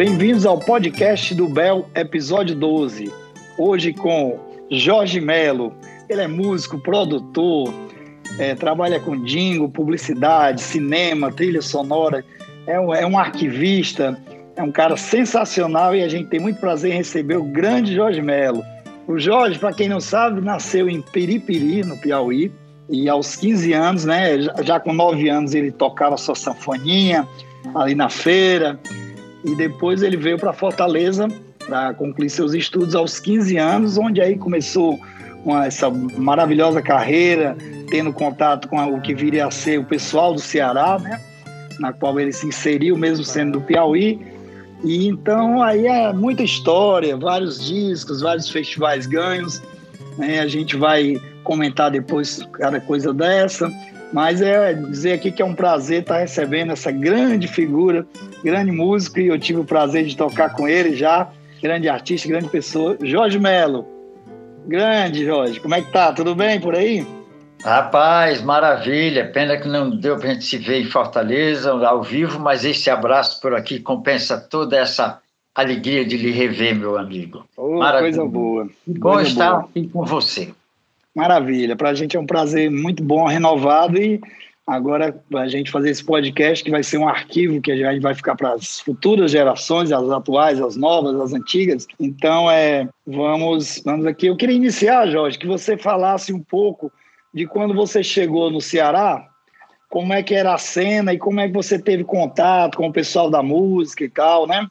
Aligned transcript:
Bem-vindos 0.00 0.46
ao 0.46 0.58
podcast 0.58 1.34
do 1.34 1.46
Bel, 1.46 1.86
episódio 1.94 2.56
12. 2.56 3.12
Hoje 3.58 3.92
com 3.92 4.40
Jorge 4.70 5.20
Melo. 5.20 5.74
Ele 6.08 6.22
é 6.22 6.26
músico, 6.26 6.78
produtor, 6.78 7.70
é, 8.38 8.54
trabalha 8.54 8.98
com 8.98 9.22
jingle, 9.24 9.68
publicidade, 9.68 10.62
cinema, 10.62 11.30
trilha 11.30 11.60
sonora. 11.60 12.24
É 12.66 12.80
um, 12.80 12.94
é 12.94 13.06
um 13.06 13.18
arquivista, 13.18 14.18
é 14.56 14.62
um 14.62 14.72
cara 14.72 14.96
sensacional 14.96 15.94
e 15.94 16.02
a 16.02 16.08
gente 16.08 16.30
tem 16.30 16.40
muito 16.40 16.58
prazer 16.58 16.94
em 16.94 16.96
receber 16.96 17.36
o 17.36 17.44
grande 17.44 17.94
Jorge 17.94 18.22
Melo. 18.22 18.64
O 19.06 19.18
Jorge, 19.18 19.58
para 19.58 19.74
quem 19.74 19.90
não 19.90 20.00
sabe, 20.00 20.40
nasceu 20.40 20.88
em 20.88 21.02
Peripiri, 21.02 21.84
no 21.84 21.98
Piauí, 21.98 22.50
e 22.88 23.06
aos 23.06 23.36
15 23.36 23.74
anos, 23.74 24.06
né, 24.06 24.40
já 24.62 24.80
com 24.80 24.94
9 24.94 25.28
anos, 25.28 25.54
ele 25.54 25.70
tocava 25.70 26.16
sua 26.16 26.34
sanfoninha 26.34 27.28
ali 27.74 27.94
na 27.94 28.08
feira, 28.08 28.80
e 29.44 29.54
depois 29.54 30.02
ele 30.02 30.16
veio 30.16 30.38
para 30.38 30.52
Fortaleza 30.52 31.28
para 31.66 31.94
concluir 31.94 32.28
seus 32.30 32.52
estudos 32.52 32.94
aos 32.94 33.20
15 33.20 33.56
anos, 33.56 33.98
onde 33.98 34.20
aí 34.20 34.36
começou 34.36 34.98
uma, 35.44 35.66
essa 35.66 35.90
maravilhosa 35.90 36.82
carreira, 36.82 37.56
tendo 37.88 38.12
contato 38.12 38.68
com 38.68 38.76
o 38.94 39.00
que 39.00 39.14
viria 39.14 39.46
a 39.46 39.50
ser 39.50 39.78
o 39.78 39.84
pessoal 39.84 40.34
do 40.34 40.40
Ceará, 40.40 40.98
né? 40.98 41.20
na 41.78 41.92
qual 41.92 42.18
ele 42.18 42.32
se 42.32 42.46
inseriu, 42.46 42.96
mesmo 42.96 43.24
sendo 43.24 43.58
do 43.58 43.64
Piauí. 43.64 44.20
E 44.84 45.06
então 45.06 45.62
aí 45.62 45.86
é 45.86 46.12
muita 46.12 46.42
história, 46.42 47.16
vários 47.16 47.64
discos, 47.64 48.20
vários 48.20 48.50
festivais 48.50 49.06
ganhos. 49.06 49.62
Né? 50.18 50.40
A 50.40 50.46
gente 50.46 50.76
vai 50.76 51.20
comentar 51.44 51.90
depois 51.90 52.46
cada 52.52 52.80
coisa 52.80 53.12
dessa. 53.12 53.70
Mas 54.12 54.42
é 54.42 54.74
dizer 54.74 55.12
aqui 55.12 55.30
que 55.30 55.40
é 55.40 55.44
um 55.44 55.54
prazer 55.54 56.02
estar 56.02 56.18
recebendo 56.18 56.72
essa 56.72 56.90
grande 56.90 57.46
figura, 57.46 58.06
grande 58.42 58.72
músico, 58.72 59.20
e 59.20 59.28
eu 59.28 59.38
tive 59.38 59.60
o 59.60 59.64
prazer 59.64 60.04
de 60.04 60.16
tocar 60.16 60.50
com 60.50 60.66
ele 60.68 60.96
já, 60.96 61.28
grande 61.62 61.88
artista, 61.88 62.28
grande 62.28 62.48
pessoa, 62.48 62.96
Jorge 63.02 63.38
Melo. 63.38 63.86
Grande, 64.66 65.24
Jorge. 65.24 65.60
Como 65.60 65.74
é 65.74 65.80
que 65.80 65.90
tá? 65.92 66.12
Tudo 66.12 66.34
bem 66.34 66.60
por 66.60 66.74
aí? 66.74 67.06
Rapaz, 67.62 68.40
maravilha. 68.42 69.30
Pena 69.30 69.56
que 69.56 69.68
não 69.68 69.90
deu 69.90 70.16
para 70.16 70.30
a 70.30 70.32
gente 70.32 70.44
se 70.44 70.56
ver 70.56 70.80
em 70.80 70.86
Fortaleza 70.86 71.70
ao 71.70 72.02
vivo, 72.02 72.38
mas 72.38 72.64
esse 72.64 72.90
abraço 72.90 73.40
por 73.40 73.54
aqui 73.54 73.78
compensa 73.78 74.38
toda 74.38 74.76
essa 74.76 75.20
alegria 75.54 76.04
de 76.04 76.16
lhe 76.16 76.30
rever, 76.30 76.74
meu 76.74 76.96
amigo. 76.96 77.44
Oh, 77.56 77.78
coisa 77.98 78.24
boa. 78.24 78.68
Bom 78.86 79.00
coisa 79.00 79.28
estar 79.28 79.50
boa. 79.50 79.62
aqui 79.64 79.88
com 79.88 80.04
você. 80.04 80.52
Maravilha, 81.14 81.74
para 81.74 81.90
a 81.90 81.94
gente 81.94 82.16
é 82.16 82.20
um 82.20 82.26
prazer 82.26 82.70
muito 82.70 83.02
bom, 83.02 83.26
renovado 83.26 83.98
e 83.98 84.20
agora 84.64 85.20
a 85.34 85.48
gente 85.48 85.70
fazer 85.70 85.90
esse 85.90 86.04
podcast 86.04 86.62
que 86.62 86.70
vai 86.70 86.84
ser 86.84 86.98
um 86.98 87.08
arquivo 87.08 87.60
que 87.60 87.72
a 87.72 87.76
gente 87.76 88.00
vai 88.00 88.14
ficar 88.14 88.36
para 88.36 88.52
as 88.52 88.78
futuras 88.78 89.32
gerações, 89.32 89.90
as 89.90 90.08
atuais, 90.08 90.60
as 90.60 90.76
novas, 90.76 91.20
as 91.20 91.32
antigas. 91.32 91.88
Então 91.98 92.48
é, 92.48 92.88
vamos, 93.04 93.82
vamos 93.84 94.06
aqui. 94.06 94.28
Eu 94.28 94.36
queria 94.36 94.54
iniciar, 94.54 95.08
Jorge, 95.08 95.38
que 95.38 95.48
você 95.48 95.76
falasse 95.76 96.32
um 96.32 96.40
pouco 96.40 96.92
de 97.34 97.46
quando 97.46 97.74
você 97.74 98.04
chegou 98.04 98.48
no 98.48 98.60
Ceará, 98.60 99.26
como 99.88 100.12
é 100.12 100.22
que 100.22 100.34
era 100.34 100.54
a 100.54 100.58
cena 100.58 101.12
e 101.12 101.18
como 101.18 101.40
é 101.40 101.48
que 101.48 101.54
você 101.54 101.76
teve 101.76 102.04
contato 102.04 102.78
com 102.78 102.86
o 102.86 102.92
pessoal 102.92 103.28
da 103.28 103.42
música 103.42 104.04
e 104.04 104.08
tal, 104.08 104.46
né? 104.46 104.64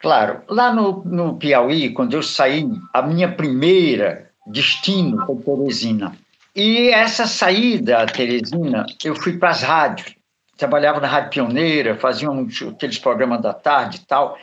Claro, 0.00 0.42
lá 0.48 0.72
no, 0.72 1.02
no 1.04 1.36
Piauí, 1.36 1.90
quando 1.90 2.14
eu 2.14 2.22
saí, 2.22 2.68
a 2.92 3.02
minha 3.02 3.32
primeira 3.32 4.31
destino 4.46 5.24
foi 5.26 5.36
Teresina. 5.36 6.16
E 6.54 6.90
essa 6.90 7.26
saída, 7.26 8.06
Teresina, 8.06 8.84
eu 9.04 9.14
fui 9.14 9.38
para 9.38 9.50
as 9.50 9.62
rádios. 9.62 10.14
Trabalhava 10.56 11.00
na 11.00 11.08
Rádio 11.08 11.30
Pioneira, 11.30 11.96
fazia 11.96 12.30
um, 12.30 12.46
aqueles 12.70 12.98
programas 12.98 13.40
da 13.40 13.54
tarde 13.54 13.98
e 13.98 14.06
tal. 14.06 14.38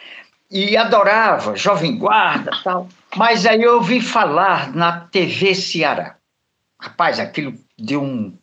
E 0.51 0.75
adorava, 0.75 1.55
Jovem 1.55 1.97
Guarda 1.97 2.51
tal. 2.63 2.87
Mas 3.15 3.45
aí 3.45 3.61
eu 3.61 3.75
ouvi 3.75 4.01
falar 4.01 4.73
na 4.75 5.01
TV 5.01 5.53
Ceará. 5.53 6.15
Rapaz, 6.79 7.19
aquilo 7.19 7.53
deu 7.77 8.01
um 8.01 8.33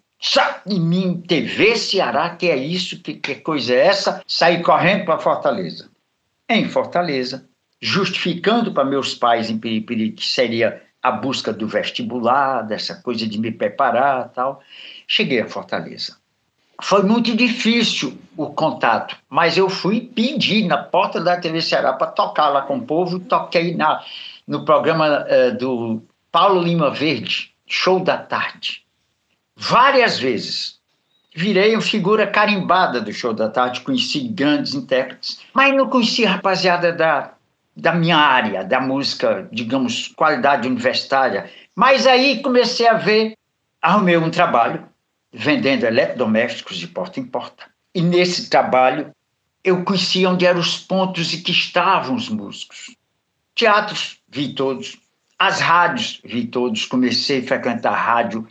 em 0.67 0.81
mim, 0.81 1.23
TV 1.27 1.77
Ceará, 1.77 2.31
que 2.31 2.49
é 2.49 2.57
isso, 2.57 3.01
que, 3.01 3.15
que 3.15 3.37
coisa 3.37 3.75
é 3.75 3.87
essa? 3.87 4.23
Saí 4.27 4.63
correndo 4.63 5.05
para 5.05 5.19
Fortaleza. 5.19 5.91
Em 6.49 6.69
Fortaleza, 6.69 7.47
justificando 7.81 8.73
para 8.73 8.85
meus 8.85 9.15
pais 9.15 9.51
em 9.51 9.59
Piripiri 9.59 10.13
que 10.13 10.25
seria 10.25 10.83
a 11.07 11.13
busca 11.13 11.53
do 11.53 11.69
vestibular, 11.69 12.63
dessa 12.63 12.97
coisa 12.97 13.27
de 13.29 13.39
me 13.39 13.53
preparar 13.53 14.29
tal. 14.31 14.61
Cheguei 15.07 15.41
a 15.41 15.47
Fortaleza. 15.47 16.17
Foi 16.83 17.05
muito 17.05 17.35
difícil 17.37 18.19
o 18.37 18.51
contato, 18.51 19.17
mas 19.31 19.57
eu 19.57 19.71
fui 19.71 20.01
pedir 20.01 20.67
na 20.67 20.77
porta 20.77 21.21
da 21.21 21.37
TV 21.37 21.63
Ceará 21.63 21.93
para 21.93 22.09
tocar 22.09 22.49
lá 22.49 22.63
com 22.63 22.79
o 22.79 22.83
povo. 22.83 23.21
Toquei 23.21 23.75
na, 23.75 24.03
no 24.47 24.65
programa 24.65 25.25
uh, 25.25 25.57
do 25.57 26.03
Paulo 26.33 26.61
Lima 26.61 26.91
Verde, 26.91 27.55
Show 27.67 28.01
da 28.01 28.19
Tarde. 28.19 28.83
Várias 29.55 30.19
vezes. 30.19 30.77
Virei 31.35 31.75
uma 31.75 31.83
figura 31.83 32.27
carimbada 32.27 33.01
do 33.01 33.13
Show 33.13 33.33
da 33.33 33.49
Tarde, 33.49 33.83
conheci 33.83 34.21
grandes 34.27 34.75
intérpretes, 34.75 35.41
mas 35.53 35.75
não 35.75 35.89
conheci 35.89 36.27
a 36.27 36.31
rapaziada 36.31 36.93
da 36.93 37.36
da 37.77 37.93
minha 37.93 38.17
área, 38.17 38.65
da 38.65 38.81
música, 38.81 39.47
digamos, 39.53 40.09
qualidade 40.09 40.67
universitária. 40.67 41.51
Mas 41.75 42.07
aí 42.07 42.41
comecei 42.41 42.89
a 42.89 42.95
ver, 42.95 43.37
arrumei 43.83 44.17
um 44.17 44.31
trabalho 44.31 44.89
vendendo 45.33 45.85
eletrodomésticos 45.85 46.79
de 46.79 46.89
porta 46.89 47.21
em 47.21 47.25
porta. 47.25 47.65
E 47.95 48.01
nesse 48.01 48.49
trabalho 48.49 49.13
eu 49.63 49.85
conhecia 49.85 50.31
onde 50.31 50.47
eram 50.47 50.61
os 50.61 50.79
pontos 50.79 51.35
e 51.35 51.43
que 51.43 51.51
estavam 51.51 52.15
os 52.15 52.29
músicos. 52.29 52.97
Teatros, 53.55 54.21
vi 54.29 54.55
todos. 54.55 54.99
As 55.39 55.61
rádios, 55.61 56.21
vi 56.25 56.47
todos. 56.47 56.87
Comecei 56.87 57.41
a 57.41 57.47
frequentar 57.47 57.93
rádio 57.93 58.47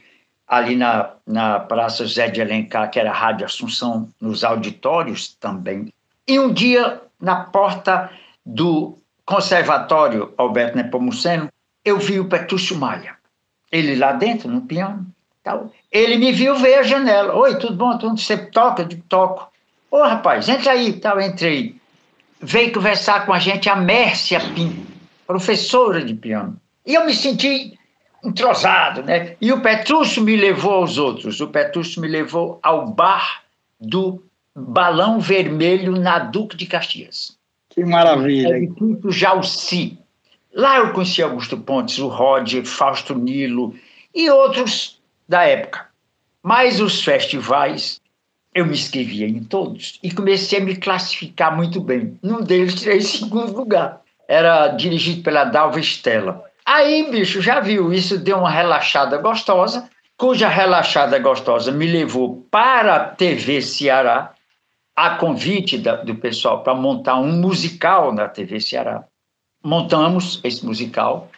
ali 0.48 0.76
na, 0.76 1.14
na 1.26 1.60
Praça 1.60 2.06
José 2.06 2.28
de 2.30 2.42
Alencar, 2.42 2.92
que 2.92 3.00
era 3.00 3.10
a 3.10 3.14
Rádio 3.14 3.46
Assunção, 3.46 4.10
nos 4.22 4.44
auditórios 4.44 5.34
também. 5.36 5.92
E 6.28 6.38
um 6.40 6.54
dia, 6.54 7.02
na 7.20 7.46
porta 7.46 8.12
do 8.46 8.98
Conservatório 9.26 10.34
Alberto 10.38 10.78
Nepomuceno, 10.78 11.50
eu 11.84 11.98
vi 11.98 12.20
o 12.20 12.30
Petrúcio 12.30 12.78
Maia. 12.78 13.16
Ele 13.72 13.96
lá 13.96 14.12
dentro, 14.12 14.50
no 14.50 14.62
piano. 14.62 15.06
Tal. 15.44 15.72
Ele 15.92 16.18
me 16.18 16.32
viu 16.32 16.56
ver 16.56 16.76
a 16.76 16.84
janela. 16.84 17.36
Oi, 17.36 17.58
tudo 17.58 17.76
bom? 17.76 17.98
Tudo, 17.98 18.20
você 18.20 18.38
toca? 18.38 18.84
Eu 18.84 18.88
digo, 18.88 19.04
toco. 19.10 19.52
Ô, 19.90 20.02
rapaz, 20.04 20.48
entra 20.48 20.72
aí. 20.72 20.94
Tal, 20.94 21.20
entrei. 21.20 21.76
Veio 22.42 22.72
conversar 22.72 23.26
com 23.26 23.34
a 23.34 23.40
gente 23.40 23.70
a 23.70 23.76
Mércia 23.76 24.40
Pinto, 24.40 24.92
professora 25.26 26.04
de 26.04 26.14
piano. 26.14 26.60
E 26.86 26.94
eu 26.94 27.06
me 27.06 27.14
senti 27.14 27.78
entrosado, 28.24 29.04
né? 29.04 29.36
E 29.40 29.52
o 29.52 29.62
Petrúcio 29.62 30.24
me 30.24 30.36
levou 30.36 30.74
aos 30.74 30.98
outros. 30.98 31.40
O 31.42 31.48
Petrúcio 31.48 32.02
me 32.02 32.08
levou 32.08 32.60
ao 32.62 32.88
bar 32.88 33.44
do 33.80 34.24
Balão 34.56 35.20
Vermelho 35.20 35.94
na 35.94 36.20
Duque 36.20 36.56
de 36.56 36.66
Caxias. 36.66 37.35
Que 37.76 37.84
maravilha. 37.84 38.58
É 38.58 38.66
do 38.66 39.12
Jalci. 39.12 40.00
Lá 40.54 40.78
eu 40.78 40.94
conheci 40.94 41.22
Augusto 41.22 41.58
Pontes, 41.58 42.00
o 42.00 42.08
Rod, 42.08 42.64
Fausto 42.64 43.14
Nilo 43.14 43.76
e 44.14 44.30
outros 44.30 45.02
da 45.28 45.44
época. 45.44 45.88
Mas 46.42 46.80
os 46.80 47.04
festivais, 47.04 48.00
eu 48.54 48.66
me 48.66 48.74
inscrevia 48.74 49.28
em 49.28 49.44
todos 49.44 50.00
e 50.02 50.10
comecei 50.10 50.60
a 50.60 50.64
me 50.64 50.78
classificar 50.78 51.54
muito 51.54 51.82
bem. 51.82 52.18
Num 52.24 52.42
deles, 52.42 52.76
tirei 52.76 53.02
segundo 53.02 53.54
lugar. 53.54 54.02
Era 54.28 54.70
dirigido 54.70 55.22
pela 55.22 55.44
Dalva 55.44 55.80
Estela. 55.80 56.46
Aí, 56.66 57.12
bicho, 57.12 57.42
já 57.42 57.60
viu, 57.60 57.92
isso 57.92 58.18
deu 58.18 58.38
uma 58.38 58.50
relaxada 58.50 59.18
gostosa, 59.18 59.90
cuja 60.18 60.48
relaxada 60.48 61.20
gostosa 61.20 61.72
me 61.72 61.86
levou 61.86 62.48
para 62.50 62.96
a 62.96 63.00
TV 63.00 63.62
Ceará, 63.62 64.35
a 64.96 65.18
convite 65.18 65.78
da, 65.78 65.98
do 65.98 66.16
pessoal 66.16 66.64
para 66.64 66.74
montar 66.74 67.18
um 67.18 67.34
musical 67.34 68.14
na 68.14 68.30
TV 68.30 68.60
Ceará. 68.62 69.04
Montamos 69.64 70.40
esse 70.44 70.66
musical. 70.66 71.30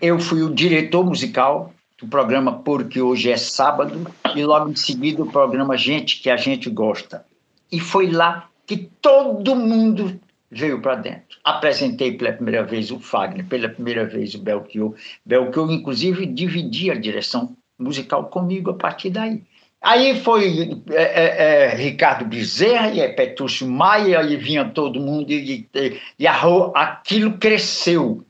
Eu 0.00 0.18
fui 0.18 0.42
o 0.42 0.54
diretor 0.54 1.04
musical 1.04 1.72
do 2.00 2.08
programa 2.08 2.60
Porque 2.60 3.00
Hoje 3.00 3.30
é 3.30 3.36
Sábado 3.36 4.06
e 4.34 4.44
logo 4.44 4.70
em 4.70 4.76
seguida 4.76 5.22
o 5.22 5.30
programa 5.30 5.76
Gente 5.76 6.20
que 6.22 6.30
a 6.30 6.36
Gente 6.36 6.70
Gosta. 6.70 7.26
E 7.70 7.78
foi 7.78 8.10
lá 8.10 8.48
que 8.66 8.76
todo 9.02 9.54
mundo 9.54 10.18
veio 10.50 10.80
para 10.80 10.94
dentro. 10.94 11.38
Apresentei 11.42 12.16
pela 12.16 12.32
primeira 12.32 12.62
vez 12.62 12.90
o 12.90 12.98
Fagner, 12.98 13.44
pela 13.46 13.68
primeira 13.68 14.06
vez 14.06 14.34
o 14.34 14.38
Belchior. 14.38 14.94
Belchior, 15.26 15.70
inclusive, 15.70 16.26
dividia 16.26 16.92
a 16.92 16.98
direção 16.98 17.56
musical 17.78 18.26
comigo 18.26 18.70
a 18.70 18.74
partir 18.74 19.10
daí. 19.10 19.42
Aí 19.84 20.18
foi 20.18 20.82
é, 20.90 21.02
é, 21.02 21.44
é, 21.44 21.74
Ricardo 21.74 22.24
Bezerra 22.24 22.88
e 22.88 23.00
é 23.00 23.08
Petrúcio 23.08 23.68
Maia, 23.68 24.22
e 24.22 24.34
vinha 24.34 24.64
todo 24.64 24.98
mundo, 24.98 25.30
e, 25.30 25.68
e, 25.74 26.00
e 26.18 26.26
aquilo 26.26 27.36
cresceu. 27.36 28.24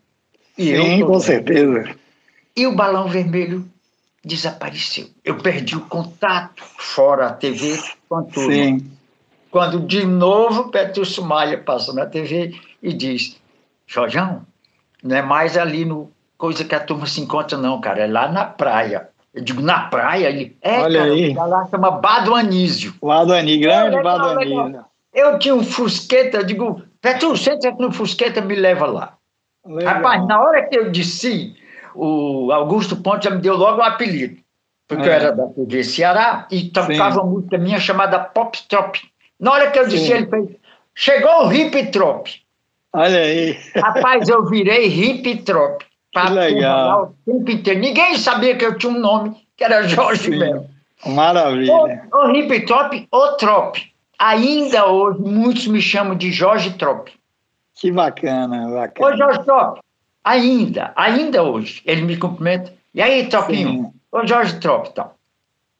E 0.59 0.65
Sim, 0.65 1.01
eu, 1.01 1.07
com 1.07 1.21
certeza. 1.21 1.95
E 2.57 2.67
o 2.67 2.75
balão 2.75 3.07
vermelho 3.07 3.65
desapareceu. 4.25 5.07
Eu 5.25 5.37
perdi 5.39 5.77
o 5.77 5.83
contato 5.83 6.65
fora 6.77 7.29
a 7.29 7.33
TV 7.33 7.81
com 8.09 8.25
tudo. 8.25 8.53
Sim. 8.53 8.91
quando 9.49 9.79
de 9.79 10.05
novo 10.05 10.73
Petúcio 10.73 11.23
Maia 11.23 11.59
passa 11.59 11.93
na 11.93 12.05
TV 12.05 12.53
e 12.83 12.93
diz: 12.93 13.41
Jorjão, 13.87 14.45
não 15.05 15.15
é 15.15 15.23
mais 15.23 15.57
ali 15.57 15.85
no 15.85 16.11
coisa 16.37 16.65
que 16.65 16.75
a 16.75 16.81
turma 16.81 17.07
se 17.07 17.21
encontra, 17.21 17.57
não, 17.57 17.81
cara, 17.81 18.03
é 18.03 18.07
lá 18.09 18.27
na 18.27 18.45
praia. 18.45 19.09
Eu 19.35 19.43
digo, 19.43 19.61
na 19.61 19.81
praia? 19.89 20.29
Ele, 20.29 20.57
é, 20.63 20.81
Olha 20.81 21.01
cara, 21.01 21.13
aí. 21.13 21.35
lá 21.35 21.67
chama 21.69 21.91
Bado 21.91 22.35
Anísio. 22.35 22.95
Bado 23.03 23.33
Anísio, 23.35 23.61
grande 23.63 23.95
É, 23.95 23.99
legal, 23.99 24.19
Bado. 24.19 24.41
Anísio. 24.41 24.85
Eu 25.13 25.39
tinha 25.39 25.55
um 25.55 25.63
Fusqueta, 25.65 26.39
eu 26.39 26.45
digo, 26.45 26.83
Petúcio, 27.01 27.45
senta 27.61 27.71
no 27.73 27.93
Fusqueta, 27.93 28.41
me 28.41 28.55
leva 28.55 28.87
lá. 28.87 29.15
Legal. 29.67 29.95
Rapaz, 29.95 30.27
na 30.27 30.41
hora 30.41 30.63
que 30.69 30.77
eu 30.79 30.91
desci, 30.91 31.55
o 31.95 32.53
Augusto 32.53 32.97
Ponte 32.97 33.25
já 33.25 33.31
me 33.31 33.41
deu 33.41 33.57
logo 33.57 33.81
um 33.81 33.85
apelido. 33.85 34.41
Porque 34.87 35.05
É. 35.05 35.09
eu 35.09 35.13
era 35.13 35.33
da 35.33 35.47
TV 35.49 35.83
Ceará 35.83 36.47
e 36.51 36.65
tocava 36.69 37.23
uma 37.23 37.31
música 37.33 37.57
minha 37.59 37.81
chamada 37.81 38.19
Pop 38.19 38.57
Trop. 38.69 38.99
Na 39.41 39.53
hora 39.53 39.71
que 39.71 39.79
eu 39.79 39.89
disse, 39.89 40.07
Sim. 40.07 40.13
ele 40.15 40.27
fez, 40.27 40.49
chegou 40.95 41.47
o 41.49 41.53
Hip 41.53 41.87
Trop. 41.91 42.29
Olha 42.93 43.19
aí. 43.19 43.57
Rapaz, 43.77 44.29
eu 44.29 44.45
virei 44.45 44.87
Hip 44.87 45.43
Trop. 45.43 45.85
Que 46.15 46.33
legal. 46.33 47.15
inteiro. 47.27 47.81
Ninguém 47.81 48.17
sabia 48.17 48.57
que 48.57 48.65
eu 48.65 48.79
tinha 48.79 48.93
um 48.93 48.99
nome, 48.99 49.37
que 49.57 49.65
era 49.65 49.87
Jorge 49.89 50.31
Sim. 50.31 50.39
Melo. 50.39 50.67
Maravilha. 51.07 52.07
O, 52.13 52.19
o 52.19 52.37
Hip 52.37 52.67
Trop, 52.67 53.07
o 53.11 53.29
Trop. 53.37 53.79
Ainda 54.19 54.87
hoje, 54.87 55.21
muitos 55.21 55.67
me 55.67 55.83
chamam 55.83 56.17
de 56.17 56.31
Jorge 56.31 56.73
Trop. 56.75 57.11
Que 57.75 57.91
bacana, 57.91 58.69
Ô, 58.69 58.75
bacana. 58.75 59.17
Jorge 59.17 59.45
Trop, 59.45 59.81
ainda, 60.23 60.93
ainda 60.97 61.43
hoje, 61.43 61.83
ele 61.85 62.03
me 62.03 62.17
cumprimenta. 62.17 62.73
E 62.95 63.03
aí, 63.03 63.27
Tropinho? 63.27 63.69
Sim. 63.69 63.93
Ô, 64.13 64.27
Jorge 64.27 64.59
Trop, 64.61 64.89
tal. 64.95 65.17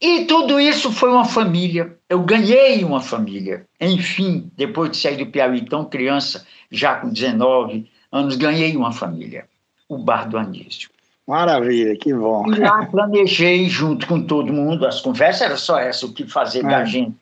E 0.01 0.25
tudo 0.27 0.61
isso 0.61 0.93
foi 0.93 1.11
uma 1.11 1.25
família. 1.25 1.97
Eu 2.09 2.21
ganhei 2.21 2.85
uma 2.85 3.01
família. 3.01 3.65
Enfim, 3.81 4.51
depois 4.57 4.91
de 4.91 4.97
sair 4.99 5.17
do 5.17 5.27
Piauí, 5.27 5.65
tão 5.65 5.85
criança, 5.85 6.45
já 6.71 6.97
com 6.97 7.09
19 7.09 7.89
anos, 8.13 8.37
ganhei 8.37 8.77
uma 8.77 8.93
família. 8.93 9.47
O 9.89 9.99
Bar 9.99 10.29
do 10.29 10.39
Anísio. 10.39 10.91
Maravilha, 11.27 11.97
que 11.97 12.13
bom. 12.13 12.53
E 12.53 12.59
lá 12.59 12.85
planejei, 12.87 13.69
junto 13.69 14.07
com 14.07 14.23
todo 14.23 14.53
mundo, 14.53 14.87
as 14.87 15.01
conversas 15.01 15.43
era 15.43 15.57
só 15.57 15.79
essa, 15.79 16.05
o 16.07 16.13
que 16.13 16.27
fazer 16.27 16.63
da 16.63 16.81
É. 16.81 16.87
gente. 16.87 17.17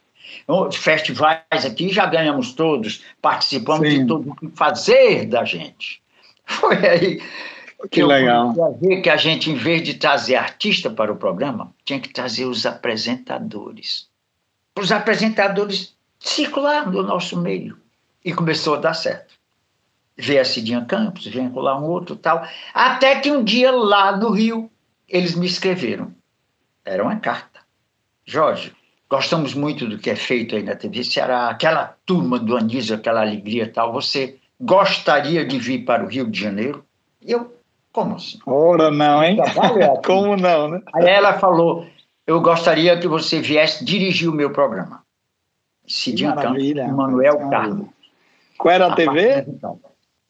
Os 0.49 0.77
festivais 0.77 1.41
aqui 1.65 1.89
já 1.93 2.07
ganhamos 2.07 2.53
todos, 2.53 3.03
participamos 3.21 3.89
Sim. 3.89 4.01
de 4.01 4.07
tudo, 4.07 4.31
o 4.31 4.35
que 4.35 4.49
fazer 4.57 5.27
da 5.27 5.45
gente. 5.45 6.01
Foi 6.45 6.77
aí 6.87 7.23
Que 7.91 8.03
eu 8.03 8.07
legal. 8.09 8.53
comecei 8.55 8.65
a 8.65 8.79
ver 8.97 9.03
que 9.03 9.11
a 9.11 9.17
gente, 9.17 9.51
em 9.51 9.55
vez 9.55 9.83
de 9.83 9.95
trazer 9.95 10.35
artista 10.37 10.89
para 10.91 11.13
o 11.13 11.17
programa, 11.17 11.73
tinha 11.85 12.01
que 12.01 12.09
trazer 12.09 12.45
os 12.47 12.65
apresentadores. 12.67 14.09
Os 14.79 14.91
apresentadores 14.91 15.95
circular 16.19 16.91
no 16.91 17.03
nosso 17.03 17.37
meio. 17.41 17.77
E 18.25 18.33
começou 18.33 18.75
a 18.75 18.79
dar 18.79 18.95
certo. 18.95 19.35
Veio 20.17 20.41
a 20.41 20.45
Cidinha 20.45 20.85
Campos, 20.85 21.27
veio 21.27 21.55
lá 21.59 21.79
um 21.79 21.85
outro 21.85 22.17
tal. 22.17 22.47
Até 22.75 23.21
que 23.21 23.31
um 23.31 23.43
dia 23.43 23.73
lá 23.73 24.17
no 24.17 24.31
Rio, 24.31 24.71
eles 25.09 25.35
me 25.35 25.47
escreveram. 25.47 26.13
Era 26.85 27.03
uma 27.03 27.17
carta. 27.17 27.61
Jorge, 28.25 28.73
gostamos 29.09 29.55
muito 29.55 29.87
do 29.87 29.99
que 29.99 30.11
é 30.11 30.17
feito 30.17 30.55
aí 30.55 30.63
na 30.63 30.75
TV 30.75 31.03
Ceará, 31.05 31.49
aquela 31.49 31.97
turma 32.05 32.39
do 32.39 32.57
Anísio, 32.57 32.97
aquela 32.97 33.21
alegria 33.21 33.65
e 33.65 33.69
tal. 33.69 33.93
Você 33.93 34.39
gostaria 34.61 35.45
de 35.45 35.59
vir 35.59 35.85
para 35.85 36.05
o 36.05 36.09
Rio 36.09 36.31
de 36.31 36.41
Janeiro? 36.41 36.85
E 37.21 37.33
eu, 37.33 37.55
como 37.93 38.17
assim? 38.17 38.39
Ora 38.47 38.91
não, 38.91 39.23
hein? 39.23 39.39
É 39.39 39.87
aqui. 39.87 40.03
Como 40.07 40.37
não, 40.37 40.69
né? 40.69 40.81
Aí 40.95 41.09
ela 41.09 41.39
falou: 41.39 41.87
Eu 42.27 42.41
gostaria 42.41 42.99
que 42.99 43.07
você 43.07 43.41
viesse 43.41 43.85
dirigir 43.85 44.29
o 44.29 44.35
meu 44.35 44.51
programa. 44.51 45.03
Cidinha 45.87 46.33
Campos 46.35 46.73
Manuel 46.73 47.51
Carlos. 47.51 47.89
Qual 48.57 48.73
era 48.73 48.87
a 48.87 48.95
TV? 48.95 49.45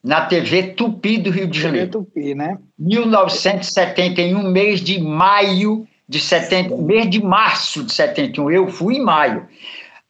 Na 0.03 0.27
TV 0.27 0.75
Tupi 0.75 1.19
do 1.19 1.31
Rio 1.31 1.47
de 1.47 1.53
TV 1.53 1.63
Janeiro. 1.63 1.91
Tupi, 1.91 2.35
né? 2.35 2.59
1971, 2.79 4.51
mês 4.51 4.81
de 4.81 5.01
maio 5.01 5.87
de 6.09 6.19
70, 6.19 6.77
mês 6.77 7.09
de 7.09 7.23
março 7.23 7.85
de 7.85 7.93
71. 7.93 8.51
Eu 8.51 8.69
fui 8.69 8.97
em 8.97 9.03
maio. 9.03 9.47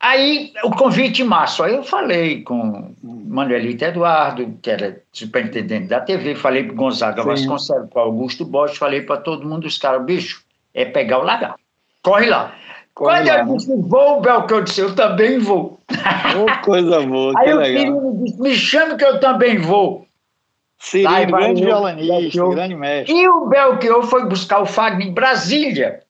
Aí, 0.01 0.53
o 0.65 0.71
convite 0.71 1.23
em 1.23 1.25
março. 1.25 1.63
Aí 1.63 1.75
eu 1.75 1.85
falei 1.85 2.43
com 2.43 2.93
Manuelito 3.03 3.85
Eduardo, 3.85 4.59
que 4.61 4.69
era 4.69 5.01
superintendente 5.13 5.87
da 5.87 6.01
TV, 6.01 6.35
falei 6.35 6.65
para 6.65 6.75
Gonzaga 6.75 7.23
Sim. 7.23 7.29
Vasconcelos, 7.29 7.89
para 7.89 8.03
Augusto 8.03 8.45
Bosch, 8.45 8.77
falei 8.77 9.03
para 9.03 9.19
todo 9.19 9.49
mundo, 9.49 9.65
os 9.65 9.79
caras, 9.79 10.05
bicho, 10.05 10.43
é 10.75 10.85
pegar 10.85 11.21
o 11.21 11.23
lagarto. 11.23 11.61
Corre 12.03 12.27
lá. 12.27 12.53
Quando 12.95 13.27
eu 13.27 13.57
disse, 13.57 13.75
vou, 13.77 14.21
Belco, 14.21 14.53
eu 14.53 14.61
disse, 14.63 14.81
eu 14.81 14.95
também 14.95 15.39
vou. 15.39 15.81
Ô, 15.91 16.65
coisa 16.65 17.01
boa, 17.01 17.33
Aí 17.39 17.47
que 17.47 17.55
o 17.55 17.57
legal. 17.57 17.85
menino 17.85 18.25
disse, 18.25 18.41
me 18.41 18.55
chame 18.55 18.97
que 18.97 19.05
eu 19.05 19.19
também 19.19 19.59
vou. 19.59 20.07
Cirino, 20.79 21.15
Aí 21.15 21.27
grande 21.27 21.63
eu, 21.63 21.67
violonista, 21.69 22.13
Belchior. 22.15 22.51
grande 22.51 22.75
mestre. 22.75 23.15
E 23.15 23.29
o 23.29 23.47
Belchior 23.47 24.03
foi 24.03 24.27
buscar 24.27 24.61
o 24.61 24.67
Fagner 24.67 25.07
em 25.07 25.13
Brasília, 25.15 26.01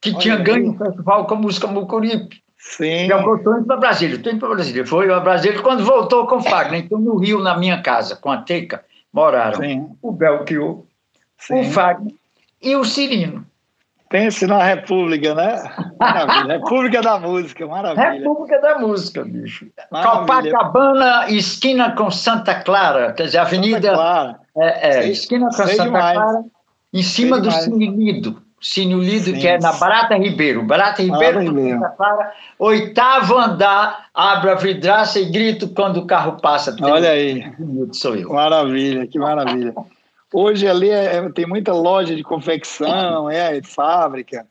que 0.00 0.10
Olha 0.10 0.18
tinha 0.18 0.36
ganho 0.36 0.72
o 0.72 0.76
festival 0.76 1.26
com 1.26 1.34
a 1.34 1.38
música 1.38 1.66
Mucuripe. 1.68 2.42
Sim, 2.58 3.06
Belchior, 3.06 3.38
estou 3.38 3.56
indo 3.56 3.66
para 3.66 3.76
Brasília, 3.76 4.16
estou 4.16 4.32
indo 4.32 4.40
para 4.40 4.48
Brasília. 4.48 4.86
Foi 4.86 5.12
a 5.12 5.20
Brasília 5.20 5.62
quando 5.62 5.84
voltou 5.84 6.26
com 6.26 6.36
o 6.36 6.42
Fagner. 6.42 6.80
Então, 6.80 6.98
no 6.98 7.16
Rio, 7.16 7.40
na 7.40 7.56
minha 7.56 7.80
casa, 7.80 8.16
com 8.16 8.30
a 8.30 8.38
Teca, 8.38 8.84
moraram 9.12 9.60
sim, 9.60 9.86
o 10.02 10.10
Belchior, 10.12 10.82
o. 11.50 11.64
Fagner 11.64 12.12
e 12.60 12.74
o 12.74 12.84
Cirino. 12.84 13.46
Pense 14.08 14.46
na 14.46 14.62
República, 14.62 15.34
né? 15.34 15.62
Maravilha. 15.98 16.58
República 16.58 17.02
da 17.02 17.18
Música, 17.18 17.66
maravilha. 17.66 18.10
República 18.12 18.60
da 18.60 18.78
Música, 18.78 19.24
bicho. 19.24 19.66
Maravilha. 19.90 20.52
Copacabana, 20.52 21.28
esquina 21.30 21.90
com 21.90 22.08
Santa 22.10 22.54
Clara, 22.54 23.12
quer 23.12 23.24
dizer, 23.24 23.38
Avenida. 23.38 23.92
Claro. 23.94 24.36
É, 24.56 24.88
é, 24.88 24.92
Sei- 25.02 25.10
esquina 25.10 25.46
com 25.46 25.52
Santa 25.52 25.82
demais. 25.82 26.16
Clara, 26.16 26.44
em 26.94 27.02
cima 27.02 27.36
Sei 27.36 27.42
do 27.42 27.48
demais. 27.48 27.64
Cine 27.64 27.86
Lido. 27.88 28.42
Cine 28.60 28.94
Lido, 28.94 29.24
Sim. 29.26 29.38
que 29.40 29.48
é 29.48 29.58
na 29.58 29.72
Barata 29.72 30.16
Ribeiro. 30.16 30.62
Barata 30.62 31.02
Ribeiro. 31.02 31.44
Santa 31.44 31.88
Clara, 31.90 32.32
oitavo 32.60 33.36
andar, 33.36 34.06
abro 34.14 34.52
a 34.52 34.54
vidraça 34.54 35.18
e 35.18 35.26
grito 35.26 35.68
quando 35.68 35.98
o 35.98 36.06
carro 36.06 36.40
passa. 36.40 36.74
Olha 36.80 37.10
aí, 37.10 37.44
sou 37.92 38.14
eu. 38.14 38.32
maravilha, 38.32 39.06
que 39.06 39.18
maravilha. 39.18 39.74
Hoje 40.32 40.66
ali 40.66 40.90
é- 40.90 41.16
é- 41.16 41.30
tem 41.30 41.46
muita 41.46 41.72
loja 41.72 42.14
de 42.14 42.22
confecção, 42.22 43.30
é, 43.30 43.60
de 43.60 43.68
fábrica. 43.68 44.46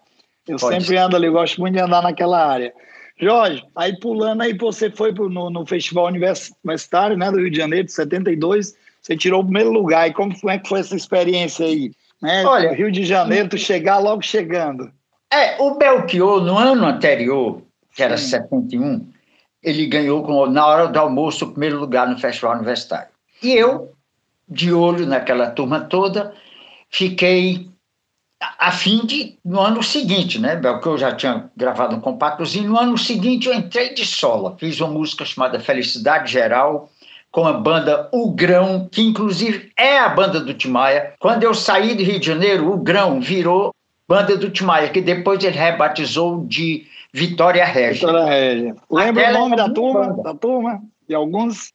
Eu 0.47 0.57
Pode 0.57 0.83
sempre 0.83 0.97
ando 0.97 1.15
ali, 1.15 1.29
gosto 1.29 1.59
muito 1.59 1.73
de 1.73 1.81
andar 1.81 2.01
naquela 2.03 2.45
área. 2.45 2.73
Jorge, 3.19 3.63
aí 3.75 3.97
pulando 3.99 4.41
aí, 4.41 4.53
você 4.53 4.89
foi 4.91 5.13
pro, 5.13 5.29
no, 5.29 5.49
no 5.49 5.65
Festival 5.65 6.05
Univers- 6.07 6.51
Universitário 6.63 7.17
né, 7.17 7.31
do 7.31 7.37
Rio 7.39 7.49
de 7.49 7.57
Janeiro, 7.57 7.85
de 7.85 7.93
72, 7.93 8.75
você 9.01 9.15
tirou 9.15 9.41
o 9.41 9.43
primeiro 9.43 9.71
lugar. 9.71 10.07
E 10.07 10.13
como, 10.13 10.37
como 10.39 10.51
é 10.51 10.59
que 10.59 10.67
foi 10.67 10.79
essa 10.81 10.95
experiência 10.95 11.65
aí? 11.65 11.91
Né? 12.21 12.45
Olha- 12.45 12.73
Rio 12.73 12.91
de 12.91 13.05
Janeiro, 13.05 13.49
tu 13.49 13.57
chegar 13.57 13.99
logo 13.99 14.21
chegando. 14.21 14.91
É, 15.31 15.61
o 15.61 15.75
Belchior, 15.75 16.41
no 16.43 16.57
ano 16.57 16.85
anterior, 16.85 17.61
que 17.95 18.03
era 18.03 18.17
Sim. 18.17 18.29
71, 18.29 19.07
ele 19.63 19.85
ganhou 19.87 20.49
na 20.49 20.65
hora 20.65 20.87
do 20.87 20.99
almoço 20.99 21.45
o 21.45 21.51
primeiro 21.51 21.79
lugar 21.79 22.07
no 22.07 22.19
Festival 22.19 22.55
Universitário. 22.55 23.07
E 23.41 23.53
eu, 23.53 23.91
de 24.47 24.71
olho 24.71 25.05
naquela 25.05 25.49
turma 25.49 25.79
toda, 25.81 26.33
fiquei 26.89 27.69
a 28.59 28.71
fim 28.71 29.05
de, 29.05 29.37
no 29.43 29.59
ano 29.59 29.81
seguinte, 29.81 30.39
né? 30.39 30.55
Belchior 30.55 30.97
já 30.97 31.15
tinha 31.15 31.49
gravado 31.55 31.95
um 31.95 32.01
compactozinho, 32.01 32.69
no 32.69 32.79
ano 32.79 32.97
seguinte 32.97 33.47
eu 33.47 33.53
entrei 33.53 33.93
de 33.93 34.05
sola, 34.05 34.55
fiz 34.59 34.79
uma 34.79 34.89
música 34.89 35.25
chamada 35.25 35.59
Felicidade 35.59 36.31
Geral, 36.31 36.89
com 37.31 37.45
a 37.45 37.53
banda 37.53 38.07
O 38.13 38.31
Grão, 38.31 38.87
que 38.89 39.01
inclusive 39.01 39.71
é 39.77 39.97
a 39.97 40.09
banda 40.09 40.39
do 40.39 40.53
Timaya. 40.53 41.13
Quando 41.19 41.43
eu 41.43 41.53
saí 41.53 41.93
do 41.93 42.03
Rio 42.03 42.19
de 42.19 42.25
Janeiro, 42.25 42.71
o 42.71 42.77
Grão 42.77 43.19
virou 43.19 43.71
banda 44.07 44.37
do 44.37 44.49
Timaya, 44.49 44.89
que 44.89 45.01
depois 45.01 45.43
ele 45.43 45.57
rebatizou 45.57 46.45
de 46.45 46.85
Vitória 47.13 47.65
Régia. 47.65 48.07
Doutora 48.07 48.29
Régia. 48.29 48.75
Lembra 48.89 49.29
o 49.29 49.33
nome 49.33 49.53
é 49.53 49.57
da 49.57 49.69
turma? 49.69 50.07
banda. 50.07 50.23
Da 50.23 50.33
turma? 50.33 50.81
De 51.07 51.15
alguns? 51.15 51.69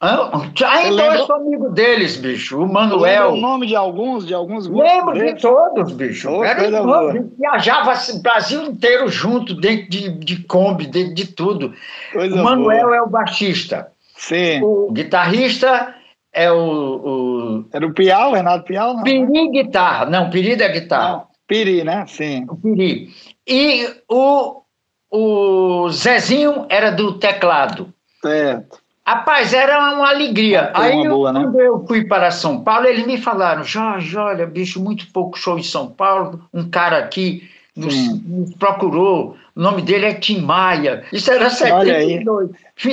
Ah, 0.00 0.30
Ainda 0.76 1.02
lembra- 1.02 1.18
eu 1.18 1.26
sou 1.26 1.36
amigo 1.36 1.70
deles, 1.70 2.16
bicho. 2.16 2.56
O 2.56 2.60
Lembra 2.60 2.72
Manuel. 2.82 3.32
o 3.32 3.36
nome 3.36 3.66
de 3.66 3.74
alguns? 3.74 4.24
De 4.24 4.32
alguns 4.32 4.68
Lembro 4.68 5.12
de 5.14 5.20
deles? 5.24 5.42
todos, 5.42 5.92
bicho. 5.92 6.44
Era 6.44 6.82
boa. 6.82 7.12
viajava 7.36 7.90
assim, 7.92 8.18
o 8.18 8.22
Brasil 8.22 8.62
inteiro 8.62 9.08
junto, 9.08 9.54
dentro 9.54 9.90
de, 9.90 10.08
de 10.10 10.44
Kombi, 10.44 10.86
dentro 10.86 11.14
de 11.14 11.26
tudo. 11.26 11.74
Coisa 12.12 12.40
o 12.40 12.44
Manuel 12.44 12.82
boa. 12.86 12.96
é 12.96 13.02
o 13.02 13.08
baixista. 13.08 13.90
Sim. 14.16 14.62
O 14.62 14.92
guitarrista 14.92 15.92
é 16.32 16.50
o, 16.52 17.64
Era 17.72 17.84
o 17.84 17.92
Piau, 17.92 18.32
Renato 18.34 18.64
Piau? 18.66 18.92
o 18.92 18.96
Não? 18.98 19.02
Piri 19.02 19.50
Guitarra. 19.50 20.06
Não, 20.06 20.30
Piri 20.30 20.54
da 20.54 20.68
guitarra. 20.68 21.12
Não, 21.12 21.26
Piri, 21.48 21.82
né? 21.82 22.04
Sim. 22.06 22.46
O 22.48 22.54
Piri. 22.56 23.08
E 23.48 23.88
o, 24.08 24.62
o 25.10 25.88
Zezinho 25.90 26.66
era 26.68 26.90
do 26.92 27.14
teclado. 27.18 27.92
Certo. 28.22 28.78
Rapaz, 29.08 29.54
era 29.54 29.94
uma 29.94 30.10
alegria. 30.10 30.70
Uma 30.74 30.84
Aí, 30.84 30.92
turma 30.92 31.06
eu, 31.06 31.10
boa, 31.10 31.32
né? 31.32 31.40
quando 31.40 31.60
eu 31.60 31.86
fui 31.86 32.04
para 32.04 32.30
São 32.30 32.62
Paulo, 32.62 32.84
eles 32.84 33.06
me 33.06 33.16
falaram: 33.16 33.64
Jorge, 33.64 34.14
olha, 34.18 34.46
bicho, 34.46 34.78
muito 34.82 35.10
pouco 35.10 35.38
show 35.38 35.58
em 35.58 35.62
São 35.62 35.86
Paulo. 35.86 36.42
Um 36.52 36.68
cara 36.68 36.98
aqui 36.98 37.48
nos, 37.74 37.94
nos, 38.22 38.52
procurou. 38.56 39.34
O 39.56 39.60
nome 39.62 39.80
dele 39.80 40.04
é 40.04 40.12
Tim 40.12 40.42
Maia. 40.42 41.04
Isso 41.10 41.30
era 41.30 41.48
72. 41.48 42.50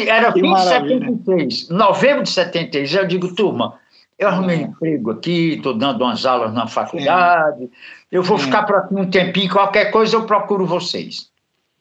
Era 0.08 0.32
fim 0.32 0.54
de 0.54 0.64
73, 0.64 1.70
novembro 1.70 2.24
de 2.24 2.30
73. 2.30 2.96
Eu 2.96 3.08
digo, 3.08 3.36
turma, 3.36 3.74
eu 4.18 4.30
arrumei 4.30 4.60
um 4.60 4.68
emprego 4.70 5.12
aqui, 5.12 5.56
estou 5.56 5.74
dando 5.74 6.02
umas 6.02 6.26
aulas 6.26 6.54
na 6.54 6.66
faculdade. 6.66 7.60
Sim. 7.60 7.70
Eu 8.10 8.24
vou 8.24 8.38
Sim. 8.38 8.46
ficar 8.46 8.64
por 8.64 8.78
aqui 8.78 8.96
um 8.96 9.10
tempinho, 9.10 9.52
qualquer 9.52 9.92
coisa 9.92 10.16
eu 10.16 10.24
procuro 10.24 10.66
vocês. 10.66 11.30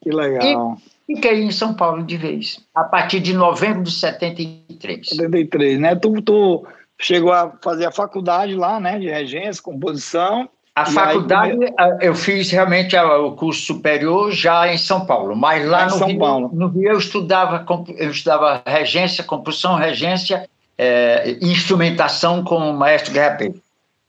Que 0.01 0.11
legal. 0.11 0.77
E 0.77 0.94
fiquei 1.05 1.43
em 1.43 1.51
São 1.51 1.73
Paulo 1.73 2.03
de 2.03 2.17
vez, 2.17 2.59
a 2.73 2.83
partir 2.83 3.19
de 3.19 3.33
novembro 3.33 3.83
de 3.83 3.91
73. 3.91 5.09
73, 5.09 5.79
né? 5.79 5.95
Tu, 5.95 6.21
tu 6.21 6.65
chegou 6.99 7.31
a 7.31 7.51
fazer 7.61 7.85
a 7.85 7.91
faculdade 7.91 8.55
lá, 8.55 8.79
né, 8.79 8.99
de 8.99 9.09
regência, 9.09 9.61
composição. 9.61 10.49
A 10.75 10.85
faculdade, 10.85 11.57
aí... 11.77 11.97
eu 12.01 12.13
fiz 12.13 12.51
realmente 12.51 12.97
o 12.97 13.31
curso 13.31 13.61
superior 13.61 14.31
já 14.33 14.71
em 14.73 14.77
São 14.77 15.05
Paulo, 15.05 15.33
mas 15.33 15.65
lá 15.65 15.85
no, 15.85 15.91
São 15.91 16.07
Rio, 16.07 16.49
no 16.51 16.67
Rio 16.67 16.91
eu 16.91 16.97
estudava, 16.97 17.65
eu 17.97 18.11
estudava 18.11 18.61
regência, 18.65 19.23
composição, 19.23 19.75
regência 19.75 20.49
é, 20.77 21.37
instrumentação 21.41 22.43
com 22.43 22.57
o 22.57 22.73
maestro 22.73 23.13
Guerra 23.13 23.35
Peixe. 23.35 23.64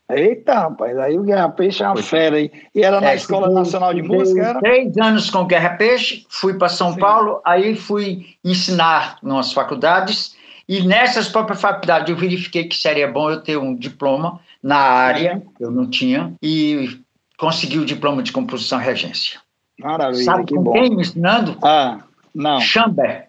Eita, 0.09 0.55
rapaz, 0.55 0.97
aí 0.99 1.19
o 1.19 1.23
Guerra 1.23 1.49
Peixe 1.49 1.83
é 1.83 1.89
uma 1.89 1.97
fera 1.97 2.37
aí. 2.37 2.51
E 2.73 2.83
era 2.83 3.01
na 3.01 3.11
é, 3.11 3.17
Escola 3.17 3.51
Nacional 3.51 3.93
de 3.93 4.03
Música? 4.03 4.41
Era? 4.41 4.61
Três 4.61 4.97
anos 4.99 5.29
com 5.31 5.39
o 5.39 5.47
Guerra 5.47 5.71
Peixe, 5.71 6.25
fui 6.29 6.55
para 6.55 6.69
São 6.69 6.93
Sim. 6.93 7.01
Paulo, 7.01 7.41
aí 7.45 7.75
fui 7.75 8.37
ensinar 8.45 9.19
nas 9.21 9.53
faculdades, 9.53 10.37
e 10.69 10.83
nessas 10.83 11.29
próprias 11.29 11.61
faculdades 11.61 12.09
eu 12.09 12.17
verifiquei 12.17 12.65
que 12.65 12.77
seria 12.77 13.09
bom 13.09 13.31
eu 13.31 13.41
ter 13.41 13.57
um 13.57 13.75
diploma 13.75 14.41
na 14.63 14.79
área, 14.79 15.43
eu 15.59 15.73
não 15.73 15.91
tinha, 15.91 16.33
e 16.41 17.01
consegui 17.37 17.79
o 17.79 17.85
diploma 17.85 18.23
de 18.23 18.31
composição 18.31 18.79
regência. 18.79 19.41
Maravilha, 19.79 20.25
Sabe 20.25 20.45
que 20.45 20.55
com 20.55 20.63
bom. 20.63 20.73
quem 20.73 20.91
me 20.91 21.03
ensinando? 21.03 21.59
Ah, 21.63 21.99
não. 22.35 22.61
Chamber 22.61 23.27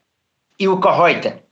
e 0.59 0.67
o 0.67 0.79
Correuter. 0.79 1.43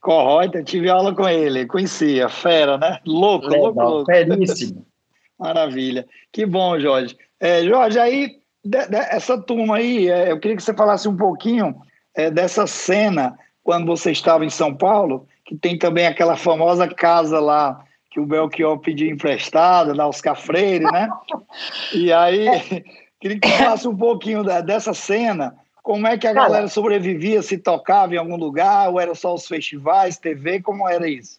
Corroita, 0.00 0.62
tive 0.62 0.88
aula 0.88 1.14
com 1.14 1.28
ele, 1.28 1.66
conhecia, 1.66 2.28
fera, 2.28 2.78
né? 2.78 2.98
Louco, 3.06 3.46
Legal, 3.46 3.64
louco, 3.64 3.82
louco. 3.82 4.06
Feríssimo. 4.06 4.86
Maravilha. 5.38 6.06
Que 6.32 6.46
bom, 6.46 6.78
Jorge. 6.78 7.16
É, 7.38 7.62
Jorge, 7.64 7.98
aí, 7.98 8.38
de, 8.64 8.86
de, 8.86 8.96
essa 8.96 9.38
turma 9.38 9.76
aí, 9.76 10.08
é, 10.08 10.30
eu 10.30 10.38
queria 10.38 10.56
que 10.56 10.62
você 10.62 10.74
falasse 10.74 11.08
um 11.08 11.16
pouquinho 11.16 11.74
é, 12.14 12.30
dessa 12.30 12.66
cena 12.66 13.38
quando 13.62 13.86
você 13.86 14.10
estava 14.10 14.44
em 14.44 14.50
São 14.50 14.74
Paulo, 14.74 15.26
que 15.44 15.56
tem 15.56 15.78
também 15.78 16.06
aquela 16.06 16.36
famosa 16.36 16.88
casa 16.88 17.38
lá 17.38 17.84
que 18.10 18.18
o 18.18 18.26
Belchior 18.26 18.78
pediu 18.78 19.08
emprestada, 19.08 19.94
lá 19.94 20.08
os 20.08 20.20
Cafreire, 20.20 20.84
né? 20.84 21.08
E 21.94 22.12
aí, 22.12 22.46
queria 23.20 23.38
que 23.38 23.48
você 23.48 23.58
falasse 23.58 23.88
um 23.88 23.96
pouquinho 23.96 24.42
da, 24.42 24.60
dessa 24.60 24.92
cena, 24.92 25.56
como 25.82 26.06
é 26.06 26.16
que 26.18 26.26
a 26.26 26.32
galera 26.32 26.68
sobrevivia? 26.68 27.42
Se 27.42 27.58
tocava 27.58 28.14
em 28.14 28.18
algum 28.18 28.36
lugar? 28.36 28.88
Ou 28.90 29.00
era 29.00 29.14
só 29.14 29.34
os 29.34 29.46
festivais, 29.46 30.18
TV? 30.18 30.60
Como 30.60 30.88
era 30.88 31.08
isso? 31.08 31.38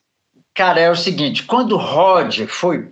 Cara, 0.53 0.79
é 0.79 0.89
o 0.89 0.95
seguinte: 0.95 1.43
quando 1.43 1.73
o 1.73 1.77
Roger 1.77 2.47
foi 2.47 2.91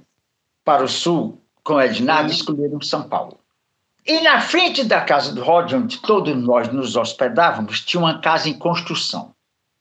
para 0.63 0.83
o 0.83 0.87
sul 0.87 1.41
com 1.63 1.73
o 1.73 1.81
Ednardo, 1.81 2.31
escolheram 2.31 2.81
São 2.81 3.03
Paulo. 3.03 3.39
E 4.05 4.21
na 4.21 4.39
frente 4.39 4.83
da 4.83 5.01
casa 5.01 5.33
do 5.33 5.43
Roger, 5.43 5.79
onde 5.79 5.99
todos 5.99 6.35
nós 6.35 6.71
nos 6.71 6.95
hospedávamos, 6.95 7.81
tinha 7.81 8.01
uma 8.01 8.19
casa 8.19 8.49
em 8.49 8.53
construção. 8.53 9.33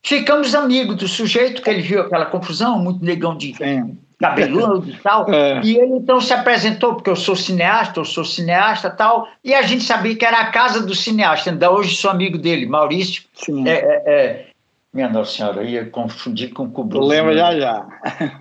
Ficamos 0.02 0.54
amigos 0.54 0.96
do 0.96 1.08
sujeito, 1.08 1.62
que 1.62 1.70
ele 1.70 1.82
viu 1.82 2.02
aquela 2.02 2.26
confusão, 2.26 2.78
muito 2.78 3.04
negão 3.04 3.37
de 3.37 3.54
Sim 3.54 3.98
cabeludo 4.18 4.90
e 4.90 4.96
tal. 4.96 5.32
É. 5.32 5.60
E 5.62 5.76
ele 5.76 5.94
então 5.94 6.20
se 6.20 6.32
apresentou, 6.32 6.94
porque 6.94 7.10
eu 7.10 7.16
sou 7.16 7.37
cineasta, 7.37 8.00
eu 8.00 8.04
sou 8.04 8.25
cineasta 8.25 8.90
tal, 8.90 9.28
e 9.44 9.54
a 9.54 9.62
gente 9.62 9.84
sabia 9.84 10.16
que 10.16 10.25
era 10.25 10.40
a 10.40 10.50
casa 10.50 10.84
do 10.84 10.94
cineasta. 10.94 11.50
Ainda 11.50 11.70
hoje 11.70 11.96
sou 11.96 12.10
amigo 12.10 12.37
dele, 12.37 12.66
Maurício. 12.66 13.22
Sim. 13.34 13.66
É, 13.68 13.72
é, 13.72 14.02
é 14.06 14.46
minha 14.92 15.08
Nossa 15.08 15.37
Senhora, 15.37 15.62
eu 15.62 15.68
ia 15.68 15.87
confundir 15.87 16.52
com 16.52 16.64
o 16.64 16.70
Kubrick. 16.70 17.04
Lembro 17.04 17.34
já 17.34 17.58
já. 17.58 17.87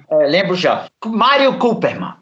É, 0.10 0.25
lembro 0.25 0.55
já. 0.55 0.88
Mário 1.05 1.57
Cooperman. 1.57 2.13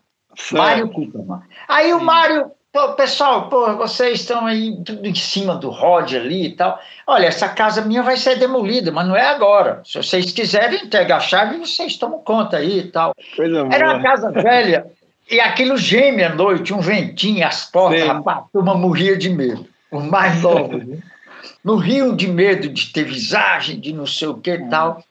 Mário 0.52 0.90
Cooperman. 0.90 1.42
Aí 1.68 1.94
o 1.94 2.02
Mário 2.02 2.52
Pessoal, 2.98 3.50
pô, 3.50 3.74
vocês 3.76 4.20
estão 4.20 4.46
aí 4.46 4.76
tudo 4.84 5.08
em 5.08 5.16
cima 5.16 5.56
do 5.56 5.70
Rod 5.70 6.14
ali 6.14 6.48
e 6.48 6.52
tal. 6.52 6.80
Olha, 7.08 7.28
essa 7.28 7.48
casa 7.48 7.82
minha 7.82 8.04
vai 8.04 8.18
ser 8.18 8.38
demolida, 8.38 8.92
mas 8.92 9.08
não 9.08 9.16
é 9.16 9.26
agora. 9.28 9.82
Se 9.86 9.98
vocês 9.98 10.32
quiserem 10.32 10.84
entregar 10.84 11.18
a 11.18 11.22
chave, 11.22 11.58
vocês 11.58 11.96
tomam 11.98 12.20
conta 12.20 12.58
aí 12.58 12.80
e 12.80 12.84
tal. 12.92 13.14
Coisa 13.36 13.68
Era 13.72 13.86
boa. 13.86 13.98
uma 13.98 14.04
casa 14.04 14.32
velha 14.32 14.86
e 15.30 15.40
aquilo 15.40 15.78
geme 15.78 16.24
à 16.24 16.34
noite, 16.34 16.74
um 16.74 16.80
ventinho, 16.80 17.46
as 17.48 17.66
portas, 17.66 18.02
Sim. 18.02 18.08
rapaz, 18.08 18.38
a 18.40 18.42
turma 18.52 18.76
morria 18.76 19.18
de 19.18 19.30
medo. 19.30 19.66
O 19.90 20.00
mais 20.00 20.42
novo. 20.42 20.78
Né? 20.78 21.00
Morriam 21.64 22.16
de 22.16 22.28
medo 22.28 22.70
de 22.70 22.92
ter 22.92 23.04
visagem, 23.04 23.80
de 23.80 23.94
não 23.94 24.06
sei 24.06 24.28
o 24.28 24.36
que 24.36 24.52
e 24.52 24.70
tal. 24.70 25.04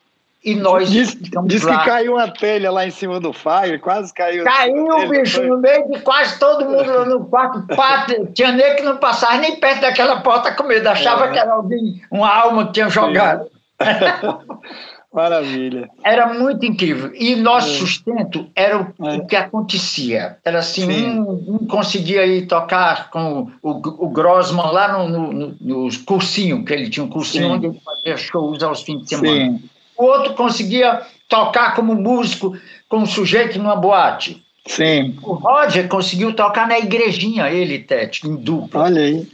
E 0.45 0.55
nós. 0.55 0.91
Diz, 0.91 1.17
diz 1.47 1.65
que 1.65 1.85
caiu 1.85 2.17
uma 2.17 2.31
telha 2.31 2.71
lá 2.71 2.87
em 2.87 2.91
cima 2.91 3.19
do 3.19 3.33
Fire, 3.33 3.79
quase 3.79 4.13
caiu. 4.13 4.45
Caiu 4.45 4.85
o 4.85 5.09
bicho 5.09 5.37
foi... 5.37 5.47
no 5.47 5.57
meio 5.57 5.91
de 5.91 6.01
quase 6.01 6.39
todo 6.39 6.67
mundo 6.67 6.87
lá 6.87 7.05
no 7.07 7.25
quarto. 7.25 7.67
Pátio, 7.75 8.27
tinha 8.35 8.53
nem 8.53 8.77
que 8.77 8.83
não 8.83 8.99
passava 8.99 9.39
nem 9.39 9.57
perto 9.57 9.81
daquela 9.81 10.21
porta 10.21 10.53
com 10.53 10.65
medo, 10.65 10.87
achava 10.87 11.27
é. 11.27 11.33
que 11.33 11.39
era 11.39 11.53
alguém, 11.53 12.03
uma 12.11 12.29
alma 12.29 12.67
que 12.67 12.75
tinha 12.75 12.91
jogado. 12.91 13.47
Maravilha. 15.11 15.89
Era 16.05 16.35
muito 16.35 16.67
incrível. 16.67 17.13
E 17.15 17.37
nosso 17.37 17.69
é. 17.69 17.79
sustento 17.79 18.51
era 18.55 18.83
o, 18.83 19.07
é. 19.07 19.17
o, 19.17 19.27
que 19.27 19.37
acontecia. 19.37 20.37
Era 20.45 20.59
assim, 20.59 21.19
um, 21.21 21.55
um, 21.55 21.67
conseguia 21.67 22.27
ir 22.27 22.49
tocar 22.49 23.11
com 23.11 23.49
o, 23.63 23.71
o 23.71 24.09
Grossman 24.11 24.73
lá 24.73 24.93
no, 24.93 25.09
no, 25.09 25.33
no, 25.33 25.57
no 25.61 26.05
cursinho, 26.05 26.65
que 26.65 26.73
ele 26.73 26.91
tinha 26.91 27.07
um 27.07 27.09
cursinho 27.09 27.47
Sim. 27.47 27.53
onde 27.53 27.67
ele 27.67 27.81
fazia 27.83 28.17
shows 28.17 28.63
aos 28.63 28.83
fins 28.83 29.05
de 29.05 29.09
semana. 29.09 29.59
Sim 29.59 29.74
o 30.05 30.07
outro 30.07 30.35
conseguia 30.35 31.03
tocar 31.29 31.75
como 31.75 31.95
músico, 31.95 32.57
como 32.89 33.07
sujeito 33.07 33.59
numa 33.59 33.75
boate. 33.75 34.45
Sim. 34.67 35.17
O 35.23 35.35
Roger 35.35 35.89
conseguiu 35.89 36.35
tocar 36.35 36.67
na 36.67 36.79
igrejinha, 36.79 37.51
ele, 37.51 37.79
Tete, 37.79 38.27
em 38.27 38.37
dupla. 38.37 38.85
Olha 38.85 39.03
aí, 39.03 39.27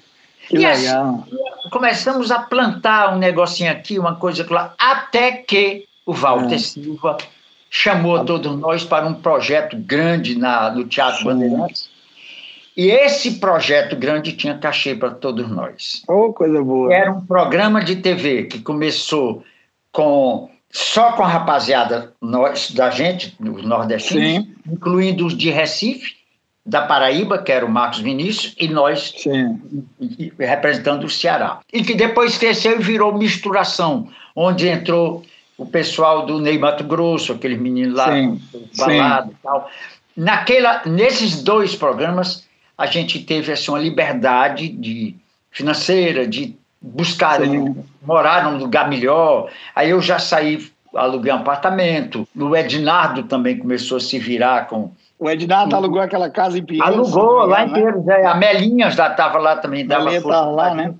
que 0.48 0.56
e 0.56 0.58
legal. 0.58 1.24
Assim, 1.26 1.70
começamos 1.70 2.30
a 2.30 2.40
plantar 2.40 3.14
um 3.14 3.18
negocinho 3.18 3.70
aqui, 3.70 3.98
uma 3.98 4.16
coisa 4.16 4.46
lá, 4.50 4.74
até 4.78 5.32
que 5.32 5.84
o 6.04 6.12
Walter 6.12 6.54
é. 6.54 6.58
Silva 6.58 7.18
chamou 7.70 8.16
ah. 8.16 8.24
todos 8.24 8.58
nós 8.58 8.82
para 8.82 9.06
um 9.06 9.14
projeto 9.14 9.76
grande 9.76 10.36
na, 10.36 10.70
no 10.70 10.84
Teatro 10.84 11.18
Sim. 11.18 11.24
Bandeirantes. 11.24 11.88
E 12.76 12.90
esse 12.90 13.38
projeto 13.38 13.94
grande 13.94 14.32
tinha 14.32 14.56
cachê 14.56 14.94
para 14.94 15.10
todos 15.10 15.48
nós. 15.48 16.02
Oh, 16.08 16.32
coisa 16.32 16.62
boa. 16.62 16.92
Era 16.92 17.12
um 17.12 17.20
programa 17.20 17.84
de 17.84 17.96
TV 17.96 18.44
que 18.44 18.60
começou 18.60 19.44
com 19.92 20.48
só 20.70 21.12
com 21.12 21.22
a 21.22 21.28
rapaziada 21.28 22.12
nós, 22.20 22.70
da 22.70 22.90
gente, 22.90 23.34
os 23.40 23.64
nordestinos, 23.64 24.44
Sim. 24.44 24.54
incluindo 24.70 25.26
os 25.26 25.36
de 25.36 25.50
Recife, 25.50 26.14
da 26.64 26.82
Paraíba, 26.82 27.38
que 27.38 27.50
era 27.50 27.66
o 27.66 27.68
Marcos 27.68 28.00
Vinícius, 28.00 28.54
e 28.58 28.68
nós 28.68 29.12
Sim. 29.16 29.60
representando 30.38 31.04
o 31.04 31.10
Ceará. 31.10 31.60
E 31.72 31.82
que 31.82 31.94
depois 31.94 32.38
cresceu 32.38 32.78
e 32.78 32.82
virou 32.82 33.16
misturação, 33.16 34.08
onde 34.36 34.68
entrou 34.68 35.24
o 35.58 35.66
pessoal 35.66 36.24
do 36.24 36.38
Ney 36.38 36.58
Mato 36.58 36.84
Grosso, 36.84 37.32
aqueles 37.32 37.58
meninos 37.58 37.94
lá, 37.94 38.12
Sim. 38.12 38.40
balado 38.76 39.32
e 39.32 39.42
tal. 39.42 39.70
Naquela, 40.16 40.82
nesses 40.86 41.42
dois 41.42 41.74
programas, 41.74 42.46
a 42.78 42.86
gente 42.86 43.18
teve 43.24 43.50
assim, 43.52 43.70
uma 43.70 43.80
liberdade 43.80 44.68
de, 44.68 45.16
financeira, 45.50 46.26
de 46.26 46.56
buscar 46.80 47.40
morar 48.02 48.44
num 48.44 48.58
lugar 48.58 48.88
melhor. 48.88 49.50
Aí 49.74 49.90
eu 49.90 50.00
já 50.00 50.18
saí, 50.18 50.70
aluguei 50.94 51.32
um 51.32 51.36
apartamento. 51.36 52.26
O 52.34 52.56
Ednardo 52.56 53.24
também 53.24 53.58
começou 53.58 53.98
a 53.98 54.00
se 54.00 54.18
virar 54.18 54.66
com. 54.68 54.92
O 55.18 55.28
Ednardo 55.28 55.76
alugou 55.76 56.00
aquela 56.00 56.30
casa 56.30 56.58
em 56.58 56.64
Pinheiros. 56.64 57.14
Alugou 57.14 57.46
lá 57.46 57.64
em 57.64 57.72
Pinheiros. 57.72 58.04
Né? 58.04 58.24
A 58.24 58.34
Melinha 58.34 58.90
já 58.90 59.08
estava 59.08 59.38
lá 59.38 59.56
também. 59.56 59.84
A 59.84 59.98
Melinha 59.98 60.18
estava 60.18 60.50
lá, 60.50 60.74
né? 60.74 60.94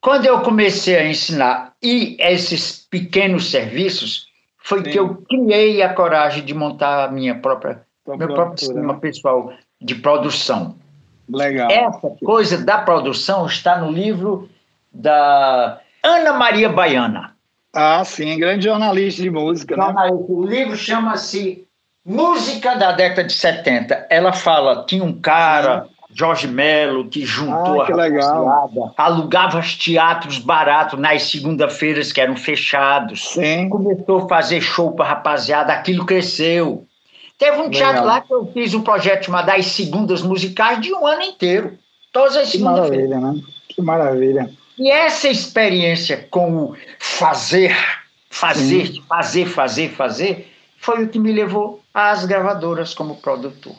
Quando 0.00 0.24
eu 0.26 0.40
comecei 0.40 0.96
a 0.96 1.08
ensinar 1.08 1.72
e 1.82 2.16
esses 2.20 2.86
pequenos 2.88 3.50
serviços, 3.50 4.28
foi 4.58 4.84
Sim. 4.84 4.90
que 4.90 4.98
eu 4.98 5.16
criei 5.28 5.82
a 5.82 5.92
coragem 5.92 6.44
de 6.44 6.54
montar 6.54 7.04
a 7.04 7.08
minha 7.08 7.34
própria, 7.34 7.82
meu 8.06 8.28
próprio 8.28 8.58
sistema 8.58 8.92
né? 8.92 8.98
pessoal 9.00 9.52
de 9.80 9.96
produção. 9.96 10.76
Legal. 11.28 11.68
Essa 11.68 12.10
coisa 12.24 12.64
da 12.64 12.78
produção 12.78 13.46
está 13.46 13.78
no 13.78 13.90
livro 13.90 14.48
da 14.96 15.80
Ana 16.02 16.32
Maria 16.32 16.68
Baiana. 16.68 17.34
Ah, 17.72 18.02
sim, 18.04 18.38
grande 18.38 18.64
jornalista 18.64 19.22
de 19.22 19.30
música. 19.30 19.76
Né? 19.76 19.94
O 20.10 20.44
livro 20.44 20.76
chama-se 20.76 21.66
Música 22.04 22.76
da 22.76 22.92
década 22.92 23.24
de 23.24 23.32
70. 23.32 24.06
Ela 24.08 24.32
fala, 24.32 24.84
tinha 24.86 25.02
um 25.02 25.12
cara, 25.12 25.88
Jorge 26.14 26.46
Melo, 26.46 27.08
que 27.08 27.26
juntou 27.26 27.82
ah, 27.82 27.86
que 27.86 27.92
a 27.92 27.96
legal. 27.96 28.94
alugava 28.96 29.58
os 29.58 29.74
teatros 29.74 30.38
baratos 30.38 30.98
nas 31.00 31.24
segunda-feiras 31.24 32.12
que 32.12 32.20
eram 32.20 32.36
fechados. 32.36 33.32
Sim. 33.32 33.68
Começou 33.68 34.18
a 34.18 34.28
fazer 34.28 34.60
show 34.60 34.92
para 34.92 35.08
rapaziada, 35.08 35.72
aquilo 35.72 36.06
cresceu. 36.06 36.86
Teve 37.36 37.58
um 37.60 37.68
teatro 37.68 38.02
legal. 38.02 38.06
lá 38.06 38.20
que 38.20 38.32
eu 38.32 38.46
fiz 38.52 38.72
um 38.72 38.82
projeto 38.82 39.24
chamado 39.24 39.50
As 39.50 39.66
Segundas 39.66 40.22
Musicais 40.22 40.80
de 40.80 40.94
um 40.94 41.06
ano 41.06 41.22
inteiro 41.22 41.76
Todas 42.16 42.34
as 42.34 42.50
Que 42.50 42.58
maravilha, 42.60 43.20
né? 43.20 43.34
Que 43.68 43.82
maravilha. 43.82 44.50
E 44.78 44.90
essa 44.90 45.28
experiência 45.28 46.26
com 46.30 46.56
o 46.56 46.76
fazer, 46.98 47.76
fazer, 48.28 48.86
Sim. 48.86 49.02
fazer, 49.08 49.46
fazer, 49.46 49.90
fazer, 49.90 50.48
foi 50.78 51.04
o 51.04 51.08
que 51.08 51.18
me 51.18 51.32
levou 51.32 51.80
às 51.92 52.26
gravadoras 52.26 52.92
como 52.92 53.16
produtor. 53.16 53.76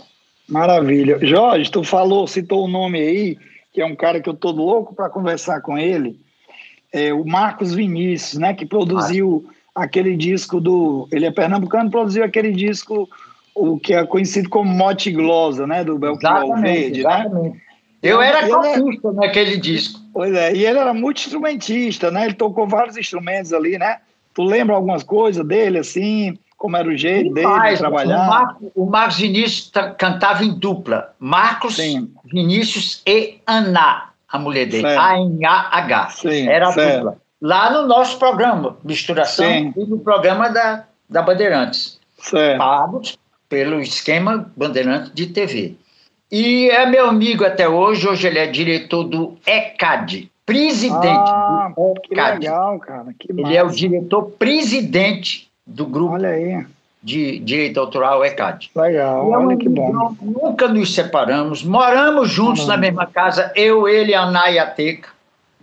Maravilha. 0.47 1.19
Jorge, 1.21 1.69
tu 1.69 1.83
falou, 1.83 2.25
citou 2.25 2.65
o 2.65 2.67
nome 2.67 2.99
aí, 2.99 3.37
que 3.73 3.81
é 3.81 3.85
um 3.85 3.95
cara 3.95 4.19
que 4.19 4.29
eu 4.29 4.33
tô 4.33 4.51
louco 4.51 4.95
para 4.95 5.09
conversar 5.09 5.61
com 5.61 5.77
ele, 5.77 6.19
é 6.91 7.13
o 7.13 7.25
Marcos 7.25 7.73
Vinícius, 7.73 8.39
né, 8.39 8.53
que 8.53 8.65
produziu 8.65 9.45
ah. 9.75 9.83
aquele 9.83 10.15
disco 10.15 10.59
do, 10.59 11.07
ele 11.11 11.25
é 11.25 11.31
pernambucano, 11.31 11.91
produziu 11.91 12.23
aquele 12.23 12.51
disco 12.51 13.07
o 13.53 13.79
que 13.79 13.93
é 13.93 14.05
conhecido 14.05 14.49
como 14.49 14.71
Mote 14.71 15.11
Glosa, 15.11 15.67
né, 15.67 15.83
do 15.83 15.97
Belchior 15.97 16.61
Verde, 16.61 17.03
né? 17.03 17.19
exatamente. 17.19 17.55
né? 17.55 17.61
Eu 18.01 18.21
era 18.21 18.47
copista 18.47 19.11
naquele 19.11 19.57
disco. 19.57 19.99
Pois 20.13 20.33
é, 20.33 20.53
e 20.53 20.65
ele 20.65 20.79
era 20.79 20.93
muito 20.93 21.19
instrumentista, 21.19 22.11
né? 22.11 22.25
Ele 22.25 22.33
tocou 22.33 22.67
vários 22.67 22.97
instrumentos 22.97 23.53
ali, 23.53 23.77
né? 23.77 23.99
Tu 24.33 24.43
lembra 24.43 24.75
algumas 24.75 25.03
coisas 25.03 25.45
dele, 25.45 25.79
assim? 25.79 26.37
Como 26.57 26.75
era 26.75 26.87
o 26.87 26.95
jeito 26.95 27.33
dele 27.33 27.47
de 27.71 27.77
trabalhar? 27.77 28.25
O, 28.25 28.27
Marcos, 28.27 28.71
o 28.75 28.85
Marcos 28.85 29.17
Vinícius 29.17 29.71
cantava 29.97 30.43
em 30.43 30.53
dupla. 30.53 31.13
Marcos 31.19 31.75
Sim. 31.75 32.11
Vinícius 32.25 33.01
e 33.05 33.39
Ana, 33.45 34.09
a 34.27 34.39
mulher 34.39 34.65
dele. 34.65 34.87
A-N-A-H. 34.87 36.09
Era 36.49 36.69
a 36.69 36.71
certo. 36.71 36.95
dupla. 36.97 37.17
Lá 37.39 37.71
no 37.71 37.87
nosso 37.87 38.17
programa, 38.17 38.77
Misturação, 38.83 39.45
Sim. 39.45 39.73
e 39.77 39.85
no 39.85 39.99
programa 39.99 40.49
da, 40.49 40.85
da 41.07 41.21
Bandeirantes. 41.21 41.99
Certo. 42.17 42.57
Pagos 42.57 43.17
pelo 43.47 43.79
esquema 43.79 44.51
Bandeirantes 44.55 45.11
de 45.13 45.27
TV. 45.27 45.77
E 46.31 46.69
é 46.69 46.85
meu 46.85 47.07
amigo 47.07 47.45
até 47.45 47.67
hoje, 47.67 48.07
hoje 48.07 48.27
ele 48.27 48.39
é 48.39 48.47
diretor 48.47 49.03
do 49.03 49.37
ECAD, 49.45 50.29
presidente 50.45 51.29
ah, 51.29 51.71
do 51.75 51.93
ECAD. 52.11 52.39
Que 52.39 52.45
legal, 52.45 52.79
cara. 52.79 53.15
Que 53.17 53.31
ele 53.31 53.55
é 53.55 53.63
o 53.63 53.69
diretor 53.69 54.23
presidente 54.31 55.49
do 55.65 55.85
grupo 55.85 56.15
Olha 56.15 56.29
aí. 56.29 56.65
de 57.01 57.39
direito 57.39 57.79
autoral 57.79 58.25
ECAD. 58.25 58.71
Legal, 58.75 59.33
é 59.33 59.37
olha 59.37 59.57
que 59.57 59.69
bom. 59.69 60.15
Nunca 60.21 60.67
nos 60.67 60.93
separamos, 60.93 61.63
moramos 61.63 62.29
juntos 62.29 62.67
na 62.67 62.75
mesma 62.75 63.05
casa, 63.05 63.51
eu, 63.55 63.87
ele, 63.87 64.11
e 64.11 64.15
a 64.59 64.65
Teca. 64.65 65.09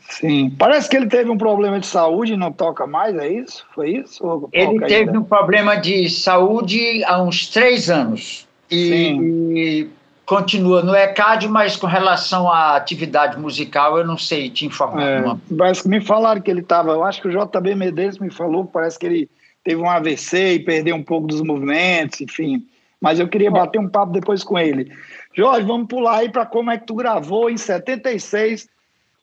Sim, 0.09 0.50
parece 0.59 0.88
que 0.88 0.97
ele 0.97 1.06
teve 1.06 1.30
um 1.30 1.38
problema 1.38 1.80
de 1.80 1.87
saúde 1.87 2.35
e 2.35 2.37
não 2.37 2.52
toca 2.52 2.87
mais, 2.87 3.16
é 3.16 3.28
isso? 3.28 3.66
Foi 3.75 3.90
isso? 3.90 4.49
Ele 4.52 4.78
teve 4.80 5.09
ainda? 5.09 5.18
um 5.18 5.25
problema 5.25 5.76
de 5.76 6.09
saúde 6.11 7.02
há 7.04 7.23
uns 7.23 7.49
três 7.49 7.88
anos. 7.90 8.47
E, 8.71 8.88
Sim. 8.88 9.56
e 9.56 9.90
continua 10.25 10.83
no 10.83 10.95
ECAD, 10.95 11.49
mas 11.49 11.76
com 11.76 11.87
relação 11.87 12.50
à 12.50 12.76
atividade 12.76 13.38
musical, 13.38 13.99
eu 13.99 14.07
não 14.07 14.16
sei 14.16 14.49
te 14.49 14.66
informar. 14.66 15.02
É, 15.02 15.25
mas 15.50 15.85
me 15.85 16.00
falaram 16.00 16.40
que 16.40 16.50
ele 16.50 16.61
estava, 16.61 16.93
eu 16.93 17.04
acho 17.04 17.21
que 17.21 17.28
o 17.28 17.31
JB 17.31 17.75
Medeiros 17.75 18.19
me 18.19 18.31
falou, 18.31 18.64
parece 18.64 18.99
que 18.99 19.07
ele 19.07 19.31
teve 19.62 19.81
um 19.81 19.88
AVC 19.88 20.54
e 20.54 20.59
perdeu 20.59 20.97
um 20.97 21.02
pouco 21.02 21.26
dos 21.26 21.40
movimentos, 21.40 22.21
enfim. 22.21 22.66
Mas 23.00 23.21
eu 23.21 23.28
queria 23.28 23.50
bater 23.50 23.78
um 23.78 23.88
papo 23.88 24.12
depois 24.12 24.43
com 24.43 24.59
ele. 24.59 24.90
Jorge, 25.35 25.66
vamos 25.66 25.88
pular 25.88 26.19
aí 26.19 26.28
para 26.31 26.47
como 26.47 26.71
é 26.71 26.78
que 26.78 26.87
tu 26.87 26.95
gravou 26.95 27.50
em 27.50 27.57
76 27.57 28.66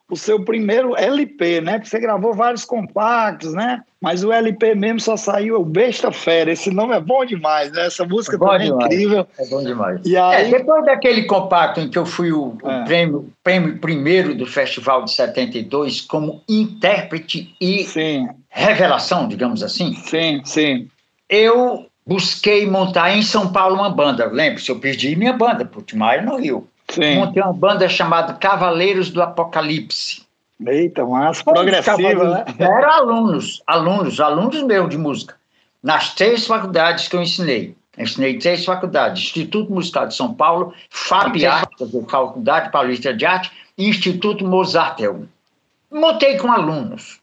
o 0.10 0.16
seu 0.16 0.44
primeiro 0.44 0.96
LP, 0.96 1.62
né? 1.62 1.74
Porque 1.74 1.90
você 1.90 2.00
gravou 2.00 2.34
vários 2.34 2.66
compactos, 2.66 3.54
né? 3.54 3.82
Mas 4.02 4.24
o 4.24 4.32
LP 4.32 4.74
mesmo 4.74 5.00
só 5.00 5.16
saiu 5.16 5.62
o 5.62 5.64
Besta 5.64 6.12
Fera. 6.12 6.52
Esse 6.52 6.72
nome 6.72 6.96
é 6.96 7.00
bom 7.00 7.24
demais, 7.24 7.72
né? 7.72 7.86
Essa 7.86 8.04
música 8.04 8.36
é 8.36 8.40
também 8.40 8.68
é 8.68 8.72
incrível. 8.72 9.28
É 9.38 9.46
bom 9.46 9.64
demais. 9.64 10.02
E 10.04 10.18
aí... 10.18 10.48
É, 10.48 10.50
depois 10.50 10.84
daquele 10.84 11.24
compacto 11.26 11.80
em 11.80 11.88
que 11.88 12.00
eu 12.00 12.06
fui 12.06 12.32
o, 12.32 12.58
o 12.64 12.70
é. 12.70 12.84
prêmio, 12.84 13.32
prêmio 13.44 13.78
primeiro 13.78 14.34
do 14.34 14.48
Festival 14.48 15.06
de 15.06 15.12
72 15.12 16.02
como 16.02 16.42
intérprete 16.50 17.56
e 17.62 17.84
sim. 17.84 18.28
revelação, 18.50 19.28
digamos 19.28 19.62
assim. 19.62 19.94
Sim, 19.94 20.42
sim. 20.46 20.88
Eu 21.30 21.86
busquei 22.04 22.68
montar 22.68 23.16
em 23.16 23.22
São 23.22 23.54
Paulo 23.54 23.76
uma 23.76 23.90
banda. 23.92 24.26
Lembre-se, 24.26 24.72
eu 24.72 24.80
perdi 24.80 25.16
minha 25.16 25.34
banda, 25.34 25.64
Putimar 25.64 26.26
no 26.26 26.38
Rio. 26.38 26.68
Sim. 26.90 27.18
Montei 27.18 27.42
uma 27.44 27.54
banda 27.54 27.88
chamada 27.88 28.34
Cavaleiros 28.34 29.12
do 29.12 29.22
Apocalipse. 29.22 30.21
Eita, 30.68 31.06
mas 31.06 31.42
progressiva, 31.42 32.30
né? 32.30 32.46
Eram 32.60 32.92
alunos, 32.92 33.62
alunos, 33.66 34.20
alunos 34.20 34.62
meus 34.64 34.90
de 34.90 34.98
música, 34.98 35.36
nas 35.82 36.14
três 36.14 36.46
faculdades 36.46 37.08
que 37.08 37.16
eu 37.16 37.22
ensinei. 37.22 37.76
Eu 37.98 38.04
ensinei 38.04 38.38
três 38.38 38.64
faculdades, 38.64 39.24
Instituto 39.24 39.72
Musical 39.72 40.08
de 40.08 40.16
São 40.16 40.34
Paulo, 40.34 40.74
FAPIAR, 40.90 41.68
Faculdade 42.10 42.72
Paulista 42.72 43.14
de 43.14 43.26
Arte, 43.26 43.52
e 43.78 43.90
Instituto 43.90 44.46
Mozartel. 44.46 45.26
Montei 45.92 46.38
com 46.38 46.52
alunos. 46.52 47.20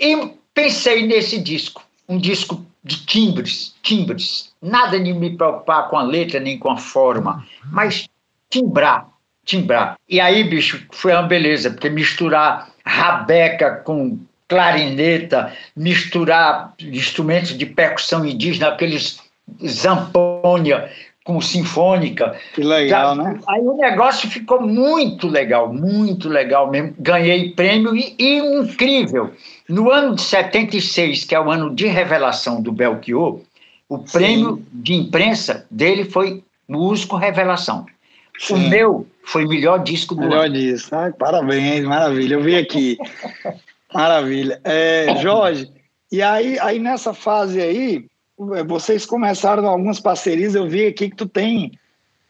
E 0.00 0.34
pensei 0.54 1.06
nesse 1.06 1.38
disco, 1.38 1.82
um 2.08 2.18
disco 2.18 2.64
de 2.82 3.04
timbres, 3.04 3.74
timbres. 3.82 4.52
Nada 4.62 4.98
de 4.98 5.12
me 5.12 5.36
preocupar 5.36 5.88
com 5.90 5.96
a 5.96 6.02
letra 6.02 6.40
nem 6.40 6.58
com 6.58 6.70
a 6.70 6.76
forma, 6.76 7.46
mas 7.70 8.08
timbrar, 8.48 9.08
timbrar. 9.48 9.96
E 10.06 10.20
aí, 10.20 10.44
bicho, 10.44 10.86
foi 10.92 11.12
uma 11.12 11.22
beleza, 11.22 11.70
porque 11.70 11.88
misturar 11.88 12.70
rabeca 12.84 13.76
com 13.84 14.18
clarineta, 14.46 15.52
misturar 15.74 16.74
instrumentos 16.80 17.56
de 17.56 17.66
percussão 17.66 18.24
indígena, 18.24 18.68
aqueles 18.68 19.20
zampônia 19.66 20.90
com 21.24 21.40
sinfônica. 21.40 22.36
Que 22.54 22.62
legal, 22.62 23.16
Já, 23.16 23.22
né? 23.22 23.40
Aí 23.46 23.60
o 23.60 23.76
negócio 23.76 24.28
ficou 24.30 24.60
muito 24.60 25.26
legal, 25.26 25.72
muito 25.72 26.28
legal 26.28 26.70
mesmo. 26.70 26.94
Ganhei 26.98 27.50
prêmio 27.50 27.96
e, 27.96 28.14
e 28.18 28.38
incrível. 28.38 29.32
No 29.68 29.90
ano 29.90 30.14
de 30.14 30.22
76, 30.22 31.24
que 31.24 31.34
é 31.34 31.40
o 31.40 31.50
ano 31.50 31.74
de 31.74 31.86
revelação 31.86 32.62
do 32.62 32.72
Belchior, 32.72 33.40
o 33.88 33.98
Sim. 33.98 34.04
prêmio 34.12 34.62
de 34.72 34.94
imprensa 34.94 35.66
dele 35.70 36.04
foi 36.04 36.42
Músico 36.66 37.16
Revelação. 37.16 37.86
Sim. 38.38 38.54
O 38.54 38.58
meu 38.68 39.06
foi 39.28 39.46
melhor 39.46 39.82
disco 39.82 40.14
do 40.14 40.22
melhor 40.22 40.46
ano. 40.46 40.54
Melhor 40.54 40.72
disco. 40.72 40.90
Parabéns, 41.18 41.84
maravilha. 41.84 42.34
Eu 42.34 42.42
vi 42.42 42.56
aqui. 42.56 42.96
maravilha. 43.92 44.60
É, 44.64 45.16
Jorge, 45.20 45.70
e 46.10 46.22
aí, 46.22 46.58
aí 46.58 46.78
nessa 46.78 47.12
fase 47.12 47.60
aí, 47.60 48.06
vocês 48.66 49.04
começaram 49.04 49.66
algumas 49.66 50.00
parcerias. 50.00 50.54
Eu 50.54 50.66
vi 50.66 50.86
aqui 50.86 51.10
que 51.10 51.16
tu 51.16 51.28
tem 51.28 51.72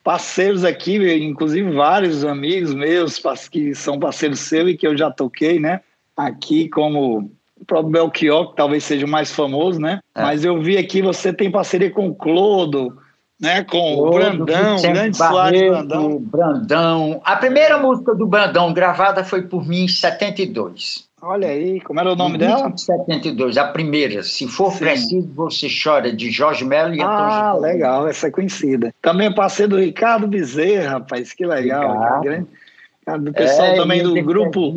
parceiros 0.02 0.64
aqui, 0.64 0.96
inclusive 1.22 1.70
vários 1.70 2.24
amigos 2.24 2.74
meus 2.74 3.22
que 3.48 3.74
são 3.74 3.98
parceiros 3.98 4.40
seus 4.40 4.70
e 4.70 4.76
que 4.76 4.87
eu 4.87 4.96
já 4.96 5.11
toquei, 5.11 5.61
né? 5.61 5.80
Aqui 6.16 6.68
como 6.68 7.30
o 7.61 7.64
próprio 7.64 7.92
Belchior, 7.92 8.50
que 8.50 8.56
talvez 8.56 8.82
seja 8.82 9.06
o 9.06 9.08
mais 9.08 9.30
famoso, 9.30 9.80
né? 9.80 10.00
É. 10.16 10.22
Mas 10.22 10.44
eu 10.44 10.61
vi 10.61 10.76
aqui 10.76 11.00
você 11.00 11.32
tem 11.32 11.50
parceria 11.50 11.90
com 11.90 12.08
o 12.08 12.14
Clodo, 12.14 12.98
né? 13.40 13.62
Com 13.64 13.96
o 13.96 14.11
Brandão, 14.11 14.83
grande 14.83 15.16
Soares 15.16 15.61
Brandão. 15.61 16.18
Brandão. 16.18 17.20
A 17.24 17.37
primeira 17.37 17.79
música 17.79 18.14
do 18.14 18.27
Brandão 18.27 18.72
gravada 18.72 19.22
foi 19.24 19.42
por 19.42 19.66
mim 19.66 19.85
em 19.85 19.88
72. 19.88 21.09
Olha 21.20 21.48
aí, 21.48 21.81
como 21.81 21.98
era 21.98 22.12
o 22.12 22.16
nome 22.16 22.38
dela? 22.38 22.72
72, 22.77 23.59
a 23.59 23.64
primeira. 23.64 24.22
Se 24.22 24.46
for 24.46 24.72
Sim. 24.72 24.79
preciso, 24.79 25.29
você 25.35 25.66
chora, 25.68 26.12
de 26.12 26.31
Jorge 26.31 26.64
Melo 26.64 26.94
e 26.94 27.03
Ah, 27.03 27.55
legal, 27.55 28.07
essa 28.07 28.29
é 28.29 28.31
conhecida. 28.31 28.94
Também 29.03 29.35
passei 29.35 29.66
do 29.66 29.79
Ricardo 29.79 30.29
Bezerra, 30.29 30.90
rapaz, 30.90 31.33
que 31.33 31.44
legal. 31.44 32.20
Grande, 32.20 32.46
do 33.16 33.33
pessoal 33.33 33.68
é, 33.68 33.77
também 33.77 34.03
do 34.03 34.14
grupo 34.23 34.73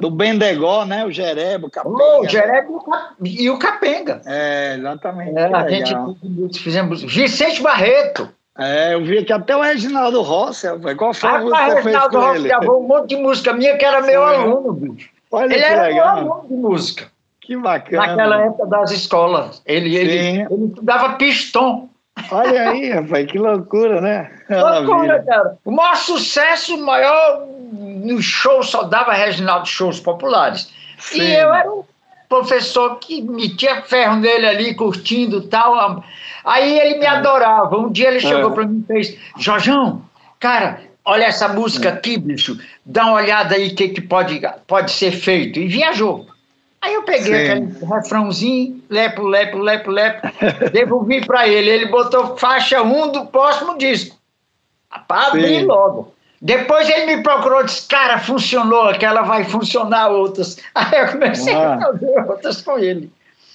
do 0.00 0.10
Bendegó, 0.10 0.84
né? 0.84 1.04
O 1.04 1.10
Jerebo, 1.10 1.66
o 1.66 1.70
Capenga. 1.70 1.96
Oh, 1.98 2.20
o 2.22 2.28
Jerebo 2.28 2.84
e 3.22 3.50
o 3.50 3.58
Capenga. 3.58 4.22
É, 4.24 4.76
exatamente. 4.78 5.36
É, 5.36 5.54
a 5.54 5.68
gente 5.68 6.62
fizemos. 6.62 7.02
Vicente 7.02 7.62
Barreto. 7.62 8.28
É, 8.58 8.94
eu 8.94 9.04
vi 9.04 9.18
aqui 9.18 9.32
até 9.32 9.54
o 9.54 9.60
Reginaldo 9.60 10.22
Rossi, 10.22 10.66
qual 10.96 11.12
foi 11.12 11.28
ah, 11.28 11.34
a 11.34 11.40
música 11.40 11.82
que 11.82 12.08
com 12.08 12.18
Rossi 12.18 12.38
ele? 12.38 12.48
gravou 12.48 12.82
um 12.82 12.88
monte 12.88 13.08
de 13.10 13.16
música 13.16 13.52
minha 13.52 13.76
que 13.76 13.84
era 13.84 14.00
meu 14.00 14.24
aluno, 14.24 14.72
bicho. 14.72 15.10
Olha 15.30 15.52
ele 15.52 15.62
era 15.62 15.88
legal. 15.88 16.22
meu 16.22 16.32
aluno 16.32 16.48
de 16.48 16.54
música. 16.54 17.04
Que 17.40 17.56
bacana. 17.56 18.06
Naquela 18.06 18.42
época 18.44 18.66
das 18.66 18.90
escolas. 18.90 19.62
Ele, 19.66 19.94
ele, 19.94 20.46
ele 20.50 20.74
dava 20.82 21.14
pistão. 21.16 21.88
Olha 22.30 22.70
aí, 22.70 22.90
rapaz, 22.90 23.30
que 23.30 23.38
loucura, 23.38 24.00
né? 24.00 24.30
Loucura, 24.48 25.22
cara. 25.22 25.56
O 25.64 25.70
maior 25.70 25.96
sucesso, 25.96 26.74
o 26.74 26.84
maior 26.84 27.46
no 27.72 28.20
show 28.22 28.62
só 28.62 28.84
dava 28.84 29.12
Reginaldo 29.12 29.66
shows 29.66 30.00
populares. 30.00 30.72
Sim. 30.98 31.20
E 31.20 31.34
eu 31.34 31.52
era 31.52 31.70
um 31.70 31.84
professor 32.28 32.98
que 32.98 33.22
metia 33.22 33.82
ferro 33.82 34.16
nele 34.16 34.46
ali, 34.46 34.74
curtindo 34.74 35.42
tal. 35.42 36.02
Aí 36.44 36.78
ele 36.78 36.98
me 36.98 37.04
é. 37.04 37.08
adorava. 37.08 37.76
Um 37.76 37.90
dia 37.90 38.08
ele 38.08 38.20
chegou 38.20 38.50
é. 38.50 38.54
para 38.54 38.66
mim 38.66 38.82
e 38.82 38.86
fez: 38.86 39.18
Jorjão, 39.38 40.02
cara, 40.40 40.80
olha 41.04 41.24
essa 41.24 41.48
música 41.48 41.90
aqui, 41.90 42.16
bicho, 42.16 42.58
dá 42.84 43.04
uma 43.04 43.14
olhada 43.14 43.54
aí 43.54 43.68
o 43.68 43.74
que, 43.74 43.88
que 43.88 44.00
pode, 44.00 44.40
pode 44.66 44.90
ser 44.90 45.12
feito. 45.12 45.58
E 45.58 45.68
viajou. 45.68 46.26
Aí 46.86 46.94
eu 46.94 47.02
peguei 47.02 47.34
Sim. 47.34 47.50
aquele 47.50 47.84
refrãozinho, 47.84 48.80
lepo, 48.88 49.22
lepo, 49.22 49.58
lepo, 49.58 49.90
lepo, 49.90 50.28
devolvi 50.72 51.26
para 51.26 51.48
ele. 51.48 51.68
Ele 51.68 51.86
botou 51.86 52.36
faixa 52.36 52.80
1 52.80 52.86
um 52.86 53.10
do 53.10 53.26
próximo 53.26 53.76
disco. 53.76 54.16
Para 55.08 55.26
abrir 55.26 55.64
logo. 55.64 56.14
Depois 56.40 56.88
ele 56.88 57.16
me 57.16 57.22
procurou 57.24 57.62
e 57.62 57.64
disse, 57.64 57.88
cara, 57.88 58.20
funcionou, 58.20 58.84
aquela 58.84 59.22
vai 59.22 59.42
funcionar 59.42 60.10
outras. 60.10 60.58
Aí 60.76 61.00
eu 61.00 61.08
comecei 61.08 61.52
ah. 61.52 61.74
a 61.74 61.80
fazer 61.80 62.20
outras 62.20 62.62
com 62.62 62.78
ele. 62.78 63.10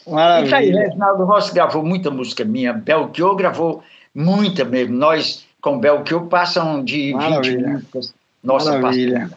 Maravilha. 0.06 0.52
E 0.52 0.56
aí, 0.56 0.72
Reginaldo 0.72 1.24
Rossi 1.24 1.54
gravou 1.54 1.84
muita 1.84 2.12
música 2.12 2.44
minha, 2.44 2.74
Belchior 2.74 3.36
gravou 3.36 3.82
muita 4.14 4.66
mesmo. 4.66 4.98
Nós, 4.98 5.46
com 5.62 5.80
Belchior, 5.80 6.26
passam 6.26 6.84
de 6.84 7.14
Maravilha. 7.14 7.58
20 7.58 7.68
músicas. 7.68 8.14
Nossa, 8.44 8.78
Maravilha. 8.78 9.30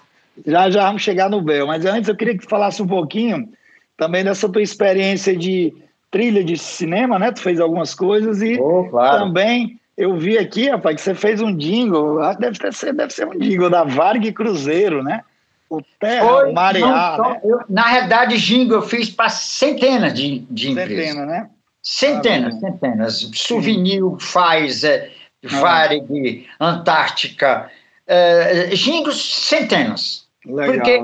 Já 0.45 0.69
já 0.69 0.87
vamos 0.87 1.03
chegar 1.03 1.31
no 1.31 1.41
Bel, 1.41 1.67
mas 1.69 1.85
antes 1.85 2.09
eu 2.09 2.17
queria 2.17 2.37
que 2.37 2.45
tu 2.45 2.49
falasse 2.49 2.83
um 2.83 2.89
pouquinho 2.89 3.49
também 3.97 4.25
dessa 4.25 4.49
tua 4.49 4.63
experiência 4.63 5.37
de 5.37 5.73
trilha 6.11 6.45
de 6.45 6.57
cinema, 6.57 7.19
né? 7.19 7.33
Tu 7.33 7.41
fez 7.41 7.61
algumas 7.61 7.95
coisas 7.95 8.41
e 8.43 8.59
oh, 8.61 8.85
claro. 8.89 9.25
também 9.25 9.79
eu 9.97 10.17
vi 10.17 10.37
aqui, 10.37 10.69
rapaz, 10.69 10.97
que 10.97 11.03
você 11.03 11.15
fez 11.15 11.41
um 11.41 11.57
jingle, 11.57 12.19
deve 12.39 12.57
ser, 12.73 12.93
deve 12.93 13.13
ser 13.13 13.27
um 13.27 13.39
jingle 13.39 13.71
da 13.71 13.85
Varg 13.85 14.33
Cruzeiro, 14.33 15.03
né? 15.03 15.23
O 15.71 15.81
Terra 15.99 16.29
Foi, 16.29 16.53
Marear. 16.53 17.19
Não, 17.19 17.31
né? 17.31 17.41
eu, 17.45 17.61
na 17.69 17.83
realidade, 17.87 18.37
jingle 18.39 18.79
eu 18.79 18.83
fiz 18.83 19.09
para 19.09 19.29
centenas 19.29 20.13
de, 20.15 20.41
de 20.51 20.71
empresas. 20.71 20.97
Centenas, 20.97 21.27
né? 21.27 21.51
Centenas, 21.83 22.55
ah, 22.55 22.61
centenas. 22.61 23.31
Souvenir, 23.35 24.03
Pfizer, 24.17 25.13
ah. 25.45 25.61
Varig, 25.61 26.47
Antártica, 26.61 27.71
uh, 28.09 28.75
jingles, 28.75 29.21
centenas. 29.21 30.27
Legal. 30.45 30.75
Porque 30.75 31.03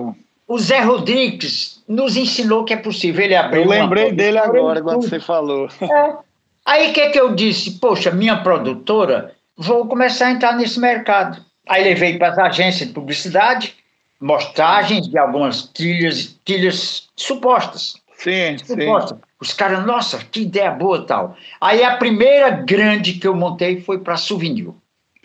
o 0.48 0.59
Zé 0.59 0.81
Rodrigues 0.81 1.80
nos 1.90 2.16
ensinou 2.16 2.64
que 2.64 2.72
é 2.72 2.76
possível. 2.76 3.24
Ele 3.24 3.35
abriu 3.35 3.64
Eu 3.64 3.68
lembrei 3.68 4.12
dele 4.12 4.38
agora, 4.38 4.81
quando 4.81 5.03
você 5.03 5.18
falou. 5.18 5.68
É. 5.83 6.16
Aí 6.64 6.90
o 6.90 6.92
que, 6.92 7.11
que 7.11 7.18
eu 7.18 7.35
disse? 7.35 7.79
Poxa, 7.81 8.12
minha 8.12 8.37
produtora, 8.42 9.35
vou 9.57 9.87
começar 9.87 10.26
a 10.26 10.31
entrar 10.31 10.57
nesse 10.57 10.79
mercado. 10.79 11.44
Aí 11.68 11.83
levei 11.83 12.16
para 12.16 12.29
as 12.29 12.38
agências 12.38 12.88
de 12.88 12.94
publicidade, 12.94 13.74
mostragens 14.20 15.09
de 15.09 15.18
algumas 15.18 15.64
trilhas, 15.64 16.38
trilhas 16.44 17.09
supostas. 17.16 17.94
Sim, 18.16 18.57
supostas. 18.59 19.18
sim. 19.18 19.24
Os 19.40 19.53
caras, 19.53 19.85
nossa, 19.85 20.18
que 20.18 20.42
ideia 20.42 20.70
boa 20.70 21.05
tal. 21.05 21.35
Aí 21.61 21.83
a 21.83 21.96
primeira 21.96 22.50
grande 22.50 23.14
que 23.14 23.26
eu 23.26 23.35
montei 23.35 23.81
foi 23.81 23.98
para 23.98 24.16
Souvenir. 24.16 24.68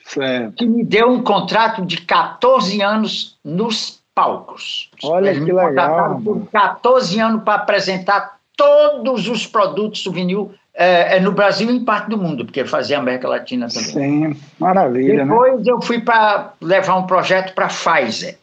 Certo. 0.03 0.55
Que 0.55 0.65
me 0.65 0.83
deu 0.83 1.09
um 1.09 1.21
contrato 1.21 1.85
de 1.85 1.97
14 1.97 2.81
anos 2.81 3.37
nos 3.43 3.94
palcos. 4.15 4.89
Olha 5.03 5.29
Eles 5.29 5.43
que 5.43 5.51
legal. 5.51 6.21
por 6.23 6.47
14 6.49 7.19
anos 7.19 7.43
para 7.43 7.55
apresentar 7.55 8.39
todos 8.55 9.27
os 9.27 9.45
produtos 9.45 10.01
Souvenir 10.01 10.47
é, 10.73 11.17
é, 11.17 11.19
no 11.19 11.33
Brasil 11.33 11.69
e 11.69 11.75
em 11.75 11.83
parte 11.83 12.09
do 12.09 12.17
mundo, 12.17 12.45
porque 12.45 12.65
fazia 12.65 12.97
América 12.97 13.27
Latina 13.27 13.67
também. 13.67 14.33
Sim, 14.33 14.41
maravilha. 14.57 15.23
Né? 15.23 15.23
Depois 15.23 15.65
né? 15.65 15.71
eu 15.71 15.81
fui 15.81 15.99
para 15.99 16.53
levar 16.61 16.95
um 16.95 17.03
projeto 17.03 17.53
para 17.53 17.65
a 17.65 17.69
Pfizer. 17.69 18.37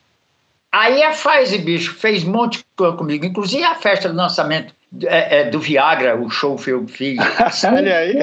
Aí 0.70 1.02
a 1.02 1.11
Pfizer, 1.11 1.62
bicho, 1.62 1.94
fez 1.94 2.24
um 2.24 2.32
monte 2.32 2.58
de 2.58 2.64
coisa 2.76 2.96
comigo, 2.96 3.24
inclusive 3.24 3.64
a 3.64 3.74
festa 3.74 4.08
de 4.08 4.14
lançamento 4.14 4.74
é, 5.04 5.40
é, 5.40 5.50
do 5.50 5.58
Viagra, 5.58 6.16
o 6.16 6.30
show 6.30 6.56
que 6.56 6.70
eu 6.70 6.87
fiz. 6.87 7.18
Olha 7.64 7.96
aí. 7.98 8.18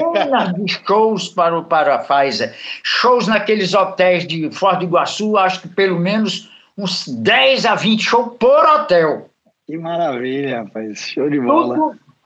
de 0.56 0.72
shows 0.86 1.28
para, 1.28 1.62
para 1.62 1.94
a 1.96 1.98
Pfizer. 1.98 2.54
Shows 2.82 3.28
naqueles 3.28 3.74
hotéis 3.74 4.26
de 4.26 4.50
Foz 4.50 4.78
do 4.78 4.84
Iguaçu, 4.84 5.36
acho 5.36 5.62
que 5.62 5.68
pelo 5.68 5.98
menos 5.98 6.50
uns 6.76 7.06
10 7.08 7.66
a 7.66 7.74
20 7.74 8.02
shows 8.02 8.36
por 8.38 8.64
hotel. 8.64 9.28
Que 9.66 9.76
maravilha, 9.76 10.62
rapaz. 10.62 10.98
Show 11.00 11.30
de 11.30 11.40
bola. 11.40 11.76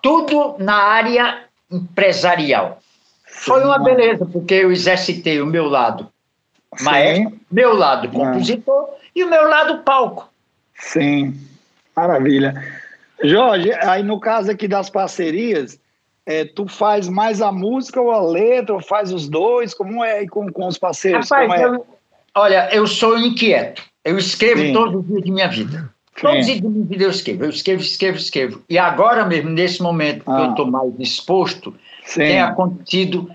Tudo, 0.03 0.27
tudo 0.27 0.57
na 0.65 0.77
área 0.77 1.45
empresarial. 1.71 2.81
Foi 3.27 3.63
uma 3.65 3.79
beleza, 3.79 4.25
porque 4.25 4.55
eu 4.55 4.73
exercitei 4.73 5.41
o 5.41 5.47
meu 5.47 5.67
lado 5.67 6.09
Sim. 6.77 6.85
maestro, 6.85 7.41
meu 7.51 7.75
lado 7.75 8.09
ah. 8.09 8.11
compositor 8.11 8.89
ah. 8.91 8.97
e 9.15 9.25
o 9.25 9.29
meu 9.29 9.49
lado 9.49 9.79
palco. 9.83 10.29
Sim, 10.77 11.35
maravilha. 11.95 12.55
Jorge, 13.23 13.73
aí 13.73 14.03
no 14.03 14.19
caso 14.19 14.51
aqui 14.51 14.67
das 14.67 14.91
parcerias, 14.91 15.79
é, 16.27 16.45
tu 16.45 16.67
faz 16.67 17.09
mais 17.09 17.43
a 17.43 17.53
música 17.53 18.01
ou 18.01 18.11
a 18.11 18.21
letra, 18.21 18.75
ou 18.75 18.83
faz 18.83 19.13
os 19.13 19.29
dois? 19.29 19.75
Como 19.75 20.03
é 20.05 20.27
com, 20.27 20.51
com 20.51 20.67
os 20.67 20.79
parceiros? 20.79 21.31
Rapaz, 21.31 21.61
é? 21.61 21.65
eu, 21.65 21.87
olha, 22.35 22.75
eu 22.75 22.87
sou 22.87 23.19
inquieto. 23.19 23.83
Eu 24.05 24.19
escrevo 24.19 24.61
Sim. 24.61 24.73
todos 24.73 25.01
os 25.01 25.07
dias 25.07 25.23
de 25.23 25.31
minha 25.31 25.49
vida. 25.49 25.91
Todos 26.21 26.41
os 26.41 26.47
dias 26.47 26.61
de 26.61 26.69
minha 26.69 26.85
vida 26.85 27.05
eu 27.05 27.11
escrevo. 27.11 27.45
Eu 27.45 27.51
escrevo, 27.51 27.83
escrevo, 27.83 28.19
escrevo. 28.19 28.63
E 28.69 28.79
agora 28.79 29.25
mesmo, 29.25 29.51
nesse 29.51 29.83
momento 29.83 30.23
ah. 30.27 30.37
que 30.37 30.43
eu 30.43 30.51
estou 30.51 30.67
mais 30.67 30.97
disposto, 30.97 31.75
Sim. 32.05 32.21
tem 32.21 32.41
acontecido 32.41 33.31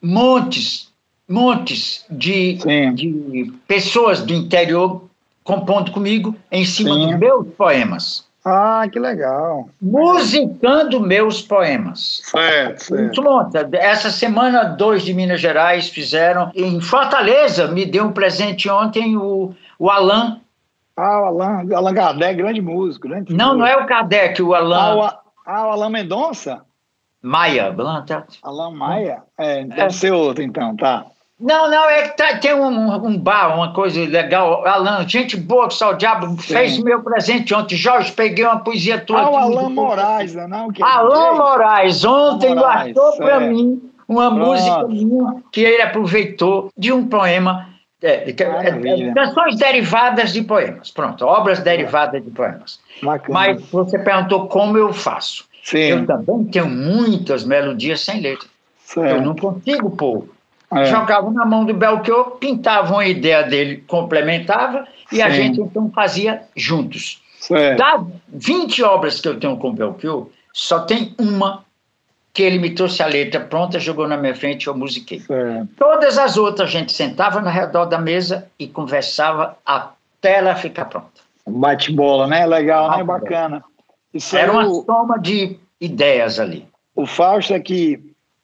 montes, 0.00 0.88
montes 1.28 2.04
de, 2.10 2.58
de 2.94 3.52
pessoas 3.68 4.22
do 4.22 4.32
interior 4.32 5.04
compondo 5.44 5.92
comigo 5.92 6.34
em 6.50 6.64
cima 6.64 6.94
Sim. 6.94 7.06
dos 7.06 7.18
meus 7.18 7.46
poemas. 7.56 8.26
Ah, 8.48 8.86
que 8.90 9.00
legal. 9.00 9.68
Musicando 9.82 11.00
meus 11.00 11.42
poemas. 11.42 12.22
Certo, 12.24 12.84
certo. 12.84 13.22
Essa 13.74 14.08
semana, 14.08 14.62
dois 14.62 15.02
de 15.02 15.12
Minas 15.12 15.40
Gerais 15.40 15.88
fizeram. 15.88 16.52
Em 16.54 16.80
Fortaleza, 16.80 17.66
me 17.66 17.84
deu 17.84 18.04
um 18.04 18.12
presente 18.12 18.70
ontem 18.70 19.16
o, 19.16 19.52
o 19.78 19.90
Alan. 19.90 20.40
Ah, 20.96 21.20
o 21.20 21.24
Alan, 21.26 21.66
Alan 21.74 21.94
Kardec, 21.94 22.36
grande 22.36 22.60
músico. 22.60 23.08
Grande 23.08 23.34
não, 23.34 23.56
músico. 23.56 23.58
não 23.60 23.66
é 23.66 23.76
o 23.76 23.86
Kardec, 23.86 24.42
o 24.42 24.54
Alan. 24.54 24.78
Ah, 24.78 24.96
o, 24.96 25.02
ah, 25.46 25.68
o 25.68 25.70
Alan 25.72 25.90
Mendonça? 25.90 26.62
Maia. 27.22 27.74
Alan 28.42 28.70
Maia? 28.70 29.22
É, 29.36 29.64
deve 29.64 29.82
é. 29.82 29.90
ser 29.90 30.12
outro 30.12 30.42
então, 30.42 30.76
tá. 30.76 31.06
Não, 31.38 31.70
não, 31.70 31.90
é 31.90 32.08
que 32.08 32.16
tá, 32.16 32.38
tem 32.38 32.54
um, 32.54 32.94
um, 33.06 33.18
bar, 33.18 33.54
uma 33.54 33.74
coisa 33.74 34.00
legal. 34.00 34.66
Alan, 34.66 35.06
gente 35.06 35.36
boa 35.36 35.68
que 35.68 35.74
só 35.74 35.90
o 35.90 35.94
diabo 35.94 36.28
Sim. 36.28 36.54
fez 36.54 36.78
meu 36.78 37.02
presente 37.02 37.52
ontem. 37.54 37.76
Jorge, 37.76 38.10
peguei 38.12 38.44
uma 38.44 38.60
poesia 38.60 38.98
tua. 38.98 39.20
Ah, 39.20 39.30
o 39.30 39.36
Alan 39.36 39.68
Moraes, 39.68 40.34
né, 40.34 40.46
não? 40.46 40.70
Que 40.70 40.82
é 40.82 40.86
Alan 40.86 41.34
Moraes, 41.34 42.04
ontem 42.06 42.54
Moraes, 42.54 42.94
guardou 42.94 43.16
para 43.18 43.44
é. 43.44 43.48
mim 43.48 43.82
uma 44.08 44.30
Pronto. 44.30 44.46
música 44.46 44.88
minha 44.88 45.42
que 45.52 45.60
ele 45.60 45.82
aproveitou 45.82 46.70
de 46.76 46.90
um 46.90 47.06
poema. 47.06 47.68
É, 48.02 48.30
é, 48.30 48.32
canções 48.32 49.56
derivadas 49.56 50.32
de 50.32 50.42
poemas. 50.42 50.90
Pronto, 50.90 51.24
obras 51.24 51.60
derivadas 51.60 52.22
de 52.22 52.30
poemas. 52.30 52.78
Bacana. 53.02 53.32
Mas 53.32 53.62
você 53.70 53.98
perguntou 53.98 54.48
como 54.48 54.76
eu 54.76 54.92
faço. 54.92 55.46
Sim. 55.62 55.78
Eu 55.78 56.06
também 56.06 56.44
tenho 56.44 56.68
muitas 56.68 57.44
melodias 57.44 58.00
sem 58.00 58.20
letra. 58.20 58.48
Certo. 58.78 59.16
Eu 59.16 59.22
não 59.22 59.34
consigo 59.34 59.90
pôr 59.90 60.28
é. 60.72 60.84
Jogava 60.86 61.30
na 61.30 61.44
mão 61.44 61.64
do 61.64 61.72
Belchior, 61.72 62.36
pintava 62.38 62.92
uma 62.92 63.06
ideia 63.06 63.42
dele, 63.42 63.84
complementava, 63.86 64.86
e 65.12 65.16
Sim. 65.16 65.22
a 65.22 65.30
gente 65.30 65.60
então 65.60 65.90
fazia 65.94 66.42
juntos. 66.56 67.22
Certo. 67.38 67.78
Das 67.78 68.04
20 68.28 68.82
obras 68.82 69.20
que 69.20 69.28
eu 69.28 69.38
tenho 69.38 69.56
com 69.56 69.68
o 69.68 69.72
Belchior, 69.72 70.26
só 70.52 70.80
tem 70.80 71.14
uma 71.18 71.64
que 72.36 72.42
ele 72.42 72.58
me 72.58 72.68
trouxe 72.68 73.02
a 73.02 73.06
letra 73.06 73.40
pronta, 73.40 73.80
jogou 73.80 74.06
na 74.06 74.14
minha 74.14 74.34
frente 74.34 74.64
e 74.64 74.66
eu 74.66 74.76
musiquei. 74.76 75.20
Certo. 75.20 75.68
Todas 75.78 76.18
as 76.18 76.36
outras 76.36 76.68
a 76.68 76.72
gente 76.72 76.92
sentava 76.92 77.40
no 77.40 77.48
redor 77.48 77.86
da 77.86 77.96
mesa 77.96 78.46
e 78.58 78.68
conversava 78.68 79.56
até 79.64 80.36
ela 80.36 80.54
ficar 80.54 80.84
pronta. 80.84 81.22
Bate-bola, 81.48 82.26
né? 82.26 82.44
Legal, 82.44 82.94
né? 82.94 83.02
Bacana. 83.02 83.64
Isso 84.12 84.36
Era 84.36 84.52
uma 84.52 84.66
o... 84.66 84.84
soma 84.84 85.18
de 85.18 85.58
ideias 85.80 86.38
ali. 86.38 86.66
O 86.94 87.06
Fausto 87.06 87.54
aqui 87.54 87.98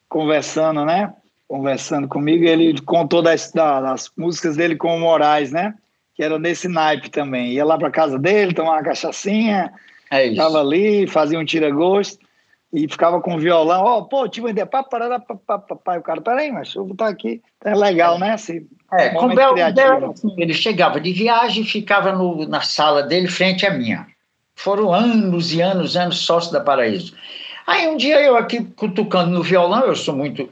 conversando, 0.08 0.86
né? 0.86 1.12
conversando 1.46 2.08
comigo, 2.08 2.44
ele 2.46 2.80
contou 2.80 3.20
das, 3.20 3.52
das 3.52 4.10
músicas 4.16 4.56
dele 4.56 4.74
com 4.74 4.96
o 4.96 5.00
Moraes, 5.00 5.52
né? 5.52 5.74
Que 6.14 6.22
era 6.22 6.38
nesse 6.38 6.66
naipe 6.66 7.10
também. 7.10 7.52
Ia 7.52 7.62
lá 7.66 7.76
para 7.76 7.90
casa 7.90 8.18
dele, 8.18 8.54
tomava 8.54 8.76
uma 8.76 8.82
cachaçinha, 8.82 9.70
é 10.10 10.28
isso. 10.28 10.36
tava 10.36 10.60
ali, 10.60 11.06
fazia 11.06 11.38
um 11.38 11.44
tira-gosto 11.44 12.18
e 12.72 12.88
ficava 12.88 13.20
com 13.20 13.34
o 13.34 13.38
violão. 13.38 13.84
Ó, 13.84 13.98
oh, 13.98 14.04
pô, 14.04 14.28
tive 14.28 14.46
uma 14.46 14.50
ideia, 14.50 14.66
pá, 14.66 14.82
parará, 14.82 15.18
pá, 15.18 15.34
pá, 15.34 15.58
pá, 15.58 15.76
pá. 15.76 15.98
O 15.98 16.02
cara, 16.02 16.20
peraí, 16.20 16.50
mas 16.50 16.74
eu 16.74 16.84
vou 16.84 16.92
estar 16.92 17.08
aqui. 17.08 17.42
É 17.64 17.74
legal, 17.74 18.18
né? 18.18 18.32
Assim, 18.32 18.66
é, 18.92 19.10
com 19.10 19.26
o 19.26 19.34
Bel, 19.34 19.54
assim, 20.10 20.34
ele 20.38 20.54
chegava 20.54 21.00
de 21.00 21.12
viagem 21.12 21.62
e 21.62 21.66
ficava 21.66 22.12
no, 22.12 22.46
na 22.48 22.60
sala 22.62 23.02
dele, 23.02 23.28
frente 23.28 23.66
à 23.66 23.70
minha. 23.72 24.06
Foram 24.54 24.92
anos 24.92 25.52
e 25.52 25.60
anos, 25.60 25.96
anos 25.96 26.20
sócio 26.20 26.52
da 26.52 26.60
Paraíso. 26.60 27.14
Aí 27.66 27.86
um 27.88 27.96
dia 27.96 28.20
eu 28.20 28.36
aqui 28.36 28.64
cutucando 28.64 29.30
no 29.30 29.42
violão, 29.42 29.82
eu 29.82 29.94
sou 29.94 30.16
muito 30.16 30.48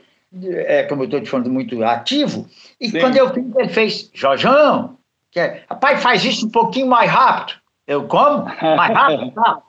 é, 0.53 0.85
como 0.85 1.03
eu 1.03 1.07
estou 1.07 1.21
te 1.21 1.29
falando, 1.29 1.51
muito 1.51 1.83
ativo. 1.83 2.49
E 2.81 2.89
Sim. 2.89 3.01
quando 3.01 3.17
eu 3.17 3.33
fiz, 3.35 3.45
ele 3.57 3.69
fez, 3.69 4.11
Jorjão, 4.15 4.97
que 5.31 5.41
é, 5.41 5.65
rapaz, 5.69 6.03
faz 6.03 6.25
isso 6.25 6.47
um 6.47 6.51
pouquinho 6.51 6.87
mais 6.87 7.11
rápido. 7.11 7.59
Eu 7.87 8.05
como? 8.05 8.45
Mais 8.45 8.95
rápido? 8.95 9.33
Tá. 9.35 9.63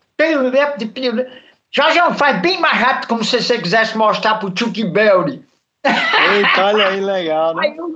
Jorjão, 1.73 2.13
faz 2.15 2.41
bem 2.41 2.59
mais 2.59 2.77
rápido, 2.77 3.07
como 3.07 3.23
se 3.23 3.41
você 3.41 3.57
quisesse 3.57 3.97
mostrar 3.97 4.35
pro 4.35 4.53
Chuck 4.55 4.83
Berry. 4.85 5.43
Eita, 5.85 6.65
olha 6.65 6.87
aí, 6.89 6.99
legal, 6.99 7.55
né? 7.55 7.67
Aí 7.67 7.77
eu 7.77 7.89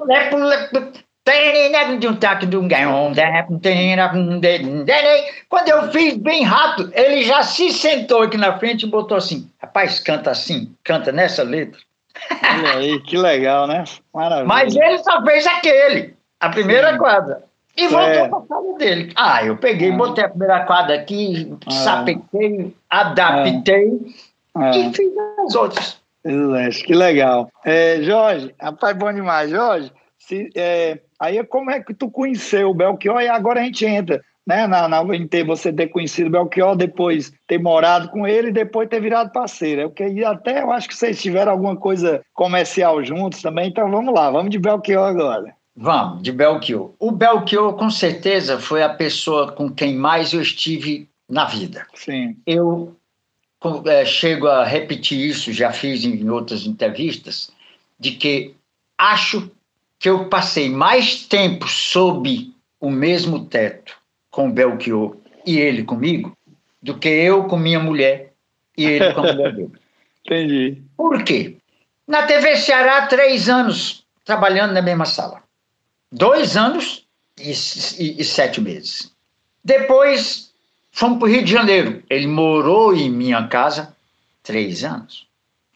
quando 5.49 5.69
eu 5.69 5.91
fiz 5.91 6.15
bem 6.17 6.43
rápido, 6.43 6.91
ele 6.93 7.23
já 7.23 7.43
se 7.43 7.71
sentou 7.71 8.21
aqui 8.21 8.37
na 8.37 8.57
frente 8.57 8.83
e 8.83 8.89
botou 8.89 9.17
assim: 9.17 9.49
rapaz, 9.59 9.99
canta 9.99 10.31
assim, 10.31 10.73
canta 10.83 11.11
nessa 11.11 11.43
letra. 11.43 11.79
Olha 12.43 12.77
aí, 12.77 13.01
que 13.01 13.17
legal, 13.17 13.67
né? 13.67 13.83
Maravilha. 14.13 14.47
Mas 14.47 14.75
ele 14.75 14.99
só 14.99 15.21
fez 15.23 15.45
aquele, 15.45 16.15
a 16.39 16.49
primeira 16.49 16.93
Sim. 16.93 16.97
quadra. 16.97 17.43
E 17.77 17.87
voltou 17.87 18.29
para 18.29 18.37
a 18.37 18.41
casa 18.47 18.77
dele. 18.77 19.13
Ah, 19.15 19.43
eu 19.43 19.57
peguei, 19.57 19.91
ah. 19.91 19.95
botei 19.97 20.23
a 20.23 20.29
primeira 20.29 20.65
quadra 20.65 20.95
aqui, 20.95 21.53
ah. 21.65 21.71
sapetei, 21.71 22.73
adaptei 22.89 23.99
ah. 24.55 24.77
e 24.77 24.93
fiz 24.93 25.11
as 25.45 25.55
outras. 25.55 25.99
Excelente, 26.23 26.83
que 26.83 26.93
legal. 26.93 27.49
É, 27.63 28.01
Jorge, 28.01 28.53
rapaz, 28.59 28.97
bom 28.97 29.13
demais. 29.13 29.49
Jorge, 29.49 29.91
se, 30.17 30.49
é, 30.55 30.99
aí 31.19 31.43
como 31.43 31.69
é 31.69 31.79
que 31.81 31.93
tu 31.93 32.09
conheceu 32.09 32.69
o 32.69 32.73
Belchior 32.73 33.21
e 33.21 33.27
agora 33.27 33.59
a 33.59 33.63
gente 33.63 33.85
entra 33.85 34.21
né, 34.45 34.67
na, 34.67 34.87
na 34.87 35.01
UNT, 35.01 35.43
você 35.43 35.73
ter 35.73 35.87
conhecido 35.87 36.27
o 36.27 36.31
Belchior, 36.31 36.75
depois 36.75 37.33
ter 37.47 37.57
morado 37.57 38.09
com 38.09 38.27
ele 38.27 38.49
e 38.49 38.53
depois 38.53 38.87
ter 38.87 39.01
virado 39.01 39.31
parceiro. 39.31 39.81
Eu 39.81 39.89
queria 39.89 40.29
até, 40.29 40.61
eu 40.61 40.71
acho 40.71 40.87
que 40.87 40.95
vocês 40.95 41.21
tiveram 41.21 41.51
alguma 41.51 41.75
coisa 41.75 42.21
comercial 42.33 43.03
juntos 43.03 43.41
também, 43.41 43.69
então 43.69 43.89
vamos 43.89 44.13
lá, 44.13 44.29
vamos 44.29 44.51
de 44.51 44.59
Belchior 44.59 45.07
agora. 45.07 45.54
Vamos, 45.75 46.23
de 46.23 46.31
Belchior. 46.31 46.91
O 46.97 47.11
Belchior, 47.11 47.73
com 47.73 47.89
certeza, 47.89 48.59
foi 48.59 48.81
a 48.81 48.89
pessoa 48.89 49.51
com 49.51 49.69
quem 49.69 49.95
mais 49.95 50.31
eu 50.31 50.41
estive 50.41 51.09
na 51.29 51.45
vida. 51.45 51.85
Sim. 51.93 52.37
Eu 52.45 52.95
é, 53.85 54.05
chego 54.05 54.47
a 54.47 54.63
repetir 54.63 55.19
isso, 55.19 55.51
já 55.51 55.71
fiz 55.71 56.05
em 56.05 56.29
outras 56.29 56.65
entrevistas, 56.65 57.51
de 57.99 58.11
que 58.11 58.53
acho 58.97 59.51
que 59.99 60.07
eu 60.07 60.29
passei 60.29 60.69
mais 60.69 61.25
tempo 61.25 61.67
sob 61.67 62.51
o 62.79 62.89
mesmo 62.89 63.45
teto 63.45 63.97
com 64.29 64.51
Belchior 64.51 65.17
e 65.45 65.57
ele 65.57 65.83
comigo 65.83 66.37
do 66.81 66.97
que 66.97 67.09
eu 67.09 67.45
com 67.45 67.57
minha 67.57 67.79
mulher 67.79 68.33
e 68.77 68.85
ele 68.85 69.13
com 69.13 69.21
a 69.21 69.33
mulher 69.33 69.53
dele. 69.53 69.71
Entendi. 70.25 70.81
Por 70.95 71.23
quê? 71.23 71.57
Na 72.07 72.23
TV 72.23 72.55
Ceará, 72.57 73.07
três 73.07 73.49
anos 73.49 74.05
trabalhando 74.23 74.73
na 74.73 74.81
mesma 74.81 75.05
sala. 75.05 75.44
Dois 76.11 76.55
anos 76.55 77.05
e, 77.39 77.51
e, 77.51 78.21
e 78.21 78.23
sete 78.23 78.61
meses. 78.61 79.11
Depois, 79.63 80.51
fomos 80.91 81.19
para 81.19 81.27
o 81.27 81.31
Rio 81.31 81.43
de 81.43 81.51
Janeiro. 81.51 82.03
Ele 82.09 82.27
morou 82.27 82.95
em 82.95 83.09
minha 83.09 83.47
casa 83.47 83.95
três 84.43 84.83
anos. 84.83 85.27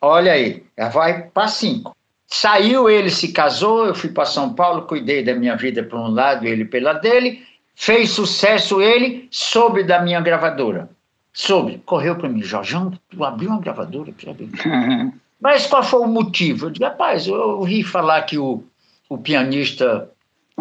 Olha 0.01 0.31
aí, 0.31 0.63
já 0.77 0.89
vai 0.89 1.23
para 1.23 1.47
cinco. 1.47 1.95
Saiu, 2.27 2.87
ele 2.87 3.09
se 3.09 3.31
casou, 3.31 3.87
eu 3.87 3.95
fui 3.95 4.11
para 4.11 4.25
São 4.25 4.53
Paulo, 4.53 4.83
cuidei 4.83 5.23
da 5.23 5.33
minha 5.33 5.55
vida 5.55 5.83
por 5.83 5.99
um 5.99 6.09
lado, 6.09 6.45
ele 6.45 6.63
pela 6.63 6.93
dele. 6.93 7.43
Fez 7.75 8.11
sucesso 8.11 8.81
ele, 8.81 9.27
soube 9.31 9.83
da 9.83 10.01
minha 10.01 10.21
gravadora. 10.21 10.89
Soube, 11.33 11.81
correu 11.85 12.15
para 12.15 12.29
mim, 12.29 12.43
Jorjão, 12.43 12.91
tu 13.09 13.23
abriu 13.23 13.49
uma 13.49 13.59
gravadora? 13.59 14.13
Mas 15.39 15.65
qual 15.65 15.83
foi 15.83 16.01
o 16.01 16.07
motivo? 16.07 16.65
Eu 16.65 16.69
disse, 16.71 16.83
rapaz, 16.83 17.27
eu 17.27 17.59
ouvi 17.59 17.81
falar 17.83 18.23
que 18.23 18.37
o, 18.37 18.63
o 19.07 19.17
pianista. 19.17 20.09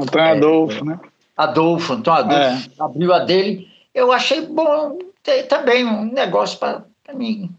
Antônio 0.03 0.31
Adolfo, 0.31 0.79
é, 0.79 0.85
né? 0.85 1.01
Adolfo, 1.37 1.93
Antônio 1.93 2.21
Adolfo, 2.21 2.71
é. 2.71 2.83
abriu 2.83 3.13
a 3.13 3.19
dele. 3.21 3.69
Eu 3.95 4.13
achei 4.13 4.43
bom 4.43 4.99
ter 5.23 5.45
também 5.45 5.85
um 5.85 6.13
negócio 6.13 6.59
para 6.59 6.85
mim 7.15 7.51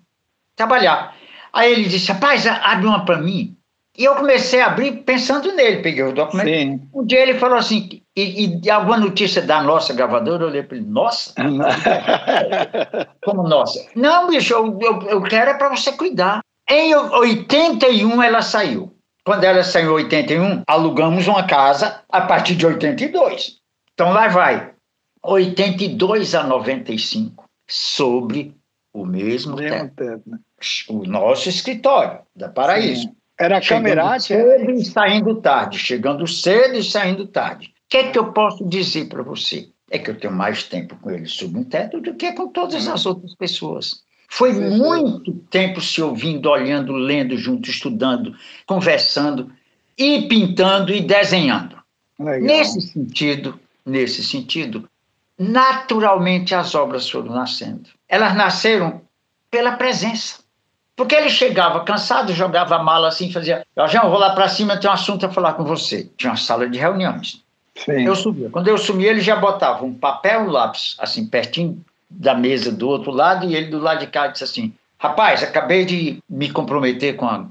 trabalhar. 0.56 1.16
Aí 1.52 1.72
ele 1.72 1.86
disse, 1.86 2.12
rapaz, 2.12 2.46
abre 2.46 2.86
uma 2.86 3.06
para 3.06 3.18
mim. 3.18 3.56
E 3.98 4.06
eu 4.06 4.16
comecei 4.16 4.62
a 4.62 4.68
abrir 4.68 5.04
pensando 5.04 5.52
nele, 5.54 5.82
peguei 5.82 6.04
o 6.04 6.14
documento. 6.14 6.48
Sim. 6.48 6.82
Um 6.94 7.06
dia 7.06 7.20
ele 7.20 7.34
falou 7.34 7.58
assim, 7.58 8.02
e, 8.16 8.60
e 8.64 8.70
alguma 8.70 8.98
notícia 8.98 9.42
da 9.42 9.62
nossa 9.62 9.94
gravadora, 9.94 10.44
eu 10.44 10.48
olhei 10.48 10.64
para 10.64 10.78
ele, 10.78 10.86
nossa? 10.86 11.34
Como 13.24 13.44
nossa? 13.44 13.86
Não, 13.96 14.28
bicho, 14.28 14.54
eu, 14.54 14.80
eu, 14.82 15.02
eu 15.04 15.22
quero 15.24 15.52
é 15.52 15.54
para 15.56 15.76
você 15.76 15.92
cuidar. 15.92 16.42
Em 16.70 16.96
81 16.96 18.22
ela 18.22 18.42
saiu. 18.42 18.94
Quando 19.30 19.44
ela 19.44 19.62
saiu 19.62 20.00
em 20.00 20.06
81, 20.06 20.64
alugamos 20.66 21.28
uma 21.28 21.46
casa 21.46 22.02
a 22.10 22.20
partir 22.20 22.56
de 22.56 22.66
82. 22.66 23.60
Então 23.94 24.12
lá 24.12 24.28
vai. 24.28 24.74
82 25.22 26.34
a 26.34 26.44
95, 26.46 27.46
sobre 27.70 28.56
o 28.92 29.06
mesmo, 29.06 29.56
teto. 29.58 30.04
Né? 30.26 30.40
O 30.88 31.06
nosso 31.06 31.48
escritório 31.48 32.22
da 32.36 32.50
Paraíso. 32.50 33.04
Sim. 33.04 33.16
Era 33.40 33.62
camerate? 33.62 34.24
Cedo 34.30 34.72
e 34.72 34.84
saindo 34.84 35.36
tarde, 35.36 35.78
chegando 35.78 36.26
cedo 36.26 36.80
e 36.80 36.84
saindo 36.84 37.28
tarde. 37.28 37.68
O 37.68 37.72
que 37.88 37.98
é 37.98 38.12
que 38.12 38.18
eu 38.18 38.34
posso 38.34 38.68
dizer 38.68 39.10
para 39.10 39.22
você? 39.22 39.70
É 39.92 40.00
que 40.00 40.10
eu 40.10 40.20
tenho 40.20 40.34
mais 40.34 40.64
tempo 40.64 40.96
com 40.96 41.12
ele 41.12 41.28
sob 41.28 41.56
um 41.56 41.64
teto 41.64 42.02
do 42.02 42.16
que 42.16 42.34
com 42.34 42.48
todas 42.48 42.88
as 42.88 43.06
outras 43.06 43.36
pessoas. 43.36 44.02
Foi 44.32 44.54
muito 44.54 45.34
tempo 45.50 45.82
se 45.82 46.02
ouvindo, 46.02 46.50
olhando, 46.50 46.94
lendo 46.94 47.36
junto, 47.36 47.68
estudando, 47.68 48.36
conversando 48.66 49.52
e 49.98 50.28
pintando 50.28 50.94
e 50.94 51.02
desenhando. 51.02 51.76
Legal. 52.20 52.42
Nesse 52.42 52.80
sentido, 52.80 53.60
nesse 53.84 54.24
sentido, 54.24 54.88
naturalmente 55.38 56.54
as 56.54 56.76
obras 56.76 57.10
foram 57.10 57.34
nascendo. 57.34 57.90
Elas 58.08 58.36
nasceram 58.36 59.02
pela 59.50 59.72
presença. 59.72 60.40
Porque 60.96 61.16
ele 61.16 61.30
chegava 61.30 61.84
cansado, 61.84 62.32
jogava 62.34 62.76
a 62.76 62.84
mala 62.84 63.08
assim, 63.08 63.32
fazia, 63.32 63.66
Jorjão, 63.76 64.10
vou 64.10 64.20
lá 64.20 64.36
para 64.36 64.48
cima, 64.48 64.78
tem 64.78 64.90
um 64.90 64.94
assunto 64.94 65.26
a 65.26 65.30
falar 65.30 65.54
com 65.54 65.64
você. 65.64 66.10
Tinha 66.18 66.32
uma 66.32 66.38
sala 66.38 66.70
de 66.70 66.78
reuniões. 66.78 67.42
Sim. 67.76 68.06
Eu 68.06 68.16
subia. 68.16 68.50
Quando 68.50 68.68
eu 68.68 68.78
sumia, 68.78 69.10
ele 69.10 69.22
já 69.22 69.38
botava 69.38 69.86
um 69.86 69.94
papel 69.94 70.42
um 70.42 70.50
lápis, 70.50 70.96
assim, 71.00 71.26
pertinho 71.26 71.84
da 72.10 72.34
mesa 72.34 72.72
do 72.72 72.88
outro 72.88 73.12
lado, 73.12 73.46
e 73.46 73.56
ele 73.56 73.68
do 73.68 73.80
lado 73.80 74.00
de 74.00 74.08
cá 74.08 74.28
disse 74.28 74.44
assim, 74.44 74.74
rapaz, 74.98 75.44
acabei 75.44 75.86
de 75.86 76.24
me 76.30 76.50
comprometer 76.52 77.16
com 77.16 77.26
a 77.26 77.46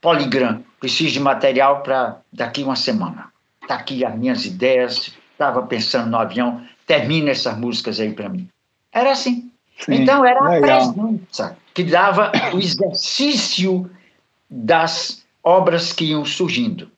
Poligram, 0.00 0.62
preciso 0.78 1.14
de 1.14 1.20
material 1.20 1.82
para 1.82 2.18
daqui 2.32 2.62
uma 2.62 2.76
semana. 2.76 3.32
Tá 3.66 3.74
aqui 3.74 4.04
as 4.04 4.16
minhas 4.16 4.44
ideias, 4.44 5.12
estava 5.32 5.62
pensando 5.62 6.10
no 6.10 6.16
avião, 6.16 6.62
termina 6.86 7.30
essas 7.30 7.58
músicas 7.58 7.98
aí 7.98 8.12
para 8.12 8.28
mim. 8.28 8.48
Era 8.92 9.10
assim. 9.12 9.50
Sim, 9.78 9.94
então 9.94 10.24
era 10.24 10.40
a 10.40 10.60
presença 10.60 11.56
que 11.74 11.84
dava 11.84 12.32
o 12.54 12.58
exercício 12.58 13.90
das 14.48 15.26
obras 15.42 15.92
que 15.92 16.06
iam 16.06 16.24
surgindo. 16.24 16.90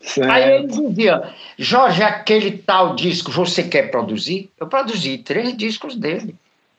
Certo. 0.00 0.30
Aí 0.30 0.52
ele 0.52 0.66
dizia, 0.66 1.34
Jorge, 1.56 2.02
aquele 2.02 2.58
tal 2.58 2.94
disco 2.94 3.32
você 3.32 3.62
quer 3.62 3.90
produzir? 3.90 4.50
Eu 4.58 4.66
produzi 4.66 5.18
três 5.18 5.56
discos 5.56 5.96
dele. 5.96 6.36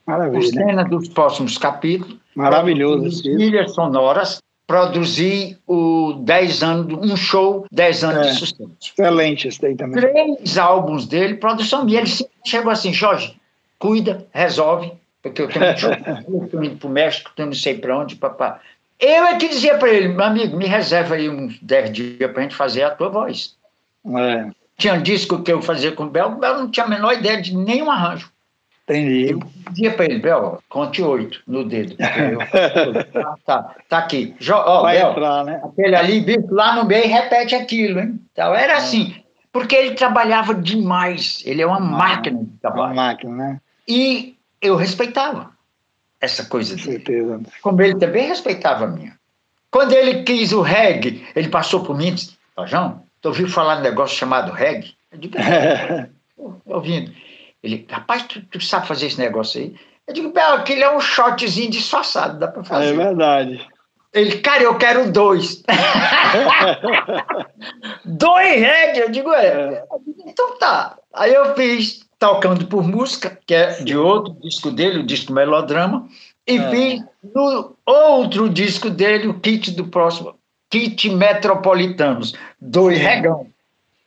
Maravilha. 0.09 0.39
Os 0.39 0.49
cenas 0.49 0.89
dos 0.89 1.07
próximos 1.07 1.57
capítulos. 1.57 2.17
Maravilhoso. 2.33 3.21
Trilhas 3.21 3.73
sonoras. 3.75 4.41
Produzi 4.65 5.57
o 5.67 6.13
10 6.21 6.63
anos, 6.63 7.11
um 7.11 7.17
show, 7.17 7.65
10 7.71 8.03
anos 8.03 8.27
é. 8.27 8.29
de 8.29 8.37
sucesso. 8.37 8.71
Excelente 8.79 9.47
esse 9.47 9.61
daí 9.61 9.75
também. 9.75 9.99
Três 9.99 10.57
álbuns 10.59 11.07
dele, 11.07 11.35
produção. 11.35 11.89
E 11.89 11.97
ele 11.97 12.07
chegou 12.45 12.71
assim, 12.71 12.93
Jorge, 12.93 13.35
cuida, 13.79 14.27
resolve, 14.31 14.91
porque 15.23 15.41
eu 15.41 15.47
tenho 15.47 15.73
um 15.73 15.77
show, 15.77 15.91
estou 16.45 16.63
indo 16.63 16.77
para 16.77 16.87
o 16.87 16.91
México, 16.91 17.29
estou 17.31 17.47
não 17.47 17.53
sei 17.53 17.79
para 17.79 17.97
onde, 17.97 18.15
papá. 18.15 18.59
Eu 18.99 19.25
é 19.25 19.37
que 19.37 19.47
dizia 19.47 19.75
para 19.77 19.89
ele, 19.89 20.09
meu 20.09 20.25
amigo, 20.25 20.55
me 20.55 20.67
reserva 20.67 21.15
aí 21.15 21.27
uns 21.27 21.57
10 21.59 21.91
dias 21.91 22.31
para 22.31 22.39
a 22.39 22.43
gente 22.43 22.55
fazer 22.55 22.83
a 22.83 22.91
tua 22.91 23.09
voz. 23.09 23.55
É. 24.05 24.49
Tinha 24.77 24.93
um 24.93 25.01
disco 25.01 25.41
que 25.41 25.51
eu 25.51 25.63
fazia 25.63 25.91
com 25.93 26.03
o 26.03 26.09
Bel, 26.09 26.27
o 26.27 26.35
Bel 26.35 26.59
não 26.59 26.69
tinha 26.69 26.85
a 26.85 26.89
menor 26.89 27.13
ideia 27.13 27.41
de 27.41 27.55
nenhum 27.55 27.89
arranjo. 27.89 28.31
Entendi. 28.89 29.31
Eu 29.31 29.39
dizia 29.69 29.93
para 29.93 30.05
ele, 30.05 30.19
Bel, 30.19 30.59
conte 30.67 31.01
oito 31.03 31.41
no 31.45 31.63
dedo. 31.63 31.95
Eu, 31.99 32.41
ah, 33.21 33.35
tá, 33.45 33.75
tá 33.87 33.97
aqui. 33.99 34.35
Jo, 34.39 34.55
ó, 34.55 34.81
Vai 34.81 34.97
Bel, 34.97 35.11
entrar, 35.11 35.45
né? 35.45 35.61
aquele 35.63 35.95
ali, 35.95 36.25
lá 36.49 36.75
no 36.75 36.85
meio, 36.85 37.07
repete 37.07 37.53
aquilo, 37.53 37.99
hein? 37.99 38.19
Então, 38.31 38.53
era 38.55 38.73
é. 38.73 38.77
assim, 38.77 39.15
porque 39.53 39.75
ele 39.75 39.93
trabalhava 39.93 40.55
demais. 40.55 41.43
Ele 41.45 41.61
é 41.61 41.67
uma 41.67 41.77
ah, 41.77 41.79
máquina 41.79 42.43
de 42.43 42.57
trabalho. 42.59 42.93
Uma 42.93 43.03
máquina, 43.03 43.35
né? 43.35 43.61
E 43.87 44.35
eu 44.59 44.75
respeitava 44.75 45.51
essa 46.19 46.45
coisa 46.45 46.75
dele. 46.75 46.91
Certeza. 46.91 47.41
Como 47.61 47.81
ele 47.83 47.95
também 47.95 48.27
respeitava 48.27 48.85
a 48.85 48.87
minha. 48.87 49.17
Quando 49.69 49.93
ele 49.93 50.23
quis 50.23 50.51
o 50.51 50.61
reggae, 50.61 51.27
ele 51.35 51.47
passou 51.47 51.83
por 51.83 51.95
mim 51.95 52.07
e 52.07 52.11
disse, 52.11 52.37
João, 52.65 53.03
tu 53.21 53.27
ouviu 53.27 53.47
falar 53.47 53.75
de 53.75 53.81
um 53.81 53.83
negócio 53.83 54.17
chamado 54.17 54.51
reggae? 54.51 54.95
Eu 55.11 55.19
digo, 55.19 55.37
é, 55.37 56.09
ouvindo. 56.65 57.11
Ele, 57.63 57.85
rapaz, 57.89 58.23
tu, 58.23 58.41
tu, 58.41 58.61
sabe 58.61 58.87
fazer 58.87 59.07
esse 59.07 59.19
negócio 59.19 59.61
aí? 59.61 59.75
Eu 60.07 60.13
digo, 60.13 60.31
Bel, 60.31 60.53
aquele 60.53 60.83
é 60.83 60.95
um 60.95 60.99
shotzinho 60.99 61.69
disfarçado, 61.69 62.39
dá 62.39 62.47
para 62.47 62.63
fazer. 62.63 62.93
É 62.93 62.93
verdade. 62.93 63.67
Ele, 64.13 64.39
cara, 64.39 64.63
eu 64.63 64.75
quero 64.77 65.11
dois. 65.11 65.61
dois 68.03 68.59
reggae? 68.59 69.01
Eu 69.01 69.11
digo, 69.11 69.31
é. 69.33 69.83
Então 70.25 70.57
tá. 70.57 70.97
Aí 71.13 71.33
eu 71.33 71.53
fiz 71.53 72.07
tocando 72.17 72.65
por 72.65 72.83
música, 72.83 73.37
que 73.45 73.53
é 73.53 73.83
de 73.83 73.95
outro 73.95 74.33
disco 74.41 74.71
dele, 74.71 74.99
o 74.99 75.05
disco 75.05 75.31
Melodrama, 75.31 76.07
e 76.47 76.57
é. 76.57 76.69
vi 76.69 77.03
no 77.33 77.75
outro 77.85 78.49
disco 78.49 78.89
dele, 78.89 79.27
o 79.27 79.39
kit 79.39 79.71
do 79.71 79.87
próximo, 79.87 80.35
Kit 80.69 81.09
Metropolitanos, 81.09 82.35
do 82.59 82.87
Regão. 82.87 83.47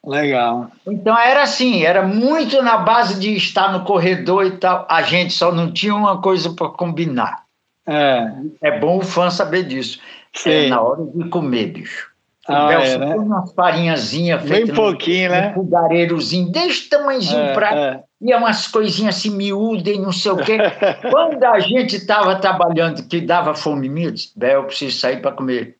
Legal. 0.05 0.71
Então 0.87 1.17
era 1.17 1.43
assim, 1.43 1.85
era 1.85 2.03
muito 2.03 2.61
na 2.61 2.79
base 2.79 3.21
de 3.21 3.37
estar 3.37 3.73
no 3.73 3.85
corredor 3.85 4.45
e 4.45 4.57
tal. 4.59 4.87
A 4.91 5.03
gente 5.03 5.33
só 5.33 5.53
não 5.53 5.73
tinha 5.73 5.95
uma 5.95 6.21
coisa 6.21 6.51
para 6.55 6.69
combinar. 6.69 7.45
É. 7.87 8.33
é 8.61 8.79
bom 8.79 8.99
o 8.99 9.03
fã 9.03 9.31
saber 9.31 9.65
disso. 9.65 10.01
É 10.47 10.69
na 10.69 10.81
hora 10.81 11.05
de 11.05 11.29
comer, 11.29 11.67
bicho. 11.67 12.13
Ah, 12.49 12.73
é, 12.73 12.99
né? 12.99 13.15
uma 13.15 13.47
farinhazinha 13.47 14.41
feita. 14.41 14.67
Bem 14.67 14.75
pouquinho, 14.75 15.29
no, 15.29 15.35
né? 15.35 15.51
Um 15.51 15.55
fogareirozinho 15.55 16.51
desse 16.51 16.89
tamanhozinho 16.89 17.39
é, 17.39 17.55
pra. 17.55 17.79
É. 17.79 18.03
E 18.21 18.35
umas 18.35 18.67
coisinhas 18.67 19.17
assim 19.17 19.31
miúdas 19.31 19.95
e 19.95 19.99
não 19.99 20.13
sei 20.13 20.33
o 20.33 20.37
quê. 20.39 20.59
Quando 21.11 21.43
a 21.45 21.61
gente 21.61 21.97
estava 21.97 22.35
trabalhando, 22.37 23.07
que 23.07 23.21
dava 23.21 23.55
fome 23.55 23.89
mesmo, 23.89 24.13
disse, 24.13 24.33
Bel, 24.37 24.65
preciso 24.65 24.99
sair 24.99 25.21
para 25.21 25.33
comer. 25.33 25.77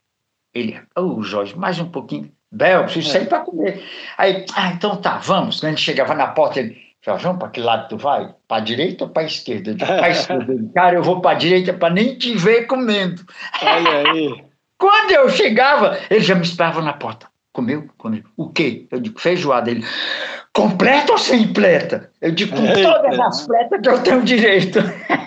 Ele, 0.55 0.81
ô 0.97 1.17
oh, 1.19 1.23
Jorge, 1.23 1.57
mais 1.59 1.81
um 1.81 1.89
pouquinho. 1.89 2.31
Bel, 2.53 2.85
preciso 2.85 3.11
sair 3.11 3.27
para 3.27 3.41
comer. 3.41 3.83
Aí, 4.19 4.45
ah, 4.55 4.73
então 4.73 4.97
tá, 4.97 5.17
vamos. 5.17 5.59
Quando 5.59 5.69
a 5.69 5.71
gente 5.71 5.83
chegava 5.83 6.15
na 6.15 6.29
porta, 6.29 6.61
ele, 6.61 6.77
Jorge, 7.01 7.27
para 7.39 7.49
que 7.49 7.61
lado 7.61 7.89
tu 7.89 7.97
vai? 7.97 8.35
Para 8.47 8.59
a 8.59 8.65
direita 8.65 9.05
ou 9.05 9.11
para 9.11 9.23
a 9.23 9.27
esquerda? 9.27 9.75
Para 9.75 10.05
a 10.05 10.11
esquerda. 10.11 10.55
Cara, 10.75 10.97
eu 10.97 11.03
vou 11.03 11.23
para 11.23 11.31
a 11.31 11.39
direita 11.39 11.73
para 11.73 11.95
nem 11.95 12.15
te 12.17 12.35
ver 12.37 12.67
comendo. 12.67 13.25
Olha 13.63 14.11
aí. 14.11 14.45
Quando 14.79 15.13
eu 15.13 15.29
chegava, 15.31 15.99
ele 16.11 16.21
já 16.21 16.35
me 16.35 16.43
esperava 16.43 16.83
na 16.83 16.93
porta. 16.93 17.27
Comeu? 17.53 17.89
Comeu. 17.97 18.23
O 18.37 18.51
quê? 18.51 18.87
Eu 18.91 19.01
digo, 19.01 19.19
feijoada. 19.19 19.71
Ele, 19.71 19.85
completa 20.53 21.13
ou 21.13 21.19
sem 21.19 21.53
pleta? 21.53 22.11
Eu 22.21 22.33
digo, 22.33 22.57
com 22.57 22.67
todas 22.67 23.19
as 23.19 23.47
pletas 23.47 23.81
que 23.81 23.89
eu 23.89 24.03
tenho 24.03 24.23
direito. 24.23 24.79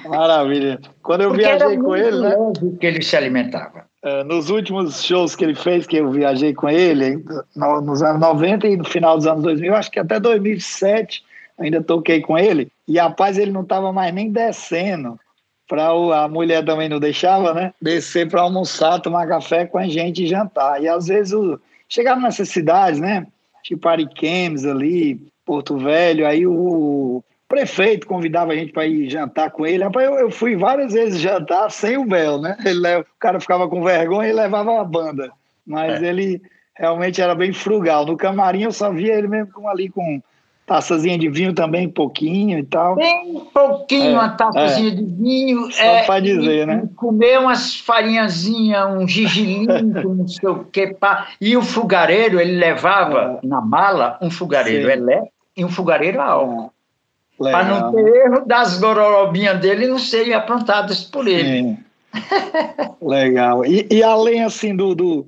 Maravilha. 0.08 0.80
Quando 1.02 1.22
eu 1.22 1.30
Porque 1.30 1.44
viajei 1.44 1.78
com 1.78 1.96
ele, 1.96 2.20
né? 2.20 2.36
que 2.80 2.86
ele 2.86 3.02
se 3.02 3.16
alimentava. 3.16 3.86
É, 4.06 4.24
nos 4.24 4.52
últimos 4.52 5.04
shows 5.04 5.36
que 5.36 5.44
ele 5.44 5.56
fez, 5.56 5.88
que 5.88 5.98
eu 5.98 6.12
viajei 6.12 6.54
com 6.54 6.70
ele, 6.70 7.26
nos 7.56 8.04
anos 8.04 8.22
90 8.22 8.68
e 8.68 8.78
no 8.78 8.84
final 8.84 9.18
dos 9.18 9.26
anos 9.26 9.42
2000, 9.42 9.76
acho 9.76 9.90
que 9.90 10.00
até 10.00 10.20
2007, 10.20 11.24
ainda 11.58 11.82
toquei 11.82 12.22
com 12.22 12.38
ele, 12.38 12.72
e 12.88 13.00
rapaz, 13.00 13.36
ele 13.40 13.52
não 13.52 13.64
estava 13.64 13.92
mais 13.92 14.14
nem 14.14 14.32
descendo 14.32 15.20
para 15.68 15.88
a 15.88 16.28
mulher 16.28 16.64
também 16.64 16.88
não 16.88 17.00
deixava, 17.00 17.54
né? 17.54 17.74
Descer 17.82 18.30
para 18.30 18.42
almoçar, 18.42 19.00
tomar 19.00 19.28
café 19.28 19.66
com 19.66 19.80
a 19.80 19.88
gente 19.88 20.24
e 20.24 20.28
jantar. 20.28 20.80
E 20.82 20.88
às 20.88 21.08
vezes 21.08 21.34
o, 21.34 21.60
chegava 21.90 22.22
nessas 22.22 22.50
cidades, 22.50 23.00
né? 23.00 23.26
Tipo 23.64 23.90
Ariquemes 23.90 24.64
ali, 24.64 25.20
Porto 25.44 25.78
Velho, 25.78 26.28
aí 26.28 26.46
o 26.46 27.24
prefeito 27.56 28.06
convidava 28.06 28.52
a 28.52 28.56
gente 28.56 28.74
para 28.74 28.86
ir 28.86 29.10
jantar 29.10 29.50
com 29.50 29.66
ele. 29.66 29.84
Rapaz, 29.84 30.06
eu, 30.06 30.16
eu, 30.16 30.30
fui 30.30 30.58
várias 30.58 30.92
vezes 30.92 31.22
jantar 31.22 31.72
sem 31.72 31.98
o 31.98 32.06
Bel, 32.06 32.42
né? 32.42 32.58
Ele, 32.66 32.98
o 32.98 33.06
cara 33.18 33.40
ficava 33.40 33.68
com 33.70 33.82
vergonha 33.82 34.30
e 34.30 34.34
levava 34.34 34.82
a 34.82 34.84
banda. 34.84 35.32
Mas 35.66 36.04
é. 36.04 36.08
ele 36.08 36.42
realmente 36.78 37.22
era 37.22 37.34
bem 37.34 37.54
frugal. 37.54 38.06
No 38.06 38.18
camarim 38.18 38.64
eu 38.64 38.74
só 38.74 38.92
via 38.92 39.14
ele 39.14 39.30
mesmo 39.30 39.54
com, 39.54 39.70
ali 39.70 39.90
com 39.90 40.22
taçazinha 40.66 41.18
de 41.18 41.30
vinho 41.30 41.54
também, 41.54 41.88
pouquinho 41.88 42.60
e 42.60 42.64
tal. 42.64 42.96
Bem 42.96 43.42
pouquinho, 43.54 44.12
é, 44.12 44.14
uma 44.14 44.30
taçazinha 44.30 44.90
é. 44.90 44.96
de 44.96 45.06
vinho. 45.06 45.72
Só 45.72 45.82
é, 45.82 46.04
para 46.04 46.20
dizer, 46.20 46.64
e, 46.64 46.66
né? 46.66 46.90
Comer 46.98 47.40
umas 47.40 47.80
farinhazinhas, 47.80 48.86
um 48.94 49.08
gigilinho, 49.08 50.04
não 50.14 50.28
sei 50.28 50.50
o 50.50 50.66
que. 50.66 50.88
Pá. 50.88 51.30
E 51.40 51.56
o 51.56 51.62
fogareiro, 51.62 52.38
ele 52.38 52.58
levava 52.58 53.40
é. 53.42 53.48
na 53.48 53.62
mala 53.62 54.18
um 54.22 54.30
fogareiro 54.30 54.90
elétrico 54.90 55.32
e 55.56 55.64
um 55.64 55.70
fogareiro 55.70 56.20
a 56.20 56.26
álcool. 56.26 56.75
Para 57.38 57.64
não 57.64 57.92
ter 57.92 58.08
erro 58.08 58.46
das 58.46 58.80
gororobinhas 58.80 59.60
dele 59.60 59.88
não 59.88 60.00
serem 60.00 60.34
aprontadas 60.34 61.04
por 61.04 61.28
ele. 61.28 61.78
Legal. 63.02 63.66
E, 63.66 63.88
e 63.92 64.02
além 64.02 64.44
assim 64.44 64.76
do, 64.76 64.96
do 64.96 65.28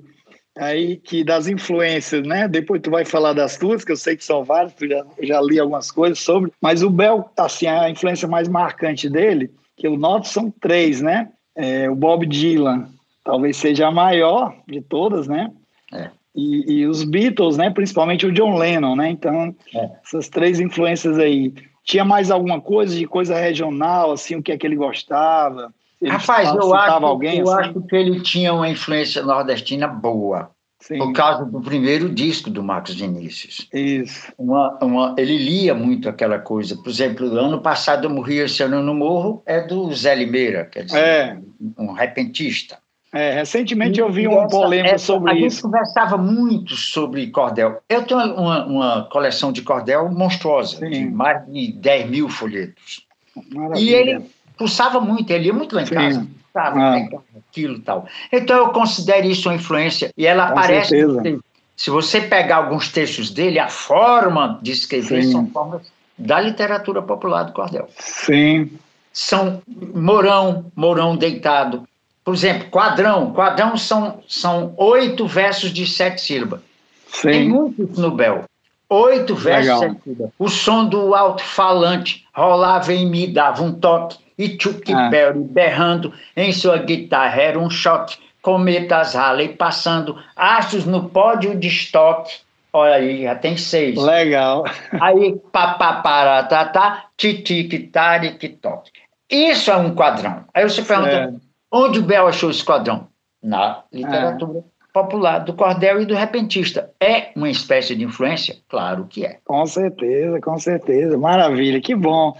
aí 0.56 0.96
que 0.96 1.22
das 1.22 1.46
influências, 1.46 2.26
né? 2.26 2.48
Depois 2.48 2.80
tu 2.82 2.90
vai 2.90 3.04
falar 3.04 3.32
das 3.32 3.56
tuas, 3.56 3.84
que 3.84 3.92
eu 3.92 3.96
sei 3.96 4.16
que 4.16 4.24
são 4.24 4.44
várias, 4.44 4.74
tu 4.74 4.86
já, 4.86 5.04
já 5.22 5.40
li 5.40 5.58
algumas 5.58 5.90
coisas 5.90 6.18
sobre, 6.18 6.52
mas 6.60 6.82
o 6.82 6.90
Bel, 6.90 7.30
assim, 7.36 7.66
a 7.66 7.88
influência 7.88 8.26
mais 8.26 8.48
marcante 8.48 9.08
dele, 9.08 9.50
que 9.76 9.86
eu 9.86 9.96
noto 9.96 10.28
são 10.28 10.50
três, 10.50 11.00
né? 11.00 11.28
É, 11.54 11.88
o 11.88 11.94
Bob 11.94 12.26
Dylan, 12.26 12.88
talvez 13.24 13.56
seja 13.56 13.88
a 13.88 13.92
maior 13.92 14.54
de 14.66 14.80
todas, 14.80 15.28
né? 15.28 15.50
É. 15.92 16.10
E, 16.34 16.80
e, 16.80 16.86
os 16.86 17.02
Beatles, 17.04 17.56
né? 17.56 17.70
Principalmente 17.70 18.26
o 18.26 18.32
John 18.32 18.56
Lennon, 18.56 18.94
né? 18.94 19.10
Então, 19.10 19.54
é. 19.74 19.90
essas 20.04 20.28
três 20.28 20.60
influências 20.60 21.18
aí. 21.18 21.52
Tinha 21.88 22.04
mais 22.04 22.30
alguma 22.30 22.60
coisa 22.60 22.94
de 22.94 23.06
coisa 23.06 23.34
regional, 23.34 24.12
assim, 24.12 24.36
o 24.36 24.42
que 24.42 24.52
é 24.52 24.58
que 24.58 24.66
ele 24.66 24.76
gostava? 24.76 25.72
Ele 26.02 26.10
Rapaz, 26.10 26.54
eu, 26.54 26.74
acho, 26.74 27.06
alguém, 27.06 27.38
eu 27.38 27.50
assim? 27.50 27.70
acho 27.70 27.80
que 27.80 27.96
ele 27.96 28.20
tinha 28.20 28.52
uma 28.52 28.68
influência 28.68 29.22
nordestina 29.22 29.88
boa. 29.88 30.50
Sim. 30.78 30.98
Por 30.98 31.14
causa 31.14 31.46
do 31.46 31.62
primeiro 31.62 32.10
disco 32.10 32.50
do 32.50 32.62
Marcos 32.62 32.94
Vinícius. 32.94 33.66
Isso. 33.72 34.30
Uma, 34.36 34.78
uma, 34.82 35.14
ele 35.16 35.38
lia 35.38 35.74
muito 35.74 36.10
aquela 36.10 36.38
coisa. 36.38 36.76
Por 36.76 36.90
exemplo, 36.90 37.26
ano 37.38 37.58
passado 37.62 38.04
eu 38.04 38.10
morri 38.10 38.36
esse 38.36 38.62
ano 38.62 38.82
no 38.82 38.94
morro, 38.94 39.42
é 39.46 39.62
do 39.62 39.90
Zé 39.94 40.14
Limeira, 40.14 40.66
quer 40.66 40.84
dizer, 40.84 40.98
é. 40.98 41.38
um 41.78 41.92
repentista. 41.92 42.78
É, 43.12 43.32
recentemente 43.32 43.98
e 43.98 44.02
eu 44.02 44.12
vi 44.12 44.28
um 44.28 44.46
polêmico 44.48 44.98
sobre 44.98 45.30
a 45.30 45.34
isso. 45.34 45.44
A 45.44 45.48
gente 45.48 45.62
conversava 45.62 46.18
muito 46.18 46.76
sobre 46.76 47.26
cordel. 47.28 47.80
Eu 47.88 48.02
tenho 48.04 48.20
uma, 48.34 48.66
uma 48.66 49.04
coleção 49.10 49.50
de 49.50 49.62
cordel 49.62 50.10
monstruosa, 50.10 50.76
Sim. 50.78 50.90
de 50.90 51.04
mais 51.06 51.44
de 51.46 51.72
10 51.72 52.10
mil 52.10 52.28
folhetos. 52.28 53.06
Maravilha. 53.52 53.80
E 53.80 53.94
ele 53.94 54.30
pulsava 54.58 55.00
muito, 55.00 55.30
ele 55.30 55.46
ia 55.46 55.54
muito 55.54 55.74
lá 55.74 55.82
em 55.82 55.86
Sim. 55.86 55.94
casa. 55.94 56.26
Sabe, 56.52 56.80
ah. 56.80 57.20
aquilo 57.50 57.76
e 57.76 57.80
tal. 57.80 58.06
Então 58.32 58.56
eu 58.56 58.68
considero 58.70 59.26
isso 59.26 59.48
uma 59.48 59.54
influência. 59.54 60.12
E 60.16 60.26
ela 60.26 60.48
Com 60.48 60.58
aparece. 60.58 60.90
Certeza. 60.90 61.40
Se 61.76 61.90
você 61.90 62.20
pegar 62.20 62.56
alguns 62.56 62.90
textos 62.90 63.30
dele, 63.30 63.58
a 63.58 63.68
forma 63.68 64.58
de 64.60 64.72
escrever 64.72 65.22
Sim. 65.22 65.32
são 65.32 65.46
formas 65.46 65.82
da 66.18 66.40
literatura 66.40 67.00
popular 67.00 67.44
do 67.44 67.52
cordel. 67.52 67.88
Sim. 67.96 68.70
São 69.12 69.62
Mourão, 69.94 70.66
Mourão 70.74 71.16
deitado. 71.16 71.88
Por 72.28 72.34
exemplo, 72.34 72.68
quadrão. 72.68 73.32
Quadrão 73.32 73.74
são, 73.78 74.22
são 74.28 74.74
oito 74.76 75.26
versos 75.26 75.72
de 75.72 75.86
sete 75.86 76.20
sílabas. 76.20 76.60
Sim. 77.06 77.30
Tem 77.30 77.48
muitos 77.48 77.96
no 77.96 78.10
Bel. 78.10 78.44
Oito 78.86 79.34
versos 79.34 79.72
de 79.72 79.78
sete 79.78 80.00
sílabas. 80.04 80.30
O 80.38 80.46
som 80.46 80.84
do 80.84 81.14
alto-falante 81.14 82.26
rolava 82.34 82.92
em 82.92 83.06
mim, 83.08 83.32
dava 83.32 83.62
um 83.62 83.72
toque 83.72 84.18
e 84.36 84.58
Chuck 84.60 84.92
ah. 84.92 85.08
Berry 85.08 85.38
berrando 85.38 86.12
em 86.36 86.52
sua 86.52 86.76
guitarra 86.76 87.40
era 87.40 87.58
um 87.58 87.70
choque. 87.70 88.18
Cometas 88.42 89.14
Halley 89.14 89.48
passando, 89.54 90.22
astros 90.36 90.84
no 90.84 91.08
pódio 91.08 91.58
de 91.58 91.68
estoque. 91.68 92.40
Olha 92.74 92.96
aí, 92.96 93.22
já 93.22 93.36
tem 93.36 93.56
seis. 93.56 93.98
Legal. 93.98 94.64
Aí, 95.00 95.34
papaparatatá, 95.50 97.04
titic, 97.16 97.90
taric, 97.90 98.46
toque. 98.60 98.90
Isso 99.30 99.70
é 99.70 99.76
um 99.76 99.94
quadrão. 99.94 100.44
Aí 100.52 100.62
você 100.62 100.82
pergunta, 100.82 101.10
é. 101.10 101.47
Onde 101.70 101.98
o 101.98 102.02
Bel 102.02 102.26
achou 102.26 102.50
esse 102.50 102.64
quadrão? 102.64 103.08
Na 103.42 103.84
literatura. 103.92 104.58
É 104.58 104.78
popular 104.92 105.38
do 105.40 105.54
cordel 105.54 106.02
e 106.02 106.06
do 106.06 106.14
repentista. 106.14 106.90
É 107.00 107.30
uma 107.36 107.48
espécie 107.48 107.94
de 107.94 108.04
influência? 108.04 108.56
Claro 108.68 109.06
que 109.08 109.24
é. 109.24 109.38
Com 109.44 109.64
certeza, 109.66 110.40
com 110.40 110.58
certeza. 110.58 111.16
Maravilha, 111.16 111.80
que 111.80 111.94
bom. 111.94 112.36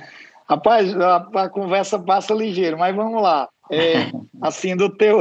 Rapaz, 0.48 0.94
a, 0.98 1.16
a 1.16 1.48
conversa 1.48 1.98
passa 1.98 2.34
ligeiro, 2.34 2.78
mas 2.78 2.96
vamos 2.96 3.22
lá. 3.22 3.48
É, 3.70 4.10
assim, 4.42 4.74
do 4.74 4.88
teu. 4.88 5.20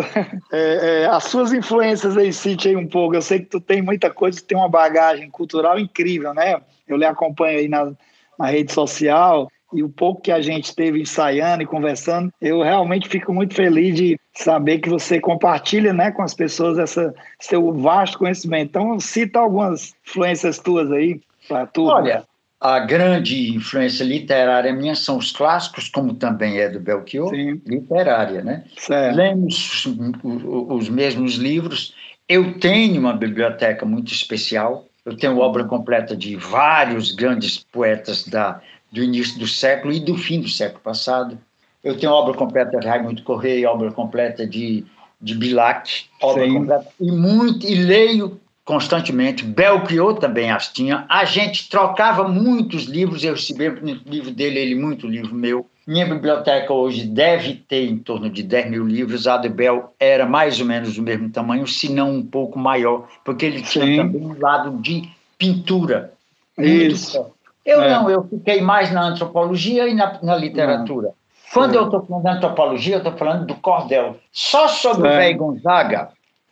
É, 0.51 1.03
é, 1.03 1.05
as 1.05 1.25
suas 1.25 1.51
influências 1.51 2.17
aí, 2.17 2.31
cite 2.33 2.69
aí 2.69 2.75
um 2.75 2.87
pouco. 2.87 3.15
Eu 3.15 3.21
sei 3.21 3.39
que 3.39 3.45
tu 3.45 3.59
tem 3.59 3.81
muita 3.81 4.09
coisa, 4.09 4.39
tu 4.39 4.45
tem 4.45 4.57
uma 4.57 4.69
bagagem 4.69 5.29
cultural 5.29 5.77
incrível, 5.77 6.33
né? 6.33 6.61
Eu 6.87 6.97
lhe 6.97 7.05
acompanho 7.05 7.59
aí 7.59 7.67
na, 7.67 7.91
na 8.39 8.47
rede 8.47 8.71
social 8.71 9.47
e 9.73 9.83
o 9.83 9.89
pouco 9.89 10.21
que 10.21 10.31
a 10.31 10.41
gente 10.41 10.65
esteve 10.65 11.01
ensaiando 11.01 11.63
e 11.63 11.65
conversando, 11.65 12.31
eu 12.41 12.61
realmente 12.61 13.09
fico 13.09 13.33
muito 13.33 13.53
feliz 13.53 13.95
de 13.95 14.19
saber 14.33 14.79
que 14.79 14.89
você 14.89 15.19
compartilha 15.19 15.93
né, 15.93 16.11
com 16.11 16.21
as 16.21 16.33
pessoas 16.33 16.77
essa, 16.77 17.13
seu 17.39 17.73
vasto 17.73 18.17
conhecimento. 18.17 18.69
Então, 18.69 18.99
cita 18.99 19.39
algumas 19.39 19.93
influências 20.07 20.59
tuas 20.59 20.91
aí 20.91 21.19
para 21.47 21.65
tu. 21.65 21.85
Olha, 21.85 22.23
a 22.59 22.79
grande 22.79 23.55
influência 23.55 24.03
literária 24.03 24.73
minha 24.73 24.95
são 24.95 25.17
os 25.17 25.31
clássicos, 25.31 25.89
como 25.89 26.15
também 26.15 26.57
é 26.57 26.69
do 26.69 26.79
Belchior, 26.79 27.29
Sim. 27.29 27.61
literária, 27.65 28.43
né? 28.43 28.63
Certo. 28.77 29.15
Lemos 29.15 29.85
os 30.23 30.89
mesmos 30.89 31.35
livros. 31.35 31.93
Eu 32.27 32.59
tenho 32.59 32.99
uma 32.99 33.13
biblioteca 33.13 33.85
muito 33.85 34.11
especial. 34.11 34.85
Eu 35.05 35.15
tenho 35.15 35.37
obra 35.37 35.63
completa 35.63 36.17
de 36.17 36.35
vários 36.35 37.13
grandes 37.13 37.59
poetas 37.59 38.27
da, 38.27 38.59
do 38.91 39.03
início 39.03 39.37
do 39.39 39.47
século 39.47 39.93
e 39.93 39.99
do 39.99 40.17
fim 40.17 40.41
do 40.41 40.49
século 40.49 40.81
passado. 40.81 41.37
Eu 41.83 41.97
tenho 41.97 42.11
obra 42.11 42.33
completa 42.33 42.79
de 42.79 42.87
Raimundo 42.87 43.21
Correia, 43.23 43.69
obra 43.69 43.91
completa 43.91 44.45
de, 44.45 44.83
de 45.21 45.35
Bilac, 45.35 46.05
obra 46.21 46.45
Sim. 46.45 46.53
completa, 46.53 46.87
e, 46.99 47.11
muito, 47.11 47.65
e 47.65 47.75
leio 47.75 48.39
constantemente. 48.65 49.45
Belchior 49.45 50.15
também 50.15 50.51
as 50.51 50.67
tinha. 50.67 51.05
A 51.07 51.23
gente 51.23 51.69
trocava 51.69 52.27
muitos 52.27 52.83
livros, 52.83 53.23
eu 53.23 53.33
recebi 53.33 53.69
muito 53.69 54.07
livro 54.09 54.31
dele, 54.31 54.59
ele 54.59 54.75
muito 54.75 55.07
livro 55.07 55.33
meu. 55.33 55.65
Minha 55.87 56.05
biblioteca 56.05 56.73
hoje 56.73 57.05
deve 57.05 57.53
ter 57.53 57.89
em 57.89 57.97
torno 57.97 58.29
de 58.29 58.43
10 58.43 58.69
mil 58.71 58.85
livros. 58.85 59.25
A 59.25 59.37
de 59.37 59.47
Bel 59.47 59.93
era 59.97 60.25
mais 60.25 60.59
ou 60.59 60.65
menos 60.65 60.95
do 60.95 61.01
mesmo 61.01 61.29
tamanho, 61.29 61.65
se 61.65 61.89
não 61.89 62.11
um 62.11 62.25
pouco 62.25 62.59
maior, 62.59 63.07
porque 63.23 63.45
ele 63.45 63.61
tinha 63.61 63.85
Sim. 63.85 63.95
também 63.95 64.21
um 64.21 64.37
lado 64.37 64.81
de 64.81 65.09
pintura. 65.37 66.11
Isso. 66.57 67.25
Eu 67.67 67.81
é. 67.81 67.89
não, 67.89 68.09
eu 68.09 68.23
fiquei 68.23 68.61
mais 68.61 68.91
na 68.93 69.03
antropologia 69.03 69.89
e 69.89 69.93
na, 69.93 70.17
na 70.23 70.37
literatura. 70.37 71.11
Quando 71.53 71.75
é. 71.75 71.77
eu 71.77 71.83
estou 71.83 72.01
falando 72.05 72.23
de 72.23 72.29
antropologia, 72.29 72.95
eu 72.95 72.99
estou 72.99 73.11
falando 73.17 73.45
do 73.45 73.55
cordel. 73.55 74.15
Só 74.31 74.69
sobre 74.69 75.09
é. 75.09 75.11
o 75.11 75.15
velho 75.17 75.37
Gonzaga, 75.37 76.07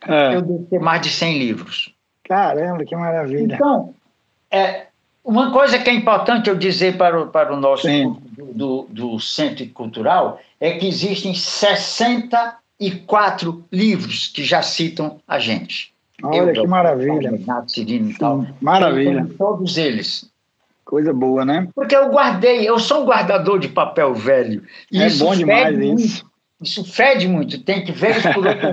é. 0.06 0.34
eu 0.34 0.42
devo 0.42 0.66
ter 0.68 0.78
mais 0.78 1.00
de 1.00 1.08
100 1.08 1.38
livros. 1.38 1.94
Caramba, 2.22 2.84
que 2.84 2.94
maravilha. 2.94 3.54
Então, 3.54 3.94
é, 4.50 4.88
uma 5.24 5.50
coisa 5.52 5.78
que 5.78 5.88
é 5.88 5.94
importante 5.94 6.50
eu 6.50 6.56
dizer 6.56 6.98
para 6.98 7.22
o, 7.22 7.28
para 7.28 7.54
o 7.54 7.56
nosso 7.56 7.88
do, 8.54 8.86
do 8.90 9.18
Centro 9.18 9.66
Cultural 9.70 10.38
é 10.60 10.72
que 10.72 10.86
existem 10.86 11.32
64 11.32 13.64
livros 13.72 14.28
que 14.28 14.44
já 14.44 14.60
citam 14.60 15.18
a 15.26 15.38
gente. 15.38 15.94
Olha 16.22 16.52
eu, 16.52 16.52
que 16.52 16.66
maravilha. 16.66 17.30
Renato 17.30 17.72
Cirino 17.72 18.10
e 18.10 18.18
tal. 18.18 18.44
Maravilha. 18.60 19.26
Todos 19.38 19.78
eles. 19.78 20.30
Coisa 20.86 21.12
boa, 21.12 21.44
né? 21.44 21.68
Porque 21.74 21.94
eu 21.96 22.08
guardei, 22.10 22.66
eu 22.66 22.78
sou 22.78 23.02
um 23.02 23.06
guardador 23.06 23.58
de 23.58 23.68
papel 23.68 24.14
velho. 24.14 24.62
É 24.94 25.10
bom 25.10 25.34
demais 25.34 25.76
muito, 25.76 26.00
isso. 26.00 26.24
Isso 26.62 26.84
fede 26.84 27.26
muito, 27.26 27.60
tem 27.64 27.84
que 27.84 27.90
ver 27.90 28.16
isso 28.16 28.32
por 28.32 28.46
outro. 28.46 28.68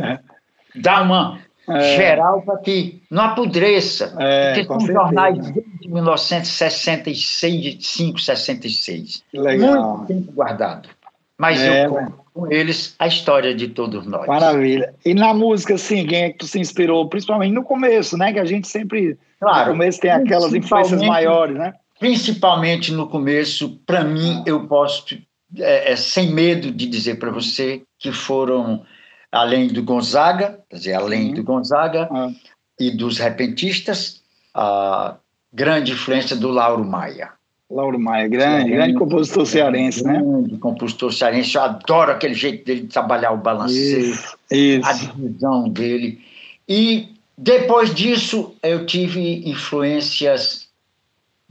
Dá 0.75 1.01
uma 1.01 1.39
é. 1.67 1.95
geral 1.95 2.43
para 2.43 2.57
que 2.57 3.01
não 3.09 3.23
apodreça. 3.23 4.15
É, 4.19 4.53
porque 4.53 4.67
são 4.67 4.79
certeza. 4.79 4.99
jornais 4.99 5.51
de 5.81 5.89
1965, 5.89 8.19
66. 8.19 9.23
Legal. 9.33 9.97
Muito 9.97 10.07
tempo 10.07 10.31
guardado. 10.33 10.89
Mas 11.35 11.59
é, 11.61 11.87
eu 11.87 11.89
conto 11.89 12.13
com 12.31 12.51
eles 12.51 12.95
a 12.99 13.07
história 13.07 13.55
de 13.55 13.69
todos 13.69 14.05
nós. 14.05 14.27
Maravilha. 14.27 14.93
E 15.03 15.15
na 15.15 15.33
música, 15.33 15.73
assim, 15.73 16.05
quem 16.05 16.25
é 16.25 16.29
que 16.29 16.37
tu 16.37 16.45
se 16.45 16.59
inspirou? 16.59 17.09
Principalmente 17.09 17.53
no 17.53 17.63
começo, 17.63 18.15
né? 18.17 18.31
Que 18.31 18.39
a 18.39 18.45
gente 18.45 18.67
sempre, 18.67 19.17
claro, 19.39 19.71
no 19.71 19.73
começo 19.73 19.99
tem 19.99 20.11
aquelas 20.11 20.53
influências 20.53 21.01
maiores, 21.01 21.57
né? 21.57 21.73
Principalmente 22.03 22.91
no 22.91 23.07
começo, 23.07 23.79
para 23.85 24.03
mim, 24.03 24.43
eu 24.45 24.67
posso, 24.67 25.05
é, 25.57 25.93
é, 25.93 25.95
sem 25.95 26.33
medo 26.33 26.69
de 26.69 26.85
dizer 26.85 27.15
para 27.17 27.31
você, 27.31 27.81
que 27.97 28.11
foram 28.11 28.83
além 29.31 29.69
do 29.69 29.81
Gonzaga, 29.81 30.59
quer 30.69 30.75
dizer, 30.75 30.93
além 30.95 31.29
uhum. 31.29 31.33
do 31.35 31.43
Gonzaga 31.43 32.09
uhum. 32.11 32.35
e 32.77 32.91
dos 32.91 33.17
repentistas, 33.17 34.21
a 34.53 35.15
grande 35.53 35.93
influência 35.93 36.35
do 36.35 36.49
Lauro 36.49 36.83
Maia. 36.83 37.29
Lauro 37.71 37.97
Maia, 37.97 38.27
grande, 38.27 38.65
Sim, 38.65 38.75
grande 38.75 38.93
compositor 38.95 39.45
cearense, 39.45 40.03
grande 40.03 40.25
né? 40.25 40.31
Grande 40.33 40.57
compositor 40.57 41.13
cearense, 41.13 41.55
eu 41.55 41.61
adoro 41.61 42.11
aquele 42.11 42.33
jeito 42.33 42.65
dele 42.65 42.81
de 42.81 42.87
trabalhar 42.87 43.31
o 43.31 43.37
balanceio, 43.37 44.11
isso, 44.11 44.37
isso. 44.51 44.85
a 44.85 44.91
divisão 44.91 45.69
dele. 45.69 46.19
E 46.67 47.13
depois 47.37 47.95
disso, 47.95 48.53
eu 48.61 48.85
tive 48.85 49.49
influências 49.49 50.62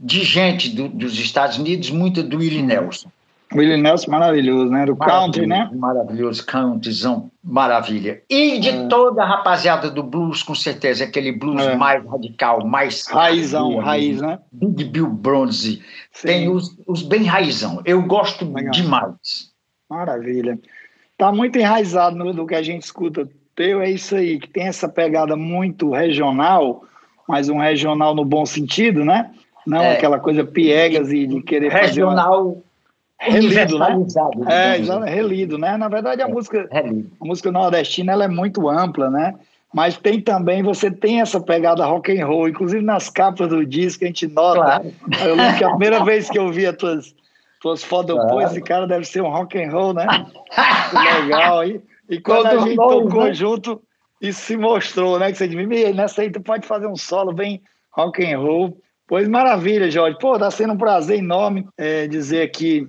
de 0.03 0.21
gente 0.23 0.69
do, 0.69 0.89
dos 0.89 1.17
Estados 1.17 1.57
Unidos, 1.57 1.89
muito 1.89 2.21
do 2.21 2.37
Willie 2.37 2.61
Nelson. 2.61 3.09
Willie 3.55 3.77
Nelson 3.77 4.11
maravilhoso, 4.11 4.69
né? 4.69 4.85
Do 4.85 4.95
country, 4.95 5.47
né? 5.47 5.69
Maravilhoso, 5.73 6.45
countryzão, 6.45 7.31
maravilha. 7.41 8.21
E 8.29 8.59
de 8.59 8.69
é. 8.69 8.87
toda 8.87 9.23
a 9.23 9.25
rapaziada 9.25 9.89
do 9.89 10.03
blues, 10.03 10.43
com 10.43 10.53
certeza, 10.53 11.05
aquele 11.05 11.31
blues 11.31 11.61
é. 11.61 11.75
mais 11.75 12.05
radical, 12.05 12.65
mais... 12.65 13.07
Raizão, 13.07 13.77
raiz, 13.77 14.19
né? 14.21 14.39
Big 14.51 14.83
Bill 14.85 15.07
Bronze. 15.07 15.81
Sim. 16.11 16.27
Tem 16.27 16.49
os, 16.49 16.75
os 16.85 17.01
bem 17.01 17.23
raizão. 17.23 17.81
Eu 17.85 18.01
gosto 18.01 18.51
Legal. 18.51 18.71
demais. 18.71 19.53
Maravilha. 19.89 20.59
Tá 21.17 21.31
muito 21.31 21.57
enraizado 21.57 22.17
no, 22.17 22.33
no 22.33 22.45
que 22.45 22.55
a 22.55 22.63
gente 22.63 22.83
escuta 22.83 23.29
teu, 23.55 23.81
é 23.81 23.89
isso 23.89 24.15
aí, 24.15 24.39
que 24.39 24.49
tem 24.49 24.67
essa 24.67 24.89
pegada 24.89 25.35
muito 25.35 25.91
regional, 25.91 26.83
mas 27.27 27.49
um 27.49 27.59
regional 27.59 28.15
no 28.15 28.25
bom 28.25 28.45
sentido, 28.45 29.05
né? 29.05 29.31
Não 29.65 29.81
é. 29.81 29.93
aquela 29.93 30.19
coisa 30.19 30.43
piegas 30.43 31.11
e 31.11 31.25
de 31.25 31.41
querer 31.41 31.71
regional 31.71 32.25
fazer 32.25 32.55
uma 32.55 32.63
relido, 33.23 33.79
né? 33.79 34.05
É, 34.47 34.77
exato, 34.77 35.05
relido, 35.05 35.57
né? 35.57 35.77
Na 35.77 35.87
verdade, 35.87 36.21
a 36.21 36.27
é, 36.27 36.31
música, 36.31 36.69
a 36.71 37.25
música 37.25 37.51
nordestina 37.51 38.11
ela 38.11 38.25
é 38.25 38.27
muito 38.27 38.67
ampla, 38.69 39.09
né? 39.09 39.35
Mas 39.73 39.97
tem 39.97 40.21
também, 40.21 40.61
você 40.61 40.91
tem 40.91 41.19
essa 41.19 41.39
pegada 41.39 41.85
rock 41.85 42.15
and 42.15 42.25
roll, 42.27 42.47
inclusive 42.47 42.83
nas 42.83 43.09
capas 43.09 43.49
do 43.49 43.65
disco 43.65 44.03
a 44.03 44.07
gente 44.07 44.27
nota. 44.27 44.59
Claro. 44.59 44.93
Eu 45.25 45.35
lembro 45.35 45.57
que 45.57 45.63
a 45.63 45.69
primeira 45.69 46.03
vez 46.03 46.29
que 46.29 46.37
eu 46.37 46.51
vi 46.51 46.67
as 46.67 46.75
tuas, 46.75 47.15
tuas 47.59 47.83
fotos, 47.83 48.13
claro. 48.13 48.29
pô, 48.29 48.41
esse 48.41 48.61
cara 48.61 48.85
deve 48.85 49.05
ser 49.05 49.21
um 49.21 49.29
rock 49.29 49.59
and 49.61 49.71
roll, 49.71 49.93
né? 49.93 50.05
legal. 51.23 51.65
E, 51.65 51.81
e 52.07 52.19
quando 52.19 52.49
Todo 52.49 52.59
a 52.59 52.67
gente 52.67 52.75
tocou 52.75 53.23
né? 53.23 53.33
junto, 53.33 53.81
isso 54.21 54.41
se 54.41 54.55
mostrou, 54.55 55.17
né? 55.17 55.31
Que 55.31 55.39
você 55.39 55.47
disse, 55.47 55.93
nessa 55.93 56.21
aí 56.21 56.29
tu 56.29 56.39
pode 56.39 56.67
fazer 56.67 56.85
um 56.85 56.95
solo 56.95 57.33
bem 57.33 57.59
rock 57.91 58.23
and 58.23 58.37
roll. 58.37 58.77
Pois 59.07 59.27
maravilha, 59.27 59.91
Jorge. 59.91 60.17
Pô, 60.19 60.37
tá 60.39 60.49
sendo 60.49 60.73
um 60.73 60.77
prazer 60.77 61.19
enorme 61.19 61.67
é, 61.77 62.07
dizer 62.07 62.41
aqui 62.41 62.87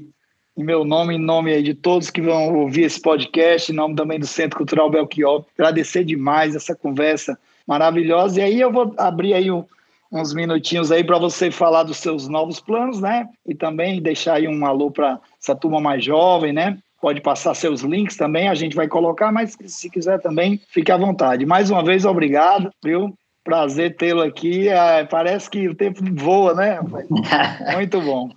em 0.57 0.63
meu 0.63 0.85
nome, 0.85 1.17
em 1.17 1.19
nome 1.19 1.61
de 1.63 1.75
todos 1.75 2.11
que 2.11 2.23
vão 2.23 2.55
ouvir 2.55 2.83
esse 2.83 3.01
podcast, 3.01 3.73
em 3.73 3.75
nome 3.75 3.97
também 3.97 4.21
do 4.21 4.27
Centro 4.27 4.57
Cultural 4.57 4.89
Belchior, 4.89 5.45
agradecer 5.59 6.05
demais 6.05 6.55
essa 6.55 6.77
conversa 6.77 7.37
maravilhosa. 7.67 8.41
E 8.41 8.43
aí 8.45 8.61
eu 8.61 8.71
vou 8.71 8.95
abrir 8.97 9.35
aí 9.35 9.51
um, 9.51 9.65
uns 10.13 10.33
minutinhos 10.33 10.93
aí 10.93 11.03
para 11.03 11.19
você 11.19 11.51
falar 11.51 11.83
dos 11.83 11.97
seus 11.97 12.29
novos 12.29 12.61
planos, 12.61 13.01
né? 13.01 13.29
E 13.45 13.55
também 13.55 14.01
deixar 14.01 14.35
aí 14.35 14.47
um 14.47 14.65
alô 14.65 14.93
para 14.93 15.19
essa 15.41 15.57
turma 15.57 15.81
mais 15.81 16.05
jovem, 16.05 16.53
né? 16.53 16.79
Pode 17.01 17.21
passar 17.21 17.53
seus 17.55 17.81
links 17.81 18.17
também, 18.17 18.49
a 18.49 18.55
gente 18.55 18.77
vai 18.77 18.87
colocar, 18.87 19.33
mas 19.33 19.57
se 19.67 19.91
quiser 19.91 20.21
também, 20.21 20.61
fique 20.69 20.93
à 20.93 20.97
vontade. 20.97 21.45
Mais 21.45 21.69
uma 21.69 21.85
vez, 21.85 22.05
obrigado, 22.05 22.71
viu? 22.83 23.13
Prazer 23.45 23.95
tê-lo 23.97 24.23
aqui. 24.23 24.69
É, 24.69 25.05
parece 25.05 25.51
que 25.51 25.69
o 25.69 25.75
tempo 25.75 26.01
voa, 26.15 26.55
né? 26.55 26.81
Muito 27.75 28.01
bom. 28.01 28.31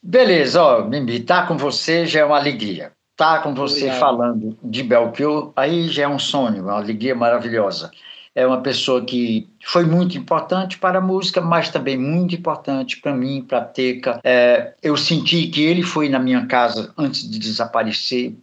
Beleza, 0.00 0.62
ó, 0.62 0.84
Mimi, 0.84 1.20
tá 1.20 1.46
com 1.46 1.56
você 1.56 2.06
já 2.06 2.20
é 2.20 2.24
uma 2.24 2.36
alegria. 2.36 2.92
Tá 3.16 3.38
com 3.38 3.54
você 3.54 3.86
Obrigado. 3.86 4.00
falando 4.00 4.58
de 4.62 4.82
Belchior, 4.82 5.52
aí 5.56 5.88
já 5.88 6.02
é 6.02 6.08
um 6.08 6.18
sonho, 6.18 6.62
uma 6.62 6.74
alegria 6.74 7.14
maravilhosa. 7.14 7.90
É 8.34 8.44
uma 8.44 8.60
pessoa 8.60 9.04
que 9.04 9.48
foi 9.64 9.84
muito 9.84 10.18
importante 10.18 10.76
para 10.76 10.98
a 10.98 11.00
música, 11.00 11.40
mas 11.40 11.70
também 11.70 11.96
muito 11.96 12.34
importante 12.34 13.00
para 13.00 13.14
mim, 13.14 13.42
para 13.42 13.58
a 13.58 13.64
Teca. 13.64 14.20
É, 14.24 14.74
eu 14.82 14.96
senti 14.96 15.46
que 15.46 15.62
ele 15.62 15.82
foi 15.82 16.08
na 16.08 16.18
minha 16.18 16.44
casa 16.46 16.92
antes 16.98 17.30
de 17.30 17.38
desaparecer, 17.38 18.34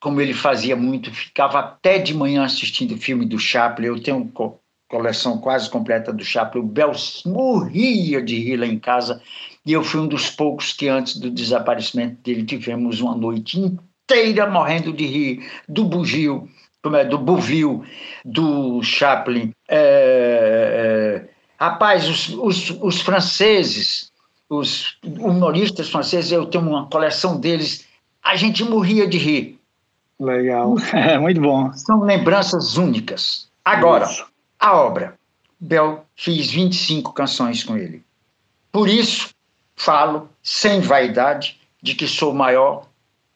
como 0.00 0.20
ele 0.20 0.32
fazia 0.32 0.74
muito, 0.74 1.12
ficava 1.12 1.58
até 1.58 1.98
de 1.98 2.14
manhã 2.14 2.42
assistindo 2.44 2.94
o 2.94 2.98
filme 2.98 3.26
do 3.26 3.38
Chaplin. 3.38 3.88
Eu 3.88 4.02
tenho 4.02 4.26
coleção 4.88 5.38
quase 5.38 5.68
completa 5.68 6.12
do 6.12 6.24
Chaplin. 6.24 6.62
O 6.62 6.66
Bel 6.66 6.92
morria 7.26 8.22
de 8.22 8.38
rir 8.38 8.56
lá 8.56 8.66
em 8.66 8.78
casa 8.78 9.22
e 9.64 9.72
eu 9.72 9.84
fui 9.84 10.00
um 10.00 10.08
dos 10.08 10.30
poucos 10.30 10.72
que, 10.72 10.88
antes 10.88 11.16
do 11.16 11.30
desaparecimento 11.30 12.16
dele, 12.22 12.44
tivemos 12.44 13.00
uma 13.00 13.14
noite 13.14 13.60
inteira 13.60 14.48
morrendo 14.48 14.92
de 14.92 15.06
rir 15.06 15.46
do 15.68 15.84
bugio, 15.84 16.48
como 16.82 16.96
é, 16.96 17.04
do 17.04 17.18
Bouville, 17.18 17.82
do 18.24 18.82
Chaplin. 18.82 19.52
É, 19.68 21.26
é, 21.26 21.28
rapaz, 21.58 22.08
os, 22.08 22.28
os, 22.30 22.70
os 22.80 23.00
franceses, 23.02 24.10
os 24.48 24.96
humoristas 25.04 25.90
franceses, 25.90 26.32
eu 26.32 26.46
tenho 26.46 26.66
uma 26.66 26.86
coleção 26.86 27.38
deles, 27.38 27.86
a 28.22 28.36
gente 28.36 28.64
morria 28.64 29.06
de 29.06 29.18
rir. 29.18 29.58
Legal, 30.18 30.76
é 30.94 31.18
muito 31.18 31.40
bom. 31.40 31.70
São 31.74 32.00
lembranças 32.00 32.78
únicas. 32.78 33.48
Agora, 33.64 34.06
isso. 34.06 34.24
A 34.58 34.76
obra. 34.76 35.14
Bel 35.60 36.04
fiz 36.14 36.50
25 36.50 37.12
canções 37.12 37.64
com 37.64 37.76
ele. 37.76 38.02
Por 38.70 38.88
isso, 38.88 39.30
falo, 39.74 40.28
sem 40.42 40.80
vaidade, 40.80 41.58
de 41.82 41.94
que 41.94 42.06
sou 42.06 42.32
o 42.32 42.34
maior 42.34 42.86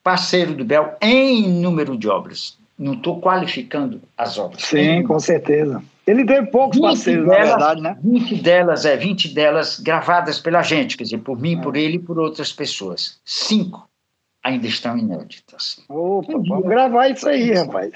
parceiro 0.03 0.55
do 0.55 0.64
Bel 0.64 0.97
em 1.01 1.49
número 1.49 1.97
de 1.97 2.09
obras. 2.09 2.57
Não 2.79 2.95
estou 2.95 3.20
qualificando 3.20 4.01
as 4.16 4.39
obras. 4.39 4.62
Sim, 4.62 5.03
com 5.05 5.18
certeza. 5.18 5.83
Ele 6.07 6.25
teve 6.25 6.49
poucos 6.49 6.81
parceiros, 6.81 7.29
delas, 7.29 7.51
na 7.51 7.57
verdade, 7.57 7.81
né? 7.81 7.99
20 8.03 8.35
delas, 8.43 8.85
é, 8.85 8.97
20 8.97 9.29
delas 9.29 9.79
gravadas 9.79 10.41
pela 10.41 10.62
gente, 10.62 10.97
quer 10.97 11.05
dizer, 11.05 11.18
por 11.18 11.39
mim, 11.39 11.61
por 11.61 11.77
ele 11.77 11.97
e 11.97 12.01
por 12.01 12.18
outras 12.18 12.53
pessoas. 12.53 13.20
Cinco 13.25 13.89
ainda 14.43 14.66
estão 14.66 14.99
inéditas. 14.99 15.81
Opa, 15.89 16.33
um 16.33 16.43
vamos 16.43 16.62
dia, 16.62 16.70
gravar 16.70 17.09
isso 17.09 17.29
aí, 17.29 17.53
rapaz. 17.53 17.93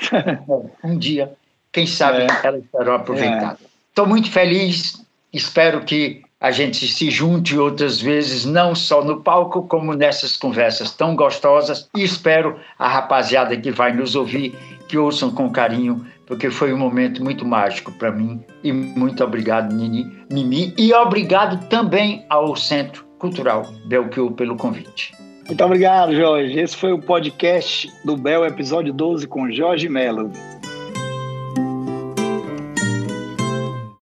Um 0.85 0.97
dia, 0.97 1.33
quem 1.77 1.87
sabe, 1.87 2.23
é. 2.23 2.27
elas 2.43 2.65
serão 2.71 2.95
aproveitadas. 2.95 3.59
Estou 3.91 4.07
é. 4.07 4.09
muito 4.09 4.31
feliz, 4.31 5.05
espero 5.31 5.83
que 5.83 6.23
a 6.41 6.51
gente 6.51 6.89
se 6.89 7.11
junte 7.11 7.59
outras 7.59 8.01
vezes, 8.01 8.47
não 8.47 8.75
só 8.75 9.05
no 9.05 9.21
palco, 9.21 9.69
como 9.69 9.93
nessas 9.93 10.39
conversas 10.39 10.93
tão 10.93 11.15
gostosas. 11.15 11.87
E 11.95 12.03
espero 12.03 12.59
a 12.79 12.89
rapaziada 12.89 13.55
que 13.59 13.71
vai 13.71 13.93
nos 13.93 14.15
ouvir 14.17 14.57
que 14.89 14.97
ouçam 14.97 15.31
com 15.31 15.51
carinho, 15.51 16.07
porque 16.27 16.49
foi 16.49 16.73
um 16.73 16.79
momento 16.79 17.23
muito 17.23 17.45
mágico 17.45 17.93
para 17.93 18.11
mim. 18.11 18.43
E 18.65 18.73
muito 18.73 19.23
obrigado, 19.23 19.75
Nini, 19.75 20.11
Mimi, 20.33 20.73
e 20.79 20.95
obrigado 20.95 21.69
também 21.69 22.25
ao 22.31 22.57
Centro 22.57 23.05
Cultural 23.19 23.67
Belchior 23.87 24.33
pelo 24.33 24.57
convite. 24.57 25.13
Muito 25.47 25.63
obrigado, 25.63 26.15
Jorge. 26.15 26.59
Esse 26.59 26.75
foi 26.75 26.93
o 26.93 26.99
podcast 26.99 27.87
do 28.03 28.17
Bel, 28.17 28.47
episódio 28.47 28.95
12, 28.95 29.29
com 29.29 29.51
Jorge 29.53 29.91
Melo. 29.91 30.33